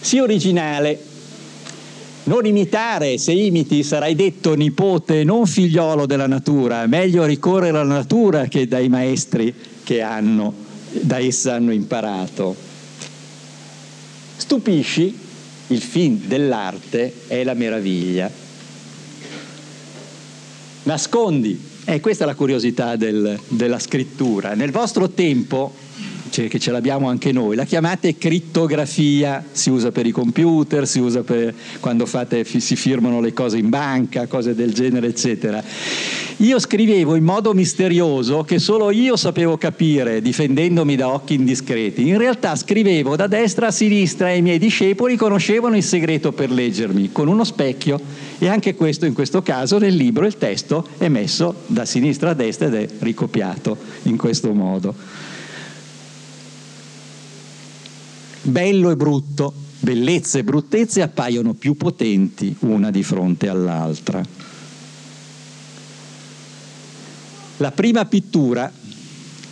Sii 0.00 0.18
originale, 0.18 0.98
non 2.24 2.44
imitare, 2.46 3.16
se 3.16 3.30
imiti 3.30 3.84
sarai 3.84 4.16
detto 4.16 4.54
nipote, 4.54 5.22
non 5.22 5.46
figliolo 5.46 6.04
della 6.04 6.26
natura, 6.26 6.84
meglio 6.88 7.24
ricorrere 7.26 7.78
alla 7.78 7.94
natura 7.94 8.46
che 8.46 8.66
dai 8.66 8.88
maestri 8.88 9.54
che 9.84 10.00
hanno, 10.00 10.52
da 10.90 11.20
essa 11.20 11.54
hanno 11.54 11.72
imparato. 11.72 12.56
Stupisci, 14.36 15.22
il 15.68 15.80
fin 15.80 16.22
dell'arte 16.26 17.12
è 17.26 17.42
la 17.44 17.54
meraviglia. 17.54 18.30
Nascondi, 20.84 21.58
eh, 21.84 22.00
questa 22.00 22.24
è 22.24 22.26
la 22.26 22.34
curiosità 22.34 22.96
del, 22.96 23.38
della 23.48 23.78
scrittura. 23.78 24.54
Nel 24.54 24.70
vostro 24.70 25.10
tempo 25.10 25.72
cioè 26.34 26.48
che 26.48 26.58
ce 26.58 26.72
l'abbiamo 26.72 27.08
anche 27.08 27.30
noi, 27.30 27.54
la 27.54 27.62
chiamate 27.62 28.18
crittografia, 28.18 29.44
si 29.52 29.70
usa 29.70 29.92
per 29.92 30.04
i 30.04 30.10
computer, 30.10 30.84
si 30.84 30.98
usa 30.98 31.22
per 31.22 31.54
quando 31.78 32.06
fate, 32.06 32.44
si 32.44 32.74
firmano 32.74 33.20
le 33.20 33.32
cose 33.32 33.56
in 33.58 33.68
banca, 33.68 34.26
cose 34.26 34.52
del 34.56 34.74
genere, 34.74 35.06
eccetera. 35.06 35.62
Io 36.38 36.58
scrivevo 36.58 37.14
in 37.14 37.22
modo 37.22 37.54
misterioso 37.54 38.42
che 38.42 38.58
solo 38.58 38.90
io 38.90 39.14
sapevo 39.14 39.56
capire, 39.56 40.20
difendendomi 40.20 40.96
da 40.96 41.08
occhi 41.08 41.34
indiscreti. 41.34 42.08
In 42.08 42.18
realtà 42.18 42.56
scrivevo 42.56 43.14
da 43.14 43.28
destra 43.28 43.68
a 43.68 43.70
sinistra 43.70 44.32
e 44.32 44.38
i 44.38 44.42
miei 44.42 44.58
discepoli 44.58 45.14
conoscevano 45.14 45.76
il 45.76 45.84
segreto 45.84 46.32
per 46.32 46.50
leggermi, 46.50 47.12
con 47.12 47.28
uno 47.28 47.44
specchio. 47.44 48.00
E 48.40 48.48
anche 48.48 48.74
questo, 48.74 49.06
in 49.06 49.12
questo 49.12 49.40
caso, 49.42 49.78
nel 49.78 49.94
libro 49.94 50.26
il 50.26 50.36
testo 50.36 50.84
è 50.98 51.06
messo 51.06 51.54
da 51.68 51.84
sinistra 51.84 52.30
a 52.30 52.34
destra 52.34 52.66
ed 52.66 52.74
è 52.74 52.88
ricopiato 52.98 53.76
in 54.02 54.16
questo 54.16 54.52
modo. 54.52 55.32
Bello 58.44 58.90
e 58.90 58.96
brutto, 58.96 59.52
bellezza 59.80 60.38
e 60.38 60.44
bruttezze 60.44 61.02
appaiono 61.02 61.54
più 61.54 61.76
potenti 61.76 62.54
una 62.60 62.90
di 62.90 63.02
fronte 63.02 63.48
all'altra. 63.48 64.22
La 67.58 67.70
prima 67.70 68.04
pittura 68.04 68.70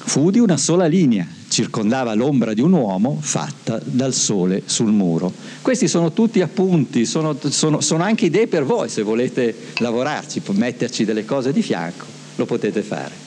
fu 0.04 0.30
di 0.30 0.38
una 0.38 0.56
sola 0.56 0.86
linea, 0.86 1.26
circondava 1.48 2.14
l'ombra 2.14 2.52
di 2.52 2.60
un 2.60 2.72
uomo 2.72 3.16
fatta 3.20 3.80
dal 3.82 4.12
sole 4.12 4.62
sul 4.66 4.90
muro. 4.90 5.32
Questi 5.62 5.88
sono 5.88 6.12
tutti 6.12 6.40
appunti, 6.40 7.06
sono, 7.06 7.36
sono, 7.48 7.80
sono 7.80 8.02
anche 8.02 8.26
idee 8.26 8.48
per 8.48 8.64
voi, 8.64 8.88
se 8.88 9.02
volete 9.02 9.54
lavorarci, 9.78 10.42
metterci 10.52 11.04
delle 11.04 11.24
cose 11.24 11.52
di 11.52 11.62
fianco, 11.62 12.04
lo 12.36 12.44
potete 12.44 12.82
fare. 12.82 13.21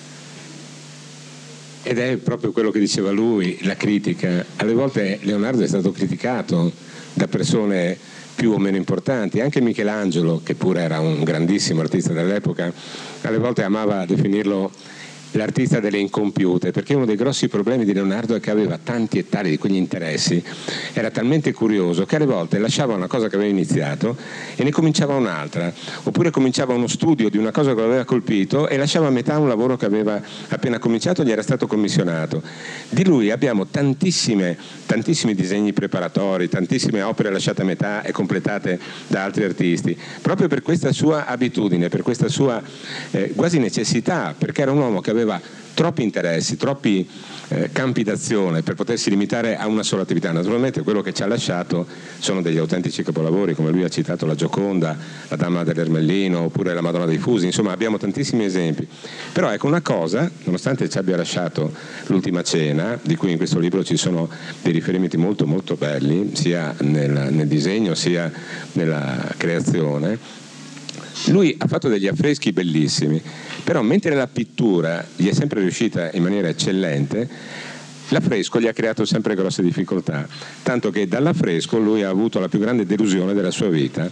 Ed 1.87 1.99
è 1.99 2.17
proprio 2.17 2.51
quello 2.51 2.71
che 2.71 2.79
diceva 2.79 3.11
lui, 3.11 3.59
la 3.61 3.75
critica. 3.75 4.43
Alle 4.55 4.73
volte 4.73 5.19
Leonardo 5.21 5.63
è 5.63 5.67
stato 5.67 5.91
criticato 5.91 6.71
da 7.13 7.27
persone 7.27 7.95
più 8.33 8.53
o 8.53 8.57
meno 8.57 8.75
importanti, 8.75 9.39
anche 9.39 9.61
Michelangelo, 9.61 10.41
che 10.43 10.55
pure 10.55 10.81
era 10.81 10.99
un 10.99 11.23
grandissimo 11.23 11.81
artista 11.81 12.11
dell'epoca, 12.11 12.73
alle 13.21 13.37
volte 13.37 13.61
amava 13.61 14.03
definirlo 14.03 14.71
l'artista 15.37 15.79
delle 15.79 15.97
incompiute, 15.97 16.71
perché 16.71 16.93
uno 16.93 17.05
dei 17.05 17.15
grossi 17.15 17.47
problemi 17.47 17.85
di 17.85 17.93
Leonardo 17.93 18.35
è 18.35 18.39
che 18.39 18.51
aveva 18.51 18.79
tanti 18.81 19.17
e 19.17 19.29
tali 19.29 19.49
di 19.49 19.57
quegli 19.57 19.75
interessi, 19.75 20.43
era 20.93 21.09
talmente 21.09 21.51
curioso 21.51 22.05
che 22.05 22.15
alle 22.15 22.25
volte 22.25 22.59
lasciava 22.59 22.93
una 22.93 23.07
cosa 23.07 23.27
che 23.27 23.35
aveva 23.35 23.49
iniziato 23.49 24.15
e 24.55 24.63
ne 24.63 24.71
cominciava 24.71 25.15
un'altra, 25.15 25.73
oppure 26.03 26.31
cominciava 26.31 26.73
uno 26.73 26.87
studio 26.87 27.29
di 27.29 27.37
una 27.37 27.51
cosa 27.51 27.73
che 27.73 27.79
lo 27.79 27.87
aveva 27.87 28.05
colpito 28.05 28.67
e 28.67 28.77
lasciava 28.77 29.07
a 29.07 29.11
metà 29.11 29.37
un 29.37 29.47
lavoro 29.47 29.75
che 29.77 29.85
aveva 29.85 30.21
appena 30.49 30.79
cominciato 30.79 31.21
e 31.21 31.25
gli 31.25 31.31
era 31.31 31.41
stato 31.41 31.67
commissionato. 31.67 32.41
Di 32.89 33.05
lui 33.05 33.31
abbiamo 33.31 33.67
tantissimi 33.67 34.55
disegni 35.33 35.73
preparatori, 35.73 36.47
tantissime 36.47 37.01
opere 37.01 37.31
lasciate 37.31 37.61
a 37.61 37.65
metà 37.65 38.03
e 38.03 38.11
completate 38.11 38.79
da 39.07 39.23
altri 39.23 39.43
artisti, 39.43 39.97
proprio 40.21 40.47
per 40.47 40.61
questa 40.61 40.91
sua 40.91 41.25
abitudine, 41.25 41.89
per 41.89 42.03
questa 42.03 42.27
sua 42.27 42.61
eh, 43.11 43.33
quasi 43.35 43.59
necessità, 43.59 44.33
perché 44.37 44.61
era 44.61 44.71
un 44.71 44.77
uomo 44.77 45.01
che 45.01 45.09
aveva 45.09 45.24
aveva 45.25 45.41
troppi 45.75 46.03
interessi, 46.03 46.55
troppi 46.55 47.07
eh, 47.49 47.69
campi 47.71 48.01
d'azione 48.01 48.63
per 48.63 48.75
potersi 48.75 49.09
limitare 49.09 49.57
a 49.57 49.67
una 49.67 49.83
sola 49.83 50.03
attività. 50.03 50.31
Naturalmente 50.31 50.81
quello 50.81 51.01
che 51.01 51.13
ci 51.13 51.21
ha 51.21 51.27
lasciato 51.27 51.85
sono 52.17 52.41
degli 52.41 52.57
autentici 52.57 53.03
capolavori, 53.03 53.53
come 53.53 53.71
lui 53.71 53.83
ha 53.83 53.89
citato 53.89 54.25
la 54.25 54.35
Gioconda, 54.35 54.97
la 55.27 55.35
Dama 55.35 55.63
dell'Ermellino 55.63 56.45
oppure 56.45 56.73
la 56.73 56.81
Madonna 56.81 57.05
dei 57.05 57.17
Fusi, 57.17 57.45
insomma 57.45 57.73
abbiamo 57.73 57.97
tantissimi 57.97 58.45
esempi. 58.45 58.87
Però 59.33 59.51
ecco 59.51 59.67
una 59.67 59.81
cosa, 59.81 60.31
nonostante 60.45 60.89
ci 60.89 60.97
abbia 60.97 61.17
lasciato 61.17 61.73
l'ultima 62.05 62.41
cena, 62.41 62.97
di 63.01 63.15
cui 63.17 63.31
in 63.31 63.37
questo 63.37 63.59
libro 63.59 63.83
ci 63.83 63.97
sono 63.97 64.29
dei 64.61 64.71
riferimenti 64.71 65.17
molto 65.17 65.45
molto 65.45 65.75
belli, 65.75 66.31
sia 66.35 66.73
nel, 66.79 67.27
nel 67.31 67.47
disegno 67.47 67.93
sia 67.95 68.31
nella 68.73 69.33
creazione, 69.35 70.43
lui 71.27 71.55
ha 71.57 71.67
fatto 71.67 71.87
degli 71.87 72.07
affreschi 72.07 72.51
bellissimi, 72.51 73.21
però 73.63 73.81
mentre 73.81 74.15
la 74.15 74.27
pittura 74.27 75.05
gli 75.15 75.27
è 75.27 75.33
sempre 75.33 75.61
riuscita 75.61 76.11
in 76.11 76.23
maniera 76.23 76.47
eccellente, 76.47 77.27
l'affresco 78.09 78.59
gli 78.59 78.67
ha 78.67 78.73
creato 78.73 79.05
sempre 79.05 79.35
grosse 79.35 79.61
difficoltà, 79.61 80.27
tanto 80.63 80.91
che 80.91 81.07
dall'affresco 81.07 81.77
lui 81.77 82.03
ha 82.03 82.09
avuto 82.09 82.39
la 82.39 82.47
più 82.47 82.59
grande 82.59 82.85
delusione 82.85 83.33
della 83.33 83.51
sua 83.51 83.69
vita, 83.69 84.09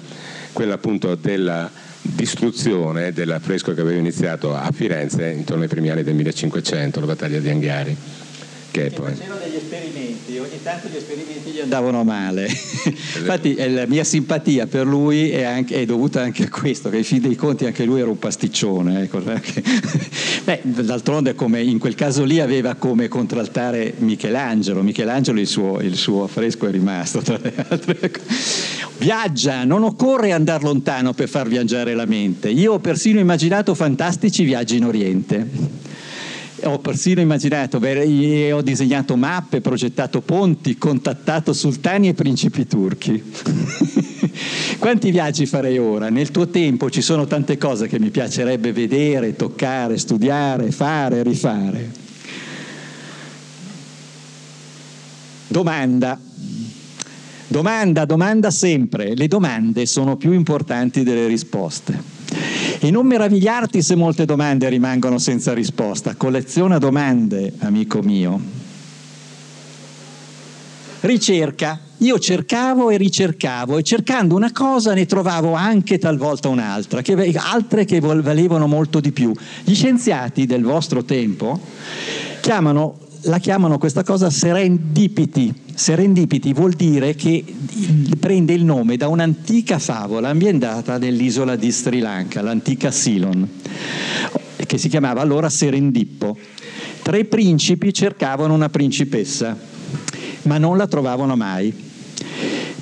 quella 0.51 0.75
appunto 0.75 1.15
della 1.15 1.69
distruzione 2.01 3.13
dell'affresco 3.13 3.73
che 3.73 3.81
aveva 3.81 3.99
iniziato 3.99 4.53
a 4.53 4.69
Firenze 4.71 5.29
intorno 5.29 5.63
ai 5.63 5.69
primi 5.69 5.89
anni 5.89 6.03
del 6.03 6.15
1500, 6.15 6.99
la 6.99 7.05
battaglia 7.05 7.39
di 7.39 7.49
Anghiari. 7.49 7.95
Che 8.71 8.91
poi... 8.93 9.13
Esperimenti, 9.73 10.37
ogni 10.37 10.61
tanto 10.61 10.87
gli 10.87 10.95
esperimenti 10.95 11.49
gli 11.49 11.59
andavano 11.59 12.03
male. 12.03 12.45
Infatti 12.85 13.55
eh, 13.55 13.71
la 13.71 13.87
mia 13.87 14.03
simpatia 14.03 14.67
per 14.67 14.85
lui 14.85 15.31
è, 15.31 15.41
anche, 15.41 15.81
è, 15.81 15.85
dovuta 15.85 16.21
anche 16.21 16.43
a 16.43 16.49
questo, 16.49 16.91
che 16.91 16.97
in 16.97 17.03
fin 17.03 17.21
dei 17.21 17.35
conti 17.35 17.65
anche 17.65 17.83
lui 17.83 17.99
era 17.99 18.09
un 18.09 18.19
pasticcione. 18.19 19.01
Ecco. 19.01 19.19
Beh, 20.45 20.59
d'altronde 20.61 21.33
come 21.33 21.63
in 21.63 21.79
quel 21.79 21.95
caso 21.95 22.23
lì 22.23 22.39
aveva 22.39 22.75
come 22.75 23.07
contraltare 23.07 23.95
Michelangelo, 23.97 24.83
Michelangelo 24.83 25.39
il 25.39 25.47
suo, 25.47 25.79
il 25.79 25.95
suo 25.95 26.25
affresco 26.25 26.67
è 26.67 26.71
rimasto 26.71 27.21
tra 27.21 27.39
le 27.41 27.53
altre. 27.67 27.97
Ecco. 27.99 28.19
Viaggia, 28.99 29.63
non 29.63 29.81
occorre 29.81 30.33
andare 30.33 30.63
lontano 30.63 31.13
per 31.13 31.27
far 31.27 31.47
viaggiare 31.47 31.95
la 31.95 32.05
mente. 32.05 32.49
Io 32.49 32.73
ho 32.73 32.79
persino 32.79 33.19
immaginato 33.19 33.73
fantastici 33.73 34.43
viaggi 34.43 34.77
in 34.77 34.85
Oriente 34.85 35.81
ho 36.65 36.79
persino 36.79 37.21
immaginato, 37.21 37.77
ho 37.77 38.61
disegnato 38.61 39.15
mappe, 39.15 39.61
progettato 39.61 40.21
ponti, 40.21 40.77
contattato 40.77 41.53
sultani 41.53 42.09
e 42.09 42.13
principi 42.13 42.65
turchi. 42.65 43.21
Quanti 44.79 45.11
viaggi 45.11 45.45
farei 45.45 45.77
ora? 45.77 46.09
Nel 46.09 46.31
tuo 46.31 46.47
tempo 46.47 46.89
ci 46.89 47.01
sono 47.01 47.25
tante 47.25 47.57
cose 47.57 47.87
che 47.87 47.99
mi 47.99 48.09
piacerebbe 48.09 48.71
vedere, 48.71 49.35
toccare, 49.35 49.97
studiare, 49.97 50.71
fare, 50.71 51.23
rifare. 51.23 51.91
Domanda. 55.47 56.19
Domanda, 57.47 58.05
domanda 58.05 58.49
sempre. 58.49 59.15
Le 59.15 59.27
domande 59.27 59.85
sono 59.85 60.17
più 60.17 60.31
importanti 60.31 61.03
delle 61.03 61.27
risposte. 61.27 62.12
E 62.79 62.91
non 62.91 63.05
meravigliarti 63.05 63.81
se 63.81 63.95
molte 63.95 64.25
domande 64.25 64.69
rimangono 64.69 65.17
senza 65.17 65.53
risposta. 65.53 66.15
Colleziona 66.15 66.77
domande, 66.77 67.53
amico 67.59 68.01
mio. 68.01 68.39
Ricerca. 71.01 71.79
Io 71.97 72.19
cercavo 72.19 72.89
e 72.89 72.97
ricercavo 72.97 73.77
e 73.77 73.83
cercando 73.83 74.35
una 74.35 74.51
cosa 74.51 74.93
ne 74.93 75.05
trovavo 75.05 75.53
anche 75.53 75.97
talvolta 75.97 76.49
un'altra, 76.49 77.01
che, 77.01 77.33
altre 77.35 77.85
che 77.85 77.99
valevano 78.01 78.67
molto 78.67 78.99
di 78.99 79.11
più. 79.11 79.31
Gli 79.63 79.73
scienziati 79.73 80.45
del 80.45 80.63
vostro 80.63 81.03
tempo 81.03 81.59
chiamano 82.41 82.97
la 83.23 83.37
chiamano 83.37 83.77
questa 83.77 84.03
cosa 84.03 84.29
serendipity. 84.29 85.53
Serendipity 85.75 86.53
vuol 86.53 86.73
dire 86.73 87.15
che 87.15 87.43
prende 88.19 88.53
il 88.53 88.63
nome 88.63 88.95
da 88.95 89.07
un'antica 89.07 89.79
favola 89.79 90.29
ambientata 90.29 90.97
nell'isola 90.97 91.55
di 91.55 91.71
Sri 91.71 91.99
Lanka, 91.99 92.41
l'antica 92.41 92.91
Ceylon, 92.91 93.47
che 94.65 94.77
si 94.77 94.87
chiamava 94.87 95.21
allora 95.21 95.49
Serendippo. 95.49 96.37
Tre 97.01 97.25
principi 97.25 97.93
cercavano 97.93 98.53
una 98.53 98.69
principessa, 98.69 99.57
ma 100.43 100.57
non 100.57 100.77
la 100.77 100.87
trovavano 100.87 101.35
mai 101.35 101.91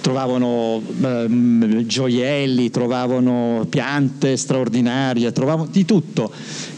trovavano 0.02 0.82
eh, 1.04 1.86
gioielli, 1.86 2.72
trovavano 2.72 3.68
piante 3.70 4.36
straordinarie, 4.36 5.32
trovavano 5.32 5.70
di 5.72 5.86
tutto. 5.86 6.32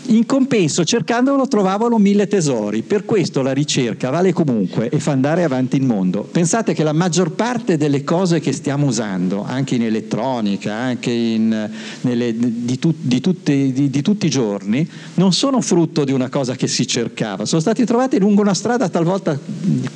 In 0.06 0.26
compenso, 0.26 0.84
cercandolo, 0.84 1.48
trovavano 1.48 1.98
mille 1.98 2.28
tesori. 2.28 2.82
Per 2.82 3.06
questo 3.06 3.42
la 3.42 3.54
ricerca 3.54 4.10
vale 4.10 4.34
comunque 4.34 4.90
e 4.90 5.00
fa 5.00 5.12
andare 5.12 5.44
avanti 5.44 5.78
il 5.78 5.84
mondo. 5.84 6.24
Pensate 6.24 6.74
che 6.74 6.84
la 6.84 6.92
maggior 6.92 7.32
parte 7.32 7.78
delle 7.78 8.04
cose 8.04 8.42
che 8.42 8.52
stiamo 8.52 8.88
usando, 8.88 9.46
anche 9.48 9.76
in 9.76 9.84
elettronica, 9.84 10.74
anche 10.74 11.10
in, 11.10 11.70
nelle, 12.02 12.36
di, 12.36 12.78
tu, 12.80 12.94
di, 13.00 13.22
tutti, 13.22 13.72
di, 13.72 13.90
di, 13.90 14.02
tutti 14.02 14.26
i 14.26 14.30
giorni, 14.30 14.88
non 15.16 15.32
sono 15.32 15.62
frutto 15.62 16.04
di 16.04 16.12
una 16.12 16.28
cosa 16.28 16.56
che 16.56 16.68
si 16.68 16.86
cercava. 16.86 17.46
Sono 17.46 17.62
stati 17.62 17.86
trovati 17.86 18.20
lungo 18.20 18.42
una 18.42 18.54
strada 18.54 18.90
talvolta 18.90 19.40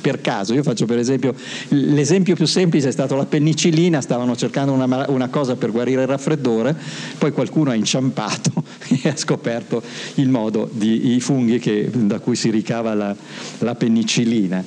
per 0.00 0.22
caso. 0.22 0.54
Io 0.54 0.62
faccio 0.62 0.86
per 0.86 0.98
esempio, 0.98 1.34
l'esempio 1.68 2.34
più 2.34 2.46
semplice 2.46 2.88
è 2.88 2.92
stato 2.92 3.14
la 3.14 3.26
penicillina, 3.26 4.00
stavano 4.00 4.34
cercando 4.36 4.72
una, 4.72 5.04
una 5.08 5.28
cosa 5.28 5.56
per 5.56 5.70
guarire 5.70 6.02
il 6.02 6.08
raffreddore, 6.08 6.74
poi 7.18 7.30
qualcuno 7.32 7.70
ha 7.70 7.74
inciampato 7.74 8.64
e 8.88 9.08
ha 9.08 9.16
scoperto 9.16 9.82
il 10.16 10.28
modo 10.28 10.68
di 10.72 11.14
i 11.14 11.20
funghi 11.20 11.58
che, 11.58 11.90
da 11.92 12.18
cui 12.18 12.36
si 12.36 12.50
ricava 12.50 12.94
la, 12.94 13.14
la 13.58 13.74
penicillina 13.74 14.64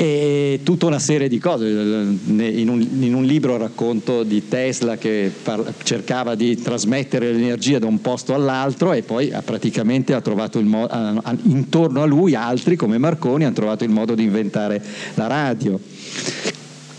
e 0.00 0.60
tutta 0.62 0.86
una 0.86 1.00
serie 1.00 1.28
di 1.28 1.40
cose. 1.40 1.66
In 1.66 2.68
un, 2.68 2.88
in 3.00 3.14
un 3.14 3.24
libro 3.24 3.56
racconto 3.56 4.22
di 4.22 4.46
Tesla 4.46 4.96
che 4.96 5.28
par- 5.42 5.74
cercava 5.82 6.36
di 6.36 6.62
trasmettere 6.62 7.32
l'energia 7.32 7.80
da 7.80 7.86
un 7.86 8.00
posto 8.00 8.32
all'altro 8.32 8.92
e 8.92 9.02
poi 9.02 9.32
ha 9.32 9.42
praticamente 9.42 10.14
ha 10.14 10.20
trovato 10.20 10.60
il 10.60 10.66
modo, 10.66 11.20
intorno 11.46 12.02
a 12.02 12.06
lui 12.06 12.36
altri 12.36 12.76
come 12.76 12.96
Marconi 12.96 13.44
hanno 13.44 13.56
trovato 13.56 13.82
il 13.82 13.90
modo 13.90 14.14
di 14.14 14.22
inventare 14.22 14.80
la 15.14 15.26
radio 15.26 15.80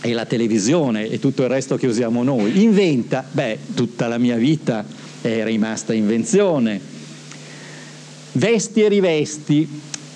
e 0.02 0.12
la 0.12 0.26
televisione 0.26 1.08
e 1.08 1.18
tutto 1.18 1.42
il 1.42 1.48
resto 1.48 1.76
che 1.76 1.86
usiamo 1.86 2.22
noi. 2.22 2.62
Inventa, 2.62 3.24
beh, 3.30 3.60
tutta 3.74 4.08
la 4.08 4.18
mia 4.18 4.36
vita 4.36 4.84
è 5.22 5.42
rimasta 5.42 5.94
invenzione 5.94 6.98
vesti 8.32 8.82
e 8.82 8.88
rivesti, 8.88 9.68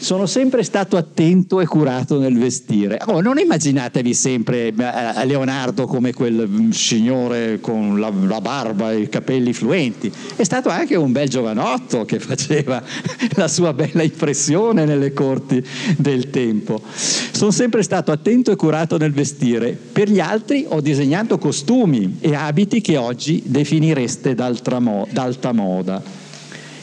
sono 0.05 0.27
sempre 0.27 0.62
stato 0.62 0.99
attento 0.99 1.61
e 1.61 1.67
curato 1.67 2.19
nel 2.19 2.37
vestire. 2.39 2.99
Oh, 3.07 3.23
non 3.23 3.39
immaginatevi 3.39 4.12
sempre 4.12 4.67
eh, 4.67 5.25
Leonardo 5.25 5.87
come 5.87 6.12
quel 6.12 6.47
mm, 6.47 6.71
signore 6.71 7.59
con 7.61 7.99
la, 7.99 8.12
la, 8.27 8.41
barba 8.43 8.93
e 8.93 9.01
i 9.01 9.09
capelli 9.09 9.55
fluenti. 9.55 10.12
È 10.37 10.43
stato 10.43 10.69
anche 10.69 10.95
un 10.95 11.11
bel 11.11 11.31
giovanotto 11.31 12.05
che 12.05 12.19
faceva 12.19 12.83
la 13.37 13.49
sua 13.49 13.73
bella 13.73 14.03
impressione 14.03 14.85
nelle 14.85 15.15
corti 15.15 15.65
del 15.97 16.29
tempo. 16.29 16.83
Sono 16.95 17.51
sempre 17.51 17.83
stato 17.83 18.12
attento 18.12 18.51
e 18.51 18.57
curato 18.57 18.99
nel 18.99 19.12
vestire. 19.12 19.71
Per 19.71 20.11
gli 20.11 20.21
altri 20.21 20.67
ho 20.69 20.83
disegnato 20.83 21.39
costumi 21.39 22.19
e 22.21 22.35
abiti 22.35 22.83
che 22.83 22.99
oggi 22.99 23.43
definireste 23.47 24.35
d'alta 24.35 24.81
moda 24.81 26.24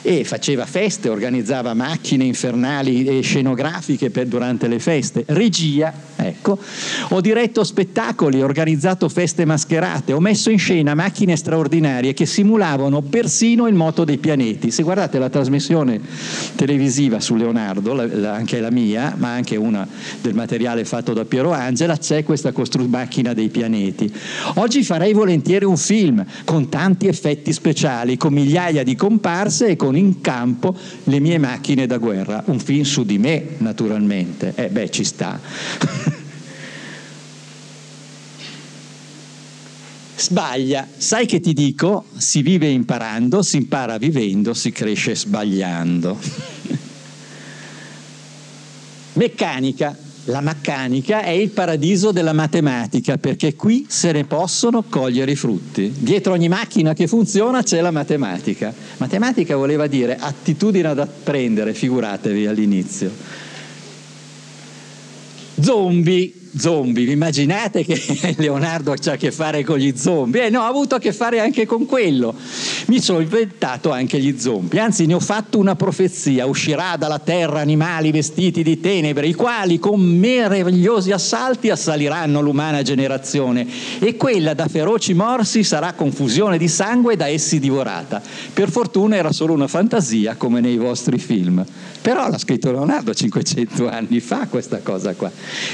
e 0.02 0.24
faceva 0.24 0.66
feste, 0.66 1.10
organizzava 1.10 1.74
macchine 1.74 2.24
infernali 2.24 3.06
e 3.06 3.22
scenografiche 3.22 4.10
per, 4.10 4.28
durante 4.28 4.68
le 4.68 4.80
feste, 4.80 5.24
regia, 5.28 5.94
ecco, 6.28 6.58
ho 7.10 7.22
diretto 7.22 7.64
spettacoli, 7.64 8.42
ho 8.42 8.46
organizzato 8.46 9.10
feste 9.10 9.46
mascherate, 9.46 10.14
ho 10.14 10.20
messo 10.20 10.50
in 10.50 10.60
scena 10.60 10.94
macchine 10.94 11.36
straordinarie 11.36 12.14
che 12.14 12.26
simulavano 12.26 13.02
persino 13.02 13.68
il 13.68 13.76
moto 13.76 14.04
dei 14.04 14.18
pianeti. 14.18 14.72
Se 14.72 14.84
guardate 14.84 15.20
la 15.20 15.30
trasmissione 15.30 16.00
televisiva 16.56 17.20
su 17.20 17.36
Leonardo, 17.36 17.94
la, 17.94 18.06
la, 18.08 18.34
anche 18.34 18.60
la 18.60 18.72
mia, 18.72 19.16
ma 19.18 19.34
anche 19.34 19.56
una 19.56 19.88
del 20.22 20.34
materiale 20.34 20.86
fatto 20.86 21.14
da 21.14 21.26
Piero 21.26 21.52
Angela, 21.52 21.98
c'è 21.98 22.24
questa 22.24 22.52
costru- 22.52 22.88
macchina 22.88 23.34
dei 23.34 23.50
pianeti. 23.50 24.12
Oggi 24.56 24.84
farei 24.84 25.14
volentieri 25.14 25.66
un 25.66 25.78
film 25.78 26.24
con 26.46 26.70
tanti 26.70 27.08
effetti 27.08 27.54
speciali, 27.54 28.18
con 28.18 28.34
migliaia 28.34 28.84
di 28.84 28.96
comparse 28.96 29.68
e 29.68 29.76
con 29.76 29.96
in 29.96 30.22
campo 30.22 30.76
le 31.06 31.20
mie 31.20 31.38
macchine 31.38 31.86
da 31.86 31.98
guerra. 31.98 32.44
Un 32.48 32.60
film 32.60 32.84
su 32.84 33.04
di 33.04 33.18
me, 33.18 33.56
naturalmente. 33.58 34.54
Eh 34.56 34.70
beh, 34.70 34.90
ci 34.90 35.04
sta. 35.04 35.40
Sbaglia, 40.22 40.88
sai 40.98 41.26
che 41.26 41.40
ti 41.40 41.52
dico? 41.52 42.06
Si 42.16 42.44
vive 42.44 42.68
imparando, 42.68 43.42
si 43.42 43.58
impara 43.58 43.98
vivendo, 43.98 44.54
si 44.54 44.72
cresce 44.72 45.16
sbagliando. 45.16 46.16
Meccanica, 49.14 49.98
la 50.26 50.42
meccanica 50.42 51.24
è 51.24 51.32
il 51.32 51.50
paradiso 51.50 52.12
della 52.12 52.34
matematica 52.34 53.18
perché 53.18 53.56
qui 53.56 53.88
se 53.90 54.12
ne 54.12 54.26
possono 54.26 54.84
cogliere 54.84 55.32
i 55.32 55.36
frutti. 55.36 55.92
Dietro 55.98 56.34
ogni 56.34 56.50
macchina 56.50 56.94
che 56.94 57.08
funziona 57.08 57.64
c'è 57.64 57.82
la 57.82 57.90
matematica. 57.90 58.72
Matematica 58.98 59.56
voleva 59.56 59.88
dire 59.88 60.18
attitudine 60.20 60.90
ad 60.90 61.00
apprendere, 61.00 61.74
figuratevi 61.74 62.46
all'inizio. 62.46 63.12
Zombie 65.60 66.41
zombie. 66.58 67.06
Vi 67.06 67.12
immaginate 67.12 67.84
che 67.84 68.36
Leonardo 68.38 68.92
ha 68.92 69.12
a 69.12 69.16
che 69.16 69.32
fare 69.32 69.64
con 69.64 69.78
gli 69.78 69.94
zombie? 69.96 70.46
Eh 70.46 70.50
no, 70.50 70.62
ha 70.62 70.68
avuto 70.68 70.96
a 70.96 71.00
che 71.00 71.14
fare 71.14 71.40
anche 71.40 71.66
con 71.66 71.86
quello. 71.86 72.34
Mi 72.88 73.00
sono 73.02 73.20
inventato 73.20 73.92
anche 73.92 74.20
gli 74.20 74.40
zombie, 74.40 74.80
anzi 74.80 75.06
ne 75.06 75.14
ho 75.14 75.20
fatto 75.20 75.58
una 75.58 75.76
profezia. 75.76 76.46
Uscirà 76.46 76.96
dalla 76.98 77.20
terra 77.20 77.60
animali 77.60 78.12
vestiti 78.12 78.64
di 78.64 78.80
tenebre, 78.80 79.28
i 79.28 79.34
quali 79.34 79.80
con 79.80 80.00
meravigliosi 80.00 81.12
assalti 81.12 81.70
assaliranno 81.70 82.42
l'umana 82.42 82.82
generazione 82.82 83.68
e 84.00 84.16
quella 84.18 84.54
da 84.54 84.68
feroci 84.68 85.14
morsi 85.14 85.64
sarà 85.64 85.94
confusione 85.94 86.58
di 86.58 86.68
sangue 86.68 87.16
da 87.16 87.28
essi 87.28 87.60
divorata. 87.60 88.22
Per 88.54 88.70
fortuna 88.70 89.16
era 89.16 89.32
solo 89.32 89.54
una 89.54 89.68
fantasia 89.68 90.36
come 90.36 90.60
nei 90.60 90.78
vostri 90.78 91.18
film. 91.18 91.66
Però 92.02 92.28
l'ha 92.28 92.38
scritto 92.40 92.72
Leonardo 92.72 93.14
500 93.14 93.88
anni 93.88 94.20
fa 94.20 94.48
questa 94.48 94.80
cosa 94.80 95.14
qua. 95.14 95.32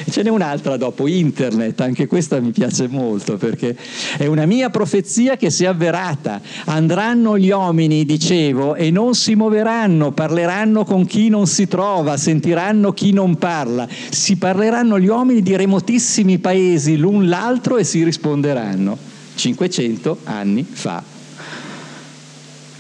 Ce 0.10 0.22
n'è 0.24 0.30
un'altra 0.30 0.76
dopo, 0.76 1.08
internet, 1.08 1.80
anche 1.80 2.06
questa 2.06 2.42
mi 2.42 2.52
piace 2.52 2.90
molto 2.90 3.38
perché 3.38 3.78
è 4.18 4.26
una 4.26 4.46
mia 4.46 4.70
profezia 4.70 5.38
che 5.38 5.50
si 5.50 5.64
è 5.64 5.68
avverata. 5.68 6.42
Andranno 6.66 7.38
gli 7.38 7.50
uomini, 7.50 8.04
dicevo, 8.04 8.76
e 8.76 8.92
non 8.92 9.16
si 9.16 9.36
muoveranno, 9.36 10.12
parleranno 10.12 10.84
con 10.84 11.06
chi 11.06 11.30
non 11.30 11.48
si 11.48 11.66
trova, 11.68 12.18
sentiranno 12.18 12.92
chi 12.92 13.14
non 13.14 13.38
parla. 13.38 13.88
Si 14.10 14.36
parleranno 14.36 15.00
gli 15.00 15.08
uomini 15.08 15.42
di 15.42 15.56
remotissimi 15.56 16.40
paesi 16.40 16.98
l'un 16.98 17.30
l'altro 17.30 17.78
e 17.78 17.86
si 17.86 18.04
risponderanno. 18.04 18.98
500 19.36 20.18
anni 20.26 20.66
fa 20.70 21.17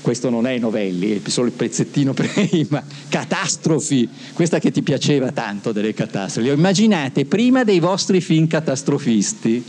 questo 0.07 0.29
non 0.29 0.47
è 0.47 0.57
Novelli, 0.57 1.21
è 1.21 1.29
solo 1.29 1.47
il 1.47 1.53
pezzettino 1.53 2.13
prima, 2.15 2.81
catastrofi, 3.09 4.07
questa 4.31 4.57
che 4.57 4.71
ti 4.71 4.81
piaceva 4.81 5.33
tanto 5.33 5.73
delle 5.73 5.93
catastrofi, 5.93 6.47
immaginate 6.47 7.25
prima 7.25 7.65
dei 7.65 7.79
vostri 7.79 8.21
film 8.21 8.47
catastrofisti 8.47 9.61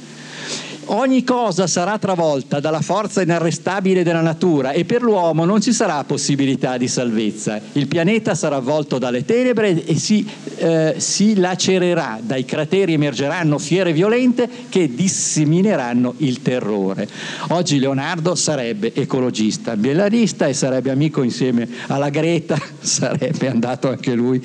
ogni 0.89 1.24
cosa 1.24 1.66
sarà 1.66 1.99
travolta 1.99 2.61
dalla 2.61 2.80
forza 2.80 3.22
inarrestabile 3.22 4.03
della 4.03 4.20
natura 4.20 4.72
e 4.72 4.84
per 4.84 5.03
l'uomo 5.03 5.45
non 5.45 5.61
ci 5.61 5.72
sarà 5.72 6.03
possibilità 6.05 6.76
di 6.76 6.89
salvezza. 6.89 7.61
Il 7.72 7.89
pianeta 7.89 8.34
sarà 8.34 8.57
avvolto 8.57 8.99
dalle 8.99 9.24
tenebre 9.24 9.84
e 9.84 9.99
si, 9.99 10.26
eh, 10.57 10.95
si 10.99 11.36
lacererà, 11.36 12.20
dai 12.22 12.45
crateri 12.45 12.95
emergeranno 12.95 13.59
fiere 13.59 13.93
violente 13.93 14.49
che 14.68 14.95
dissemineranno 14.95 16.14
il 16.18 16.43
terrore. 16.43 17.09
Oggi 17.49 17.78
Leonardo 17.78 18.34
sarebbe 18.34 18.95
ecologista, 18.95 19.76
bielarista 19.76 20.47
e 20.47 20.55
sarebbe 20.55 20.91
amico 20.91 21.22
insieme 21.22 21.68
alla 21.89 22.09
Greta, 22.09 22.59
sarebbe 22.80 23.49
andato 23.49 23.89
anche 23.89 24.14
lui 24.14 24.43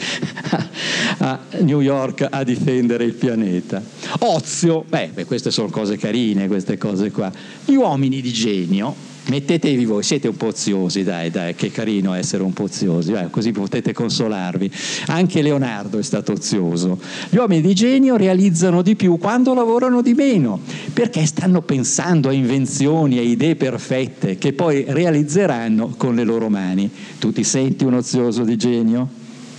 a 1.19 1.39
New 1.59 1.81
York 1.81 2.27
a 2.29 2.43
difendere 2.43 3.05
il 3.05 3.13
pianeta. 3.13 3.81
Ozio, 4.19 4.83
beh, 4.87 5.11
beh 5.13 5.25
queste 5.25 5.51
sono 5.51 5.69
cose 5.69 5.97
carine 5.97 6.32
carine 6.34 6.47
queste 6.47 6.77
cose 6.77 7.11
qua. 7.11 7.31
Gli 7.63 7.75
uomini 7.75 8.19
di 8.21 8.31
genio, 8.31 8.93
mettetevi 9.27 9.86
voi, 9.86 10.03
siete 10.03 10.27
un 10.27 10.36
po' 10.36 10.47
oziosi, 10.47 11.03
dai, 11.03 11.29
dai, 11.29 11.55
che 11.55 11.71
carino 11.71 12.13
essere 12.13 12.43
un 12.43 12.51
po' 12.51 12.63
oziosi, 12.63 13.13
eh, 13.13 13.29
così 13.29 13.51
potete 13.51 13.93
consolarvi. 13.93 14.69
Anche 15.07 15.41
Leonardo 15.41 15.99
è 15.99 16.03
stato 16.03 16.34
ozioso. 16.34 16.99
Gli 17.29 17.38
uomini 17.38 17.61
di 17.61 17.73
genio 17.73 18.17
realizzano 18.17 18.81
di 18.81 18.95
più 18.95 19.17
quando 19.17 19.53
lavorano 19.53 20.01
di 20.01 20.13
meno, 20.13 20.59
perché 20.93 21.25
stanno 21.25 21.61
pensando 21.61 22.29
a 22.29 22.34
invenzioni, 22.34 23.17
a 23.19 23.21
idee 23.21 23.55
perfette 23.55 24.38
che 24.38 24.53
poi 24.53 24.86
realizzeranno 24.88 25.93
con 25.95 26.15
le 26.15 26.23
loro 26.23 26.49
mani. 26.49 26.89
Tu 27.19 27.31
ti 27.31 27.43
senti 27.43 27.86
un 27.86 27.93
ozioso 27.93 28.43
di 28.43 28.57
genio? 28.57 29.07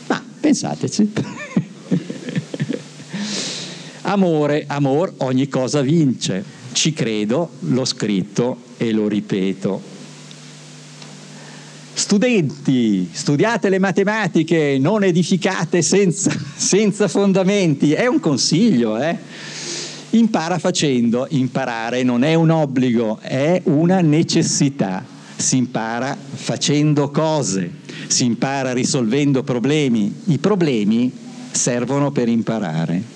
Ma 0.08 0.22
pensateci. 0.40 1.12
Amore, 4.06 4.64
amor, 4.66 5.14
ogni 5.18 5.48
cosa 5.48 5.80
vince 5.80 6.53
ci 6.74 6.92
credo, 6.92 7.50
l'ho 7.60 7.84
scritto 7.84 8.58
e 8.76 8.92
lo 8.92 9.08
ripeto. 9.08 9.92
Studenti, 11.94 13.08
studiate 13.12 13.68
le 13.68 13.78
matematiche, 13.78 14.76
non 14.80 15.04
edificate 15.04 15.80
senza, 15.80 16.30
senza 16.54 17.08
fondamenti, 17.08 17.92
è 17.92 18.06
un 18.06 18.20
consiglio, 18.20 19.00
eh? 19.00 19.16
Impara 20.10 20.58
facendo, 20.58 21.26
imparare 21.30 22.02
non 22.02 22.24
è 22.24 22.34
un 22.34 22.50
obbligo, 22.50 23.18
è 23.20 23.60
una 23.64 24.00
necessità. 24.00 25.04
Si 25.36 25.56
impara 25.56 26.16
facendo 26.16 27.10
cose, 27.10 27.70
si 28.06 28.24
impara 28.24 28.72
risolvendo 28.72 29.42
problemi. 29.42 30.12
I 30.26 30.38
problemi 30.38 31.10
servono 31.50 32.10
per 32.10 32.28
imparare. 32.28 33.13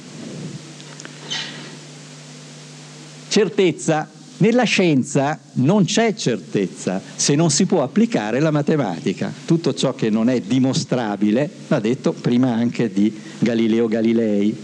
Certezza. 3.38 4.08
Nella 4.38 4.64
scienza 4.64 5.38
non 5.54 5.84
c'è 5.84 6.12
certezza 6.14 7.00
se 7.14 7.36
non 7.36 7.52
si 7.52 7.66
può 7.66 7.84
applicare 7.84 8.40
la 8.40 8.50
matematica. 8.50 9.32
Tutto 9.44 9.72
ciò 9.74 9.94
che 9.94 10.10
non 10.10 10.28
è 10.28 10.40
dimostrabile, 10.40 11.48
l'ha 11.68 11.78
detto 11.78 12.12
prima 12.14 12.52
anche 12.52 12.92
di 12.92 13.16
Galileo 13.38 13.86
Galilei. 13.86 14.56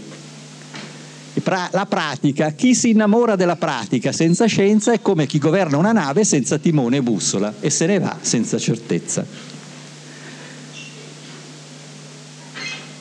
La 1.71 1.85
pratica, 1.87 2.51
chi 2.51 2.75
si 2.75 2.89
innamora 2.89 3.37
della 3.37 3.55
pratica 3.55 4.11
senza 4.11 4.45
scienza 4.45 4.91
è 4.91 4.99
come 5.01 5.25
chi 5.25 5.39
governa 5.39 5.77
una 5.77 5.93
nave 5.93 6.25
senza 6.25 6.57
timone 6.57 6.97
e 6.97 7.01
bussola 7.01 7.53
e 7.61 7.69
se 7.69 7.85
ne 7.85 7.99
va 7.99 8.17
senza 8.19 8.57
certezza. 8.57 9.25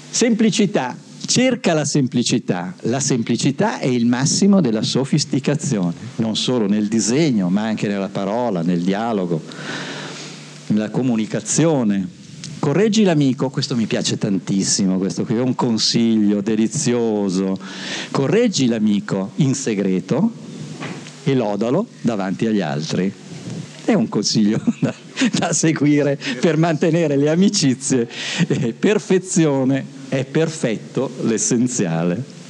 Semplicità, 0.08 0.96
cerca 1.24 1.74
la 1.74 1.84
semplicità. 1.84 2.74
La 2.82 3.00
semplicità 3.00 3.78
è 3.78 3.86
il 3.86 4.06
massimo 4.06 4.60
della 4.60 4.82
sofisticazione, 4.82 5.94
non 6.16 6.36
solo 6.36 6.66
nel 6.66 6.88
disegno, 6.88 7.48
ma 7.48 7.62
anche 7.62 7.88
nella 7.88 8.08
parola, 8.08 8.62
nel 8.62 8.80
dialogo, 8.80 9.40
nella 10.68 10.90
comunicazione. 10.90 12.22
Correggi 12.58 13.02
l'amico, 13.02 13.50
questo 13.50 13.76
mi 13.76 13.86
piace 13.86 14.16
tantissimo, 14.16 14.96
questo 14.96 15.24
qui 15.24 15.36
è 15.36 15.40
un 15.40 15.54
consiglio 15.54 16.40
delizioso. 16.40 17.58
Correggi 18.10 18.66
l'amico 18.66 19.32
in 19.36 19.54
segreto 19.54 20.32
e 21.24 21.34
lodalo 21.34 21.86
davanti 22.00 22.46
agli 22.46 22.60
altri. 22.60 23.12
È 23.84 23.92
un 23.92 24.08
consiglio 24.08 24.60
da, 24.80 24.94
da 25.32 25.52
seguire 25.52 26.18
per 26.40 26.56
mantenere 26.56 27.16
le 27.16 27.28
amicizie. 27.28 28.08
Eh, 28.48 28.72
perfezione 28.72 29.84
è 30.08 30.24
perfetto 30.24 31.10
l'essenziale. 31.22 32.42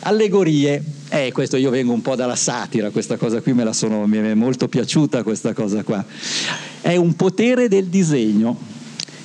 Allegorie, 0.00 0.82
eh, 1.08 1.32
questo 1.32 1.56
io 1.56 1.70
vengo 1.70 1.92
un 1.92 2.02
po' 2.02 2.14
dalla 2.14 2.36
satira, 2.36 2.90
questa 2.90 3.16
cosa 3.16 3.40
qui 3.40 3.54
me 3.54 3.72
sono, 3.72 4.06
mi 4.06 4.18
è 4.18 4.34
molto 4.34 4.68
piaciuta 4.68 5.22
questa 5.24 5.52
cosa 5.52 5.82
qua. 5.82 6.04
È 6.80 6.94
un 6.94 7.16
potere 7.16 7.66
del 7.66 7.86
disegno, 7.86 8.56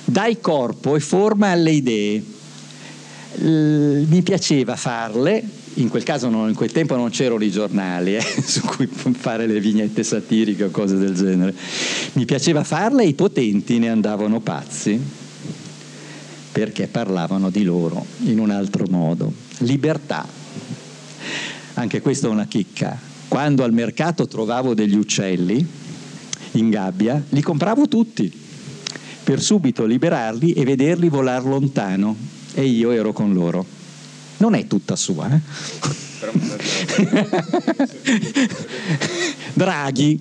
dai 0.04 0.40
corpo 0.40 0.96
e 0.96 1.00
forma 1.00 1.50
alle 1.50 1.70
idee. 1.70 2.24
L- 3.34 4.06
mi 4.08 4.22
piaceva 4.22 4.74
farle, 4.74 5.44
in 5.74 5.88
quel 5.88 6.02
caso 6.02 6.28
non, 6.28 6.48
in 6.48 6.54
quel 6.54 6.72
tempo 6.72 6.96
non 6.96 7.10
c'erano 7.10 7.42
i 7.42 7.50
giornali 7.50 8.16
eh, 8.16 8.20
su 8.44 8.60
cui 8.60 8.86
fare 8.86 9.46
le 9.46 9.60
vignette 9.60 10.02
satiriche 10.02 10.64
o 10.64 10.70
cose 10.70 10.96
del 10.96 11.14
genere. 11.14 11.54
Mi 12.12 12.24
piaceva 12.24 12.64
farle 12.64 13.04
e 13.04 13.08
i 13.08 13.14
potenti 13.14 13.78
ne 13.78 13.88
andavano 13.88 14.40
pazzi 14.40 15.00
perché 16.52 16.86
parlavano 16.86 17.48
di 17.48 17.62
loro 17.62 18.04
in 18.24 18.38
un 18.38 18.50
altro 18.50 18.84
modo. 18.90 19.32
Libertà. 19.58 20.26
Anche 21.74 22.02
questa 22.02 22.26
è 22.26 22.30
una 22.30 22.46
chicca. 22.46 22.98
Quando 23.28 23.64
al 23.64 23.72
mercato 23.72 24.26
trovavo 24.26 24.74
degli 24.74 24.96
uccelli 24.96 25.66
in 26.52 26.68
gabbia, 26.68 27.22
li 27.30 27.40
compravo 27.40 27.88
tutti 27.88 28.30
per 29.24 29.40
subito 29.40 29.86
liberarli 29.86 30.52
e 30.52 30.64
vederli 30.64 31.08
volare 31.08 31.48
lontano 31.48 32.14
e 32.52 32.66
io 32.66 32.90
ero 32.90 33.14
con 33.14 33.32
loro 33.32 33.80
non 34.42 34.54
è 34.54 34.66
tutta 34.66 34.96
sua. 34.96 35.30
Eh? 35.30 35.40
Draghi, 39.54 40.20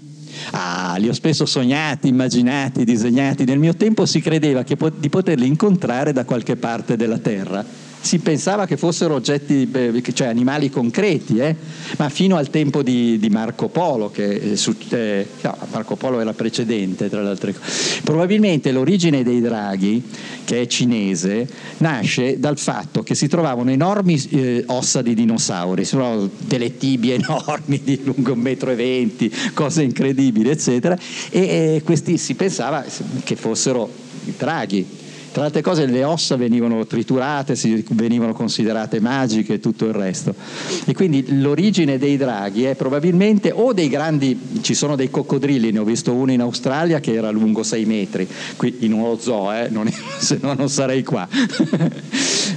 ah, 0.52 0.96
li 1.00 1.10
ho 1.10 1.14
spesso 1.14 1.48
sognati, 1.48 2.08
immaginati, 2.08 2.84
disegnati. 2.84 3.46
Nel 3.46 3.58
mio 3.58 3.76
tempo 3.76 4.06
si 4.06 4.22
credeva 4.22 4.64
po- 4.64 4.92
di 4.92 5.10
poterli 5.10 5.48
incontrare 5.48 6.14
da 6.14 6.24
qualche 6.24 6.56
parte 6.56 6.96
della 6.96 7.18
terra. 7.18 7.66
Si 8.02 8.18
pensava 8.20 8.66
che 8.66 8.78
fossero 8.78 9.14
oggetti, 9.14 9.70
eh, 9.72 10.04
cioè 10.14 10.28
animali 10.28 10.70
concreti, 10.70 11.38
eh? 11.38 11.56
ma 11.98 12.10
fino 12.10 12.36
al 12.36 12.50
tempo 12.50 12.82
di, 12.82 13.20
di 13.20 13.30
Marco 13.30 13.70
Polo, 13.70 14.10
che 14.10 14.56
eh, 14.90 15.28
no, 15.42 15.58
Marco 15.72 15.96
Polo 15.96 16.20
era 16.20 16.34
precedente 16.34 17.10
tra 17.10 17.22
le 17.22 17.30
altre 17.30 17.54
cose. 17.54 18.02
Probabilmente 18.04 18.72
l'origine 18.72 19.24
dei 19.24 19.40
draghi, 19.40 20.04
che 20.44 20.62
è 20.62 20.68
cinese, 20.68 21.48
nasce 21.78 22.40
dal 22.40 22.58
fatto 22.58 23.04
che 23.04 23.14
si 23.14 23.28
trovavano 23.28 23.70
enormi 23.70 24.22
eh, 24.32 24.64
ossa 24.68 25.02
di 25.02 25.14
dinosauri, 25.14 25.86
si 25.86 25.98
delle 26.40 26.78
tibie 26.78 27.16
enormi 27.22 27.82
di 27.84 28.02
lungo 28.04 28.34
un 28.34 28.40
metro 28.40 28.72
e 28.72 28.76
venti, 28.76 29.32
cose 29.54 29.84
incredibili, 29.84 30.50
eccetera, 30.50 30.98
e 31.30 31.82
questi 31.86 32.18
si 32.18 32.34
pensava 32.34 32.84
che 33.24 33.36
fossero 33.36 33.90
draghi 34.38 35.00
tra 35.32 35.46
altre 35.46 35.62
cose 35.62 35.86
le 35.86 36.04
ossa 36.04 36.36
venivano 36.36 36.86
triturate, 36.86 37.56
venivano 37.90 38.34
considerate 38.34 39.00
magiche 39.00 39.54
e 39.54 39.60
tutto 39.60 39.86
il 39.86 39.94
resto. 39.94 40.36
E 40.86 40.94
quindi 40.94 41.40
l'origine 41.40 41.98
dei 41.98 42.18
draghi 42.18 42.64
è 42.64 42.76
probabilmente 42.76 43.52
o 43.52 43.74
dei 43.74 43.88
grandi, 43.88 44.40
ci 44.62 44.74
sono 44.74 44.96
dei 44.96 45.10
coccodrilli, 45.10 45.72
ne 45.72 45.80
ho 45.80 45.84
visto 45.84 46.14
uno 46.14 46.32
in 46.32 46.42
Australia 46.42 47.00
che 47.00 47.14
era 47.14 47.32
lungo 47.32 47.64
6 47.64 47.86
metri, 47.86 48.28
qui 48.56 48.78
in 48.80 48.94
uno 48.94 49.18
zoo, 49.18 49.52
eh, 49.52 49.68
non 49.70 49.90
se 50.20 50.38
no 50.42 50.54
non 50.54 50.70
sarei 50.70 51.04
qua. 51.04 51.28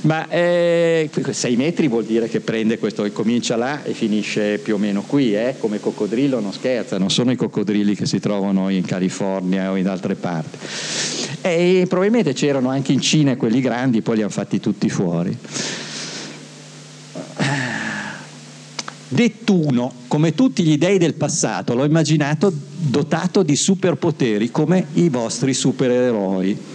Ma 0.04 0.26
6 0.28 0.38
eh, 0.38 1.56
metri 1.56 1.88
vuol 1.88 2.04
dire 2.04 2.28
che 2.28 2.40
prende 2.40 2.78
questo, 2.78 3.10
comincia 3.12 3.56
là 3.56 3.82
e 3.84 3.94
finisce 3.94 4.58
più 4.58 4.74
o 4.74 4.78
meno 4.78 5.00
qui, 5.00 5.34
eh, 5.34 5.54
come 5.58 5.80
coccodrillo 5.80 6.40
non 6.40 6.52
scherza, 6.52 6.98
non 6.98 7.10
sono 7.10 7.30
i 7.30 7.36
coccodrilli 7.36 7.94
che 7.94 8.04
si 8.04 8.20
trovano 8.20 8.68
in 8.68 8.84
California 8.84 9.70
o 9.70 9.76
in 9.76 9.88
altre 9.88 10.14
parti. 10.14 10.58
E 11.40 11.86
probabilmente 11.88 12.34
c'erano 12.34 12.68
anche 12.68 12.92
in 12.92 13.00
Cina 13.00 13.36
quelli 13.36 13.62
grandi, 13.62 14.02
poi 14.02 14.16
li 14.16 14.22
hanno 14.22 14.30
fatti 14.30 14.60
tutti 14.60 14.90
fuori. 14.90 15.34
Nettuno, 19.08 19.92
come 20.06 20.34
tutti 20.34 20.62
gli 20.64 20.76
dei 20.76 20.98
del 20.98 21.14
passato, 21.14 21.74
l'ho 21.74 21.84
immaginato 21.84 22.52
dotato 22.76 23.42
di 23.42 23.56
superpoteri 23.56 24.50
come 24.50 24.86
i 24.94 25.08
vostri 25.08 25.54
supereroi. 25.54 26.72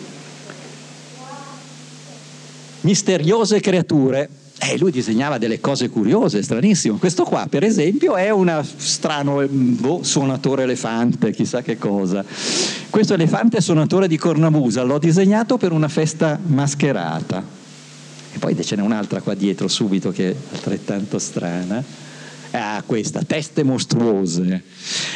Misteriose 2.81 3.59
creature 3.59 4.29
eh, 4.61 4.77
lui 4.77 4.91
disegnava 4.91 5.37
delle 5.37 5.61
cose 5.61 5.89
curiose, 5.89 6.43
stranissime. 6.43 6.97
Questo 6.97 7.23
qua, 7.23 7.47
per 7.49 7.63
esempio, 7.63 8.15
è 8.15 8.29
un 8.29 8.61
strano 8.77 9.45
boh, 9.47 10.03
suonatore 10.03 10.63
elefante, 10.63 11.31
chissà 11.31 11.61
che 11.61 11.77
cosa. 11.77 12.25
Questo 12.89 13.13
elefante 13.13 13.61
suonatore 13.61 14.07
di 14.07 14.17
cornamusa 14.17 14.83
l'ho 14.83 14.99
disegnato 14.99 15.57
per 15.57 15.71
una 15.71 15.87
festa 15.87 16.37
mascherata. 16.41 17.41
E 18.31 18.37
poi 18.37 18.61
ce 18.61 18.75
n'è 18.75 18.81
un'altra 18.81 19.21
qua 19.21 19.33
dietro 19.33 19.67
subito 19.67 20.11
che 20.11 20.31
è 20.31 20.35
altrettanto 20.51 21.19
strana 21.19 22.08
Ah, 22.51 22.81
questa, 22.83 23.21
teste 23.21 23.63
mostruose. 23.63 24.63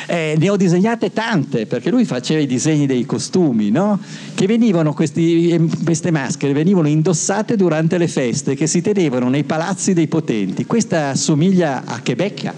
Eh, 0.06 0.36
ne 0.38 0.50
ho 0.50 0.56
disegnate 0.56 1.12
tante, 1.12 1.66
perché 1.66 1.90
lui 1.90 2.06
faceva 2.06 2.40
i 2.40 2.46
disegni 2.46 2.86
dei 2.86 3.06
costumi, 3.06 3.72
no? 3.72 4.00
Che 4.36 4.46
venivano, 4.46 4.94
questi, 4.94 5.72
queste 5.84 6.12
maschere 6.12 6.54
venivano 6.54 6.88
indossate 6.88 7.56
durante 7.56 7.98
le 7.98 8.08
feste 8.08 8.54
che 8.54 8.68
si 8.68 8.82
tenevano 8.82 9.30
nei 9.30 9.46
palazzi 9.46 9.94
dei 9.94 10.08
potenti. 10.08 10.66
Questa 10.66 11.10
assomiglia 11.10 11.84
a 11.86 12.00
Quebec. 12.02 12.54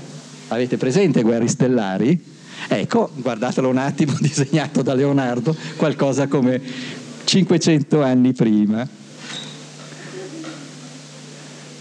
Avete 0.49 0.75
presente 0.75 1.21
Guerri 1.21 1.47
Stellari? 1.47 2.33
Ecco, 2.67 3.11
guardatelo 3.15 3.69
un 3.69 3.77
attimo, 3.77 4.15
disegnato 4.19 4.81
da 4.81 4.93
Leonardo, 4.93 5.55
qualcosa 5.77 6.27
come 6.27 6.61
500 7.23 8.01
anni 8.03 8.33
prima. 8.33 8.85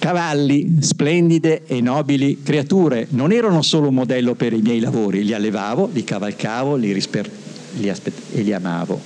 Cavalli, 0.05 0.81
splendide 0.81 1.63
e 1.67 1.81
nobili 1.81 2.43
creature, 2.43 3.07
non 3.13 3.33
erano 3.33 3.63
solo 3.63 3.89
un 3.89 3.95
modello 3.95 4.35
per 4.35 4.53
i 4.53 4.61
miei 4.61 4.79
lavori, 4.79 5.25
li 5.25 5.33
allevavo, 5.33 5.89
li 5.91 6.05
cavalcavo 6.05 6.77
li 6.77 6.93
risper- 6.93 7.31
li 7.79 7.89
aspet- 7.89 8.35
e 8.35 8.43
li 8.43 8.53
amavo. 8.53 9.01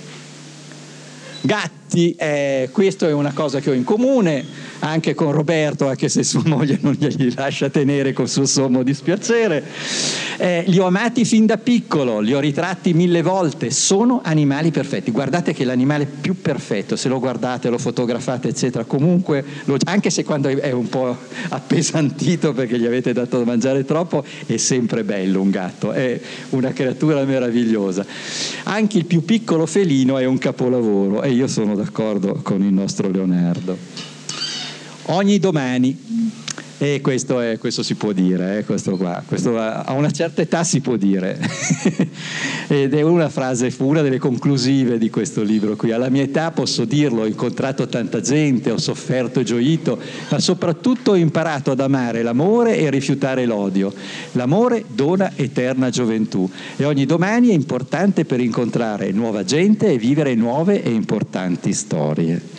Gatti, 1.43 2.17
eh, 2.19 2.71
questo 2.73 3.07
è 3.07 3.13
una 3.13 3.33
cosa 3.33 3.61
che 3.61 3.71
ho 3.71 3.75
in 3.75 3.85
comune, 3.85 4.45
anche 4.81 5.14
con 5.14 5.33
Roberto, 5.33 5.89
anche 5.89 6.09
se 6.09 6.22
sua 6.22 6.43
moglie 6.47 6.79
non 6.81 6.93
glieli 6.93 7.35
lascia 7.35 7.68
tenere 7.70 8.12
con 8.12 8.29
suo 8.29 8.47
sommo 8.47 8.83
dispiacere. 8.83 9.64
Eh, 10.37 10.64
li 10.66 10.79
ho 10.79 10.87
amati 10.87 11.24
fin 11.24 11.47
da 11.47 11.59
piccolo, 11.59 12.20
li 12.20 12.33
ho 12.33 12.41
ritratti 12.41 12.95
mille 12.95 13.22
volte, 13.22 13.70
sono 13.70 14.20
animali 14.22 14.70
perfetti. 14.70 15.11
Guardate 15.11 15.53
che 15.53 15.64
l'animale 15.64 16.07
più 16.07 16.41
perfetto, 16.41 16.97
se 16.97 17.09
lo 17.09 17.18
guardate, 17.18 17.68
lo 17.68 17.79
fotografate, 17.79 18.49
eccetera, 18.49 18.85
comunque, 18.85 19.45
lo, 19.64 19.76
anche 19.85 20.11
se 20.11 20.24
quando 20.24 20.49
è 20.49 20.70
un 20.70 20.89
po' 20.89 21.16
appesantito 21.49 22.53
perché 22.53 22.79
gli 22.79 22.87
avete 22.87 23.12
dato 23.12 23.39
da 23.39 23.45
mangiare 23.45 23.85
troppo, 23.85 24.24
è 24.47 24.57
sempre 24.57 25.03
bello 25.05 25.41
un 25.41 25.51
gatto, 25.51 25.93
è 25.93 26.20
una 26.51 26.72
creatura 26.72 27.24
meravigliosa. 27.24 28.07
Anche 28.64 28.99
il 28.99 29.07
più 29.07 29.24
piccolo 29.24 29.66
felino 29.66 30.18
è 30.18 30.24
un 30.24 30.39
capolavoro 30.39 31.22
e 31.22 31.31
io 31.31 31.49
sono 31.49 31.74
d'accordo 31.74 32.41
con 32.43 32.62
il 32.62 32.72
nostro 32.72 33.11
Leonardo 33.11 34.18
ogni 35.09 35.39
domani. 35.39 36.37
E 36.81 37.01
questo, 37.01 37.41
è, 37.41 37.59
questo 37.59 37.83
si 37.83 37.97
può 37.97 38.13
dire, 38.13 38.59
eh, 38.59 38.65
questo 38.65 38.97
qua, 38.97 39.21
questo 39.27 39.59
a 39.59 39.91
una 39.95 40.13
certa 40.13 40.43
età 40.43 40.63
si 40.63 40.81
può 40.81 40.95
dire. 40.95 41.37
Ed 42.69 42.95
è 42.95 43.03
una 43.03 43.29
frase, 43.29 43.75
una 43.79 44.01
delle 44.01 44.19
conclusive 44.19 44.97
di 44.97 45.11
questo 45.11 45.43
libro 45.43 45.75
qui. 45.75 45.91
Alla 45.91 46.09
mia 46.09 46.23
età 46.23 46.53
posso 46.53 46.85
dirlo, 46.85 47.23
ho 47.23 47.27
incontrato 47.27 47.89
tanta 47.89 48.21
gente, 48.21 48.71
ho 48.71 48.79
sofferto 48.79 49.41
e 49.41 49.45
gioito, 49.45 49.99
ma 50.29 50.39
soprattutto 50.39 51.11
ho 51.11 51.17
imparato 51.17 51.73
ad 51.73 51.81
amare 51.81 52.23
l'amore 52.23 52.77
e 52.77 52.87
a 52.87 52.91
rifiutare 52.91 53.45
l'odio. 53.45 53.93
L'amore 54.33 54.85
dona 54.87 55.33
eterna 55.35 55.91
gioventù 55.91 56.49
e 56.77 56.85
ogni 56.85 57.07
domani 57.07 57.49
è 57.49 57.55
importante 57.55 58.25
per 58.25 58.39
incontrare 58.39 59.11
nuova 59.11 59.43
gente 59.43 59.91
e 59.91 59.99
vivere 59.99 60.37
nuove 60.37 60.81
e 60.81 60.91
importanti 60.91 61.73
storie. 61.73 62.58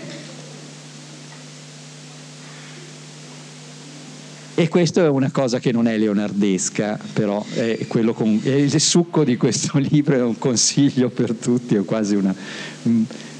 E 4.59 4.67
questo 4.67 5.01
è 5.01 5.07
una 5.07 5.31
cosa 5.31 5.57
che 5.59 5.71
non 5.71 5.87
è 5.87 5.97
leonardesca, 5.97 6.99
però 7.13 7.45
è, 7.53 7.87
con, 7.87 8.41
è 8.43 8.49
il 8.49 8.77
succo 8.81 9.23
di 9.23 9.37
questo 9.37 9.77
libro, 9.79 10.15
è 10.15 10.21
un 10.21 10.37
consiglio 10.37 11.07
per 11.07 11.31
tutti, 11.31 11.75
è 11.75 11.85
quasi 11.85 12.15
una 12.15 12.35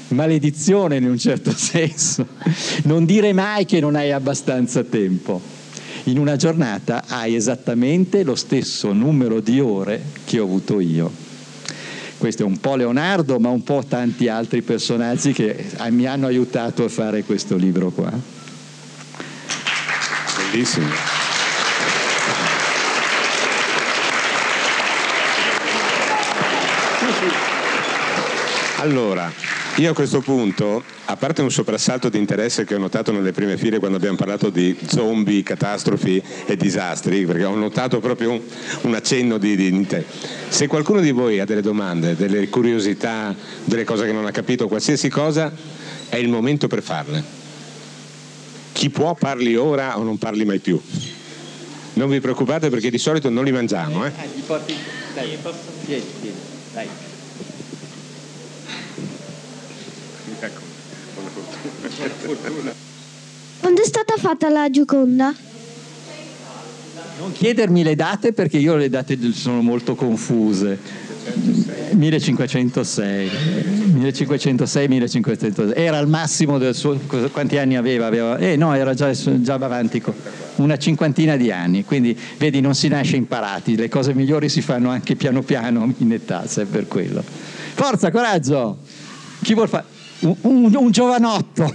maledizione 0.08 0.96
in 0.96 1.04
un 1.04 1.18
certo 1.18 1.52
senso. 1.54 2.26
Non 2.84 3.04
dire 3.04 3.34
mai 3.34 3.66
che 3.66 3.80
non 3.80 3.96
hai 3.96 4.12
abbastanza 4.12 4.82
tempo. 4.82 5.38
In 6.04 6.18
una 6.18 6.36
giornata 6.36 7.04
hai 7.06 7.34
esattamente 7.34 8.22
lo 8.22 8.34
stesso 8.34 8.94
numero 8.94 9.40
di 9.40 9.60
ore 9.60 10.02
che 10.24 10.38
ho 10.38 10.44
avuto 10.44 10.80
io. 10.80 11.12
Questo 12.16 12.44
è 12.44 12.46
un 12.46 12.60
po' 12.60 12.76
Leonardo, 12.76 13.38
ma 13.38 13.50
un 13.50 13.62
po' 13.62 13.84
tanti 13.86 14.28
altri 14.28 14.62
personaggi 14.62 15.34
che 15.34 15.66
mi 15.90 16.06
hanno 16.06 16.26
aiutato 16.26 16.82
a 16.82 16.88
fare 16.88 17.24
questo 17.24 17.56
libro 17.56 17.90
qua. 17.90 18.39
Bellissimo. 20.50 20.88
Allora, 28.78 29.32
io 29.76 29.90
a 29.90 29.94
questo 29.94 30.20
punto, 30.20 30.82
a 31.04 31.16
parte 31.16 31.42
un 31.42 31.52
soprassalto 31.52 32.08
di 32.08 32.18
interesse 32.18 32.64
che 32.64 32.74
ho 32.74 32.78
notato 32.78 33.12
nelle 33.12 33.30
prime 33.30 33.56
file 33.56 33.78
quando 33.78 33.96
abbiamo 33.96 34.16
parlato 34.16 34.50
di 34.50 34.76
zombie, 34.86 35.44
catastrofi 35.44 36.20
e 36.46 36.56
disastri, 36.56 37.26
perché 37.26 37.44
ho 37.44 37.54
notato 37.54 38.00
proprio 38.00 38.32
un, 38.32 38.40
un 38.82 38.94
accenno 38.94 39.38
di, 39.38 39.54
di. 39.54 39.86
Se 40.48 40.66
qualcuno 40.66 41.00
di 41.00 41.12
voi 41.12 41.38
ha 41.38 41.44
delle 41.44 41.62
domande, 41.62 42.16
delle 42.16 42.48
curiosità, 42.48 43.32
delle 43.64 43.84
cose 43.84 44.04
che 44.04 44.12
non 44.12 44.26
ha 44.26 44.32
capito, 44.32 44.66
qualsiasi 44.66 45.08
cosa, 45.08 45.52
è 46.08 46.16
il 46.16 46.28
momento 46.28 46.66
per 46.66 46.82
farle 46.82 47.39
chi 48.80 48.88
può 48.88 49.12
parli 49.12 49.56
ora 49.56 49.98
o 49.98 50.02
non 50.02 50.16
parli 50.16 50.46
mai 50.46 50.58
più. 50.58 50.80
Non 51.92 52.08
vi 52.08 52.18
preoccupate 52.18 52.70
perché 52.70 52.88
di 52.88 52.96
solito 52.96 53.28
non 53.28 53.44
li 53.44 53.52
mangiamo. 53.52 54.06
Eh? 54.06 54.10
Dai, 55.14 55.36
vieni, 55.84 56.04
vieni, 56.22 56.36
dai. 56.72 56.88
Quando 63.60 63.82
è 63.82 63.84
stata 63.84 64.14
fatta 64.16 64.48
la 64.48 64.70
Gioconda? 64.70 65.34
Non 67.18 67.32
chiedermi 67.32 67.82
le 67.82 67.94
date 67.94 68.32
perché 68.32 68.56
io 68.56 68.76
le 68.76 68.88
date 68.88 69.18
sono 69.34 69.60
molto 69.60 69.94
confuse. 69.94 70.78
1506, 71.92 73.30
1506, 73.92 74.88
1506, 74.88 75.72
era 75.74 75.98
al 75.98 76.08
massimo 76.08 76.58
del 76.58 76.74
suo, 76.74 76.98
quanti 77.32 77.58
anni 77.58 77.76
aveva? 77.76 78.06
aveva 78.06 78.38
eh 78.38 78.56
no, 78.56 78.74
era 78.74 78.94
già, 78.94 79.10
già 79.12 79.54
avanti, 79.54 80.02
una 80.56 80.76
cinquantina 80.76 81.36
di 81.36 81.50
anni, 81.50 81.84
quindi 81.84 82.18
vedi 82.38 82.60
non 82.60 82.74
si 82.74 82.88
nasce 82.88 83.16
imparati, 83.16 83.76
le 83.76 83.88
cose 83.88 84.14
migliori 84.14 84.48
si 84.48 84.62
fanno 84.62 84.90
anche 84.90 85.16
piano 85.16 85.42
piano 85.42 85.92
in 85.98 86.12
età, 86.12 86.46
se 86.46 86.62
è 86.62 86.64
per 86.66 86.86
quello. 86.86 87.22
Forza, 87.74 88.10
coraggio! 88.10 88.78
Chi 89.42 89.54
vuol 89.54 89.68
fare? 89.68 89.84
Un, 90.20 90.36
un, 90.42 90.74
un 90.74 90.90
giovanotto! 90.90 91.72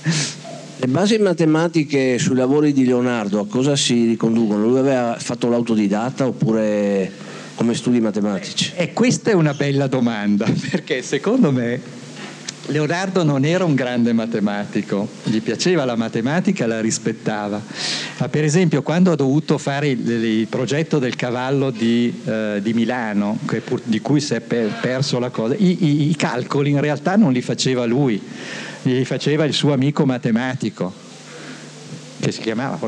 Le 0.80 0.86
basi 0.86 1.18
matematiche 1.18 2.18
sui 2.18 2.34
lavori 2.34 2.72
di 2.72 2.86
Leonardo 2.86 3.38
a 3.40 3.46
cosa 3.46 3.76
si 3.76 4.06
riconducono? 4.06 4.66
Lui 4.66 4.78
aveva 4.78 5.14
fatto 5.18 5.50
l'autodidatta 5.50 6.26
oppure 6.26 7.12
come 7.54 7.74
studi 7.74 8.00
matematici? 8.00 8.72
E 8.76 8.94
questa 8.94 9.30
è 9.30 9.34
una 9.34 9.52
bella 9.52 9.88
domanda, 9.88 10.46
perché 10.70 11.02
secondo 11.02 11.52
me 11.52 11.78
Leonardo 12.68 13.24
non 13.24 13.44
era 13.44 13.62
un 13.62 13.74
grande 13.74 14.14
matematico, 14.14 15.06
gli 15.24 15.42
piaceva 15.42 15.84
la 15.84 15.96
matematica, 15.96 16.66
la 16.66 16.80
rispettava, 16.80 17.60
ma 18.16 18.28
per 18.30 18.44
esempio 18.44 18.80
quando 18.80 19.12
ha 19.12 19.16
dovuto 19.16 19.58
fare 19.58 19.88
il, 19.88 20.08
il 20.08 20.46
progetto 20.46 20.98
del 20.98 21.14
cavallo 21.14 21.70
di, 21.70 22.22
eh, 22.24 22.60
di 22.62 22.72
Milano, 22.72 23.38
pur, 23.66 23.82
di 23.84 24.00
cui 24.00 24.22
si 24.22 24.32
è 24.32 24.40
per, 24.40 24.78
perso 24.80 25.18
la 25.18 25.28
cosa, 25.28 25.54
i, 25.58 25.84
i, 25.84 26.08
i 26.08 26.16
calcoli 26.16 26.70
in 26.70 26.80
realtà 26.80 27.16
non 27.16 27.32
li 27.32 27.42
faceva 27.42 27.84
lui, 27.84 28.18
li 28.82 29.04
faceva 29.04 29.44
il 29.44 29.52
suo 29.52 29.72
amico 29.72 30.04
matematico, 30.06 30.92
che 32.20 32.32
si 32.32 32.40
chiamava 32.40 32.78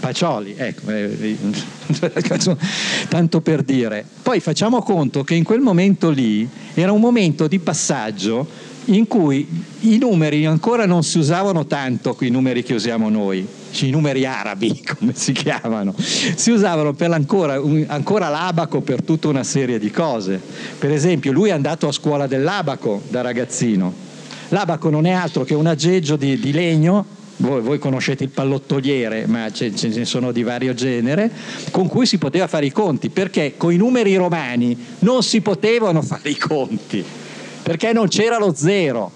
Pacioli, 0.00 0.54
ecco, 0.56 0.90
eh, 0.90 1.36
tanto 3.08 3.40
per 3.40 3.62
dire. 3.62 4.04
Poi 4.22 4.38
facciamo 4.40 4.82
conto 4.82 5.24
che 5.24 5.34
in 5.34 5.44
quel 5.44 5.60
momento 5.60 6.10
lì 6.10 6.46
era 6.74 6.92
un 6.92 7.00
momento 7.00 7.46
di 7.46 7.58
passaggio 7.58 8.46
in 8.86 9.06
cui 9.06 9.48
i 9.80 9.96
numeri 9.96 10.44
ancora 10.44 10.84
non 10.84 11.02
si 11.04 11.18
usavano 11.18 11.64
tanto, 11.66 12.16
i 12.20 12.28
numeri 12.28 12.62
che 12.62 12.74
usiamo 12.74 13.08
noi, 13.08 13.46
i 13.80 13.90
numeri 13.90 14.26
arabi 14.26 14.82
come 14.98 15.14
si 15.14 15.32
chiamano, 15.32 15.94
si 15.96 16.50
usavano 16.50 16.94
ancora, 16.98 17.58
ancora 17.86 18.28
l'abaco 18.28 18.82
per 18.82 19.02
tutta 19.02 19.28
una 19.28 19.44
serie 19.44 19.78
di 19.78 19.90
cose. 19.90 20.38
Per 20.78 20.90
esempio 20.90 21.32
lui 21.32 21.48
è 21.48 21.52
andato 21.52 21.88
a 21.88 21.92
scuola 21.92 22.26
dell'abaco 22.26 23.00
da 23.08 23.22
ragazzino. 23.22 24.03
L'abaco 24.48 24.90
non 24.90 25.06
è 25.06 25.10
altro 25.10 25.44
che 25.44 25.54
un 25.54 25.66
aggeggio 25.66 26.16
di, 26.16 26.38
di 26.38 26.52
legno 26.52 27.22
voi, 27.36 27.60
voi, 27.60 27.78
conoscete 27.78 28.24
il 28.24 28.30
pallottoliere, 28.30 29.26
ma 29.26 29.50
ce, 29.50 29.74
ce, 29.74 29.88
ne 29.88 30.04
sono 30.04 30.30
di 30.30 30.42
vario 30.44 30.72
genere, 30.72 31.30
con 31.72 31.88
cui 31.88 32.06
si 32.06 32.18
poteva 32.18 32.46
fare 32.46 32.66
i 32.66 32.70
conti, 32.70 33.08
perché 33.08 33.54
con 33.56 33.72
i 33.72 33.76
numeri 33.76 34.14
romani 34.14 34.76
non 35.00 35.22
si 35.22 35.40
potevano 35.40 36.00
fare 36.02 36.30
i 36.30 36.36
conti 36.36 37.04
perché 37.64 37.94
non 37.94 38.08
c'era 38.08 38.38
lo 38.38 38.52
zero. 38.54 39.10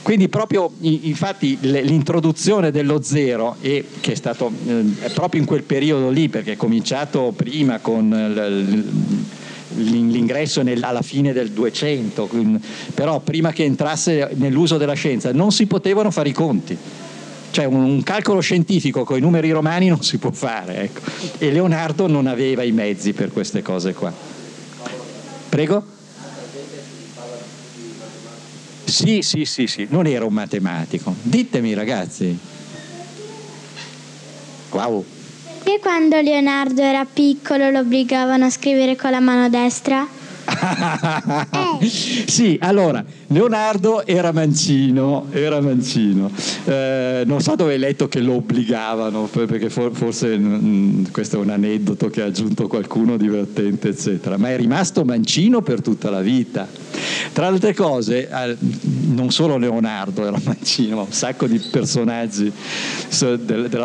Quindi 0.00 0.28
proprio 0.28 0.70
infatti 0.80 1.58
l'introduzione 1.60 2.70
dello 2.70 3.02
zero, 3.02 3.56
che 3.60 3.84
è 4.00 4.14
stato 4.14 4.50
eh, 4.66 5.10
proprio 5.12 5.40
in 5.40 5.46
quel 5.46 5.62
periodo 5.62 6.08
lì, 6.08 6.28
perché 6.28 6.52
è 6.52 6.56
cominciato 6.56 7.32
prima 7.36 7.78
con 7.78 8.10
l'ingresso 9.76 10.62
alla 10.80 11.02
fine 11.02 11.32
del 11.32 11.50
200, 11.50 12.28
però 12.94 13.20
prima 13.20 13.52
che 13.52 13.64
entrasse 13.64 14.30
nell'uso 14.34 14.76
della 14.76 14.94
scienza 14.94 15.32
non 15.32 15.52
si 15.52 15.66
potevano 15.66 16.10
fare 16.10 16.28
i 16.28 16.32
conti. 16.32 16.76
Cioè 17.50 17.66
un, 17.66 18.02
calcolo 18.02 18.40
scientifico 18.40 19.04
con 19.04 19.16
i 19.16 19.20
numeri 19.20 19.50
romani 19.50 19.86
non 19.86 20.02
si 20.02 20.18
può 20.18 20.32
fare, 20.32 20.82
ecco. 20.82 21.00
e 21.38 21.52
Leonardo 21.52 22.08
non 22.08 22.26
aveva 22.26 22.64
i 22.64 22.72
mezzi 22.72 23.12
per 23.12 23.30
queste 23.30 23.62
cose 23.62 23.92
qua. 23.92 24.12
Prego? 25.48 25.84
Sì, 28.84 29.22
sì, 29.22 29.44
sì, 29.44 29.66
sì, 29.66 29.86
non 29.90 30.06
era 30.06 30.24
un 30.24 30.32
matematico. 30.32 31.14
Ditemi 31.22 31.74
ragazzi. 31.74 32.36
Wow. 34.70 35.04
Perché 35.64 35.80
quando 35.80 36.20
Leonardo 36.20 36.82
era 36.82 37.06
piccolo 37.10 37.70
lo 37.70 37.78
obbligavano 37.78 38.44
a 38.44 38.50
scrivere 38.50 38.96
con 38.96 39.10
la 39.10 39.20
mano 39.20 39.48
destra? 39.48 40.06
eh. 41.80 41.86
Sì, 41.88 42.58
allora, 42.60 43.02
Leonardo 43.34 44.06
era 44.06 44.30
mancino, 44.30 45.26
era 45.32 45.60
mancino. 45.60 46.30
Eh, 46.66 47.24
non 47.26 47.40
so 47.40 47.56
dove 47.56 47.72
hai 47.72 47.80
letto 47.80 48.06
che 48.06 48.20
lo 48.20 48.34
obbligavano, 48.34 49.24
perché 49.24 49.68
forse 49.70 50.38
mh, 50.38 50.60
mm, 50.64 51.04
questo 51.10 51.38
è 51.38 51.40
un 51.40 51.50
aneddoto 51.50 52.08
che 52.10 52.22
ha 52.22 52.26
aggiunto 52.26 52.68
qualcuno 52.68 53.16
divertente, 53.16 53.88
eccetera, 53.88 54.36
ma 54.36 54.50
è 54.50 54.56
rimasto 54.56 55.04
mancino 55.04 55.62
per 55.62 55.82
tutta 55.82 56.10
la 56.10 56.20
vita. 56.20 56.68
Tra 57.32 57.48
le 57.48 57.54
altre 57.54 57.74
cose, 57.74 58.28
non 59.08 59.32
solo 59.32 59.56
Leonardo 59.56 60.24
era 60.24 60.38
mancino, 60.40 60.94
ma 60.94 61.02
un 61.02 61.12
sacco 61.12 61.48
di 61.48 61.58
personaggi, 61.58 62.52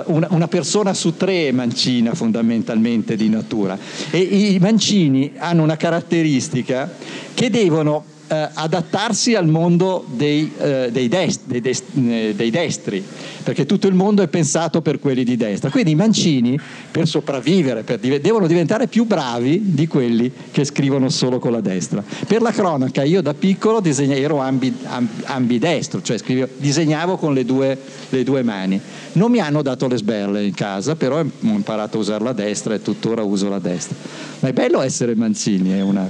una 0.05 0.47
persona 0.47 0.93
su 0.93 1.17
tre 1.17 1.47
è 1.47 1.51
mancina 1.51 2.13
fondamentalmente 2.13 3.15
di 3.15 3.29
natura. 3.29 3.75
E 4.11 4.19
i 4.19 4.59
mancini 4.59 5.31
hanno 5.37 5.63
una 5.63 5.75
caratteristica 5.75 6.93
che 7.33 7.49
devono 7.49 8.17
eh, 8.29 8.49
adattarsi 8.53 9.33
al 9.35 9.47
mondo 9.47 10.05
dei, 10.07 10.51
eh, 10.59 10.89
dei, 10.91 11.07
dest- 11.07 11.41
dei, 11.45 11.61
dest- 11.61 11.83
eh, 11.95 12.33
dei, 12.35 12.51
destri, 12.51 13.03
perché 13.43 13.65
tutto 13.65 13.87
il 13.87 13.95
mondo 13.95 14.21
è 14.21 14.27
pensato 14.27 14.81
per 14.81 14.99
quelli 14.99 15.23
di 15.23 15.35
destra. 15.35 15.69
Quindi 15.71 15.91
i 15.91 15.95
mancini, 15.95 16.59
per 16.91 17.07
sopravvivere, 17.07 17.83
per 17.83 17.97
div- 17.97 18.21
devono 18.21 18.45
diventare 18.47 18.87
più 18.87 19.05
bravi 19.05 19.73
di 19.73 19.87
quelli 19.87 20.31
che 20.51 20.63
scrivono 20.63 21.09
solo 21.09 21.39
con 21.39 21.51
la 21.51 21.61
destra. 21.61 22.03
Per 22.27 22.41
la 22.41 22.51
cronaca, 22.51 23.03
io 23.03 23.21
da 23.21 23.33
piccolo 23.33 23.79
disegna- 23.79 24.15
ero 24.15 24.37
ambi- 24.39 24.77
amb- 24.85 25.23
ambidestro, 25.25 26.01
cioè 26.01 26.17
scrivevo, 26.17 26.49
disegnavo 26.57 27.17
con 27.17 27.33
le 27.33 27.45
due, 27.45 27.77
le 28.09 28.23
due 28.23 28.43
mani. 28.43 28.79
Non 29.13 29.31
mi 29.31 29.39
hanno 29.39 29.63
dato 29.63 29.87
le 29.87 29.97
sberle 29.97 30.45
in 30.45 30.53
casa, 30.53 30.95
però 30.95 31.19
ho 31.19 31.25
imparato 31.41 31.97
a 31.97 31.99
usare 31.99 32.23
la 32.23 32.33
destra 32.33 32.75
e 32.75 32.81
tuttora 32.81 33.23
uso 33.23 33.49
la 33.49 33.59
destra. 33.59 33.95
Ma 34.41 34.49
è 34.49 34.53
bello 34.53 34.81
essere 34.81 35.15
mancini, 35.15 35.71
è 35.71 35.81
una 35.81 36.07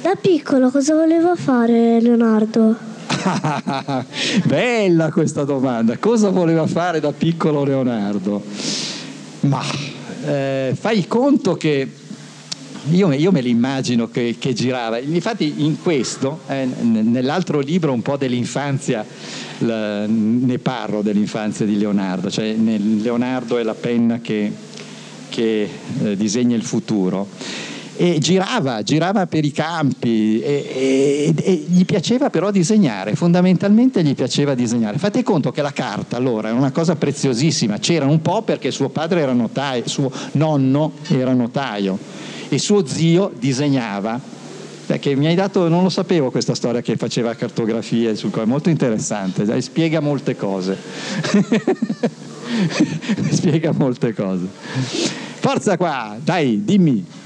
da 0.00 0.14
piccolo 0.20 0.70
cosa 0.70 0.94
voleva 0.94 1.34
fare 1.34 2.00
Leonardo? 2.00 2.76
Bella 4.46 5.10
questa 5.10 5.44
domanda. 5.44 5.98
Cosa 5.98 6.30
voleva 6.30 6.66
fare 6.66 7.00
da 7.00 7.12
piccolo 7.12 7.64
Leonardo? 7.64 8.42
Ma 9.40 9.62
eh, 10.24 10.76
fai 10.78 11.06
conto 11.06 11.56
che 11.56 11.88
io, 12.90 13.12
io 13.12 13.32
me 13.32 13.40
l'immagino 13.40 14.08
che, 14.08 14.36
che, 14.38 14.52
girava. 14.52 14.98
Infatti 14.98 15.64
in 15.64 15.82
questo, 15.82 16.40
eh, 16.46 16.64
nell'altro 16.64 17.58
libro 17.60 17.92
un 17.92 18.02
po' 18.02 18.16
dell'infanzia, 18.16 19.04
la, 19.58 20.06
ne 20.06 20.58
parlo 20.58 21.02
dell'infanzia 21.02 21.66
di 21.66 21.76
Leonardo, 21.76 22.30
cioè 22.30 22.54
Leonardo 22.54 23.58
è 23.58 23.62
la 23.64 23.74
penna 23.74 24.20
che, 24.20 24.50
che 25.28 25.68
eh, 26.02 26.16
disegna 26.16 26.54
il 26.54 26.62
futuro 26.62 27.26
e 28.00 28.18
girava, 28.20 28.80
girava 28.84 29.26
per 29.26 29.44
i 29.44 29.50
campi 29.50 30.40
e, 30.40 30.70
e, 30.72 31.34
e, 31.36 31.64
gli 31.68 31.84
piaceva 31.84 32.30
però 32.30 32.52
disegnare, 32.52 33.16
fondamentalmente 33.16 34.04
gli 34.04 34.14
piaceva 34.14 34.54
disegnare. 34.54 34.98
Fate 34.98 35.24
conto 35.24 35.50
che 35.50 35.62
la 35.62 35.72
carta 35.72 36.16
allora 36.16 36.46
era 36.46 36.56
una 36.56 36.70
cosa 36.70 36.94
preziosissima, 36.94 37.78
c'era 37.78 38.06
un 38.06 38.22
po' 38.22 38.42
perché 38.42 38.70
suo 38.70 38.88
padre 38.88 39.22
era 39.22 39.32
notaio, 39.32 39.88
suo 39.88 40.12
nonno 40.32 40.92
era 41.08 41.32
notaio 41.32 41.98
e 42.48 42.58
suo 42.58 42.86
zio 42.86 43.32
disegnava. 43.36 44.36
Perché 44.86 45.16
mi 45.16 45.26
hai 45.26 45.34
dato, 45.34 45.68
non 45.68 45.82
lo 45.82 45.90
sapevo 45.90 46.30
questa 46.30 46.54
storia 46.54 46.80
che 46.80 46.96
faceva 46.96 47.34
cartografie, 47.34 48.12
è 48.12 48.44
molto 48.44 48.70
interessante, 48.70 49.60
spiega 49.60 49.98
molte 49.98 50.36
cose. 50.36 50.78
spiega 53.32 53.72
molte 53.72 54.14
cose. 54.14 54.46
Forza 55.40 55.76
qua, 55.76 56.16
dai, 56.22 56.62
dimmi. 56.64 57.17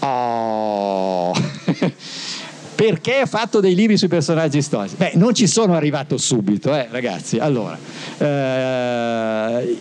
Oh. 0.00 1.32
Perché 2.74 3.16
ha 3.16 3.26
fatto 3.26 3.60
dei 3.60 3.74
libri 3.74 3.98
sui 3.98 4.08
personaggi 4.08 4.62
storici? 4.62 4.94
Beh, 4.96 5.12
non 5.14 5.34
ci 5.34 5.46
sono 5.46 5.74
arrivato 5.74 6.16
subito, 6.16 6.74
eh, 6.74 6.88
ragazzi. 6.90 7.36
Allora, 7.38 7.78
eh, 8.16 9.78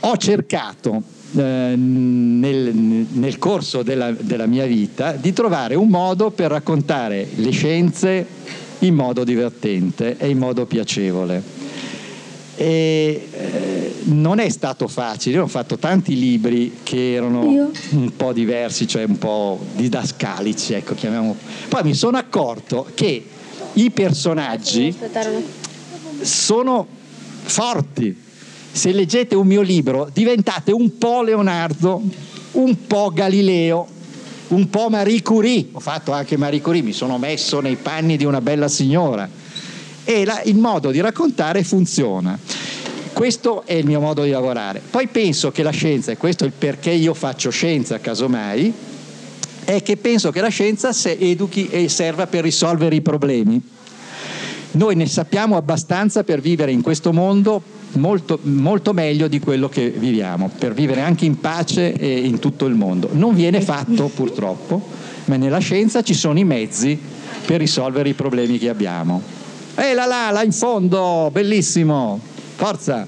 ho 0.00 0.16
cercato 0.16 1.02
eh, 1.34 1.74
nel, 1.76 2.74
nel, 3.12 3.38
corso 3.38 3.82
della, 3.82 4.12
della 4.12 4.46
mia 4.46 4.64
vita 4.64 5.12
di 5.12 5.34
trovare 5.34 5.74
un 5.74 5.88
modo 5.88 6.30
per 6.30 6.50
raccontare 6.50 7.28
le 7.34 7.50
scienze 7.50 8.26
in 8.78 8.94
modo 8.94 9.22
divertente 9.22 10.16
e 10.16 10.28
in 10.28 10.38
modo 10.38 10.64
piacevole. 10.64 11.55
E 12.56 13.28
eh, 13.32 13.94
non 14.04 14.38
è 14.38 14.48
stato 14.48 14.88
facile, 14.88 15.36
io 15.36 15.42
ho 15.42 15.48
fatto 15.48 15.76
tanti 15.76 16.18
libri 16.18 16.78
che 16.82 17.14
erano 17.14 17.50
io? 17.50 17.70
un 17.90 18.16
po' 18.16 18.32
diversi, 18.32 18.86
cioè 18.86 19.04
un 19.04 19.18
po' 19.18 19.58
didascalici, 19.74 20.72
ecco, 20.72 20.94
chiamiamo. 20.94 21.36
Poi 21.68 21.82
mi 21.82 21.94
sono 21.94 22.16
accorto 22.16 22.86
che 22.94 23.24
i 23.74 23.90
personaggi 23.90 24.94
sono 26.20 26.86
forti. 27.42 28.24
Se 28.72 28.92
leggete 28.92 29.34
un 29.34 29.46
mio 29.46 29.62
libro 29.62 30.08
diventate 30.12 30.72
un 30.72 30.98
po' 30.98 31.22
Leonardo, 31.22 32.02
un 32.52 32.86
po' 32.86 33.10
Galileo, 33.12 33.86
un 34.48 34.70
po' 34.70 34.88
Marie 34.88 35.22
Curie. 35.22 35.68
Ho 35.72 35.80
fatto 35.80 36.12
anche 36.12 36.36
Marie 36.36 36.60
Curie, 36.60 36.82
mi 36.82 36.92
sono 36.92 37.18
messo 37.18 37.60
nei 37.60 37.76
panni 37.76 38.16
di 38.16 38.24
una 38.24 38.40
bella 38.40 38.68
signora 38.68 39.28
e 40.06 40.24
la, 40.24 40.40
il 40.44 40.56
modo 40.56 40.90
di 40.90 41.00
raccontare 41.00 41.64
funziona. 41.64 42.38
Questo 43.12 43.64
è 43.66 43.74
il 43.74 43.84
mio 43.86 44.00
modo 44.00 44.22
di 44.22 44.30
lavorare. 44.30 44.80
Poi 44.88 45.08
penso 45.08 45.50
che 45.50 45.62
la 45.62 45.70
scienza, 45.70 46.12
e 46.12 46.16
questo 46.16 46.44
è 46.44 46.46
il 46.46 46.52
perché 46.56 46.90
io 46.90 47.12
faccio 47.12 47.50
scienza 47.50 47.98
casomai, 47.98 48.72
è 49.64 49.82
che 49.82 49.96
penso 49.96 50.30
che 50.30 50.40
la 50.40 50.48
scienza 50.48 50.92
se 50.92 51.16
educhi 51.18 51.68
e 51.68 51.88
serva 51.88 52.26
per 52.26 52.44
risolvere 52.44 52.94
i 52.94 53.00
problemi. 53.00 53.60
Noi 54.72 54.94
ne 54.94 55.06
sappiamo 55.06 55.56
abbastanza 55.56 56.22
per 56.22 56.40
vivere 56.40 56.70
in 56.70 56.82
questo 56.82 57.12
mondo 57.12 57.62
molto, 57.92 58.38
molto 58.42 58.92
meglio 58.92 59.26
di 59.26 59.40
quello 59.40 59.68
che 59.68 59.88
viviamo, 59.88 60.50
per 60.56 60.74
vivere 60.74 61.00
anche 61.00 61.24
in 61.24 61.40
pace 61.40 61.86
in 61.98 62.38
tutto 62.38 62.66
il 62.66 62.74
mondo. 62.74 63.08
Non 63.12 63.34
viene 63.34 63.60
fatto 63.60 64.08
purtroppo, 64.14 64.86
ma 65.24 65.36
nella 65.36 65.58
scienza 65.58 66.02
ci 66.02 66.14
sono 66.14 66.38
i 66.38 66.44
mezzi 66.44 66.96
per 67.46 67.58
risolvere 67.58 68.10
i 68.10 68.14
problemi 68.14 68.58
che 68.58 68.68
abbiamo. 68.68 69.22
Ehi 69.78 69.94
là 69.94 70.06
là, 70.06 70.30
là 70.30 70.42
in 70.42 70.52
fondo, 70.52 71.28
bellissimo, 71.30 72.18
forza! 72.56 73.06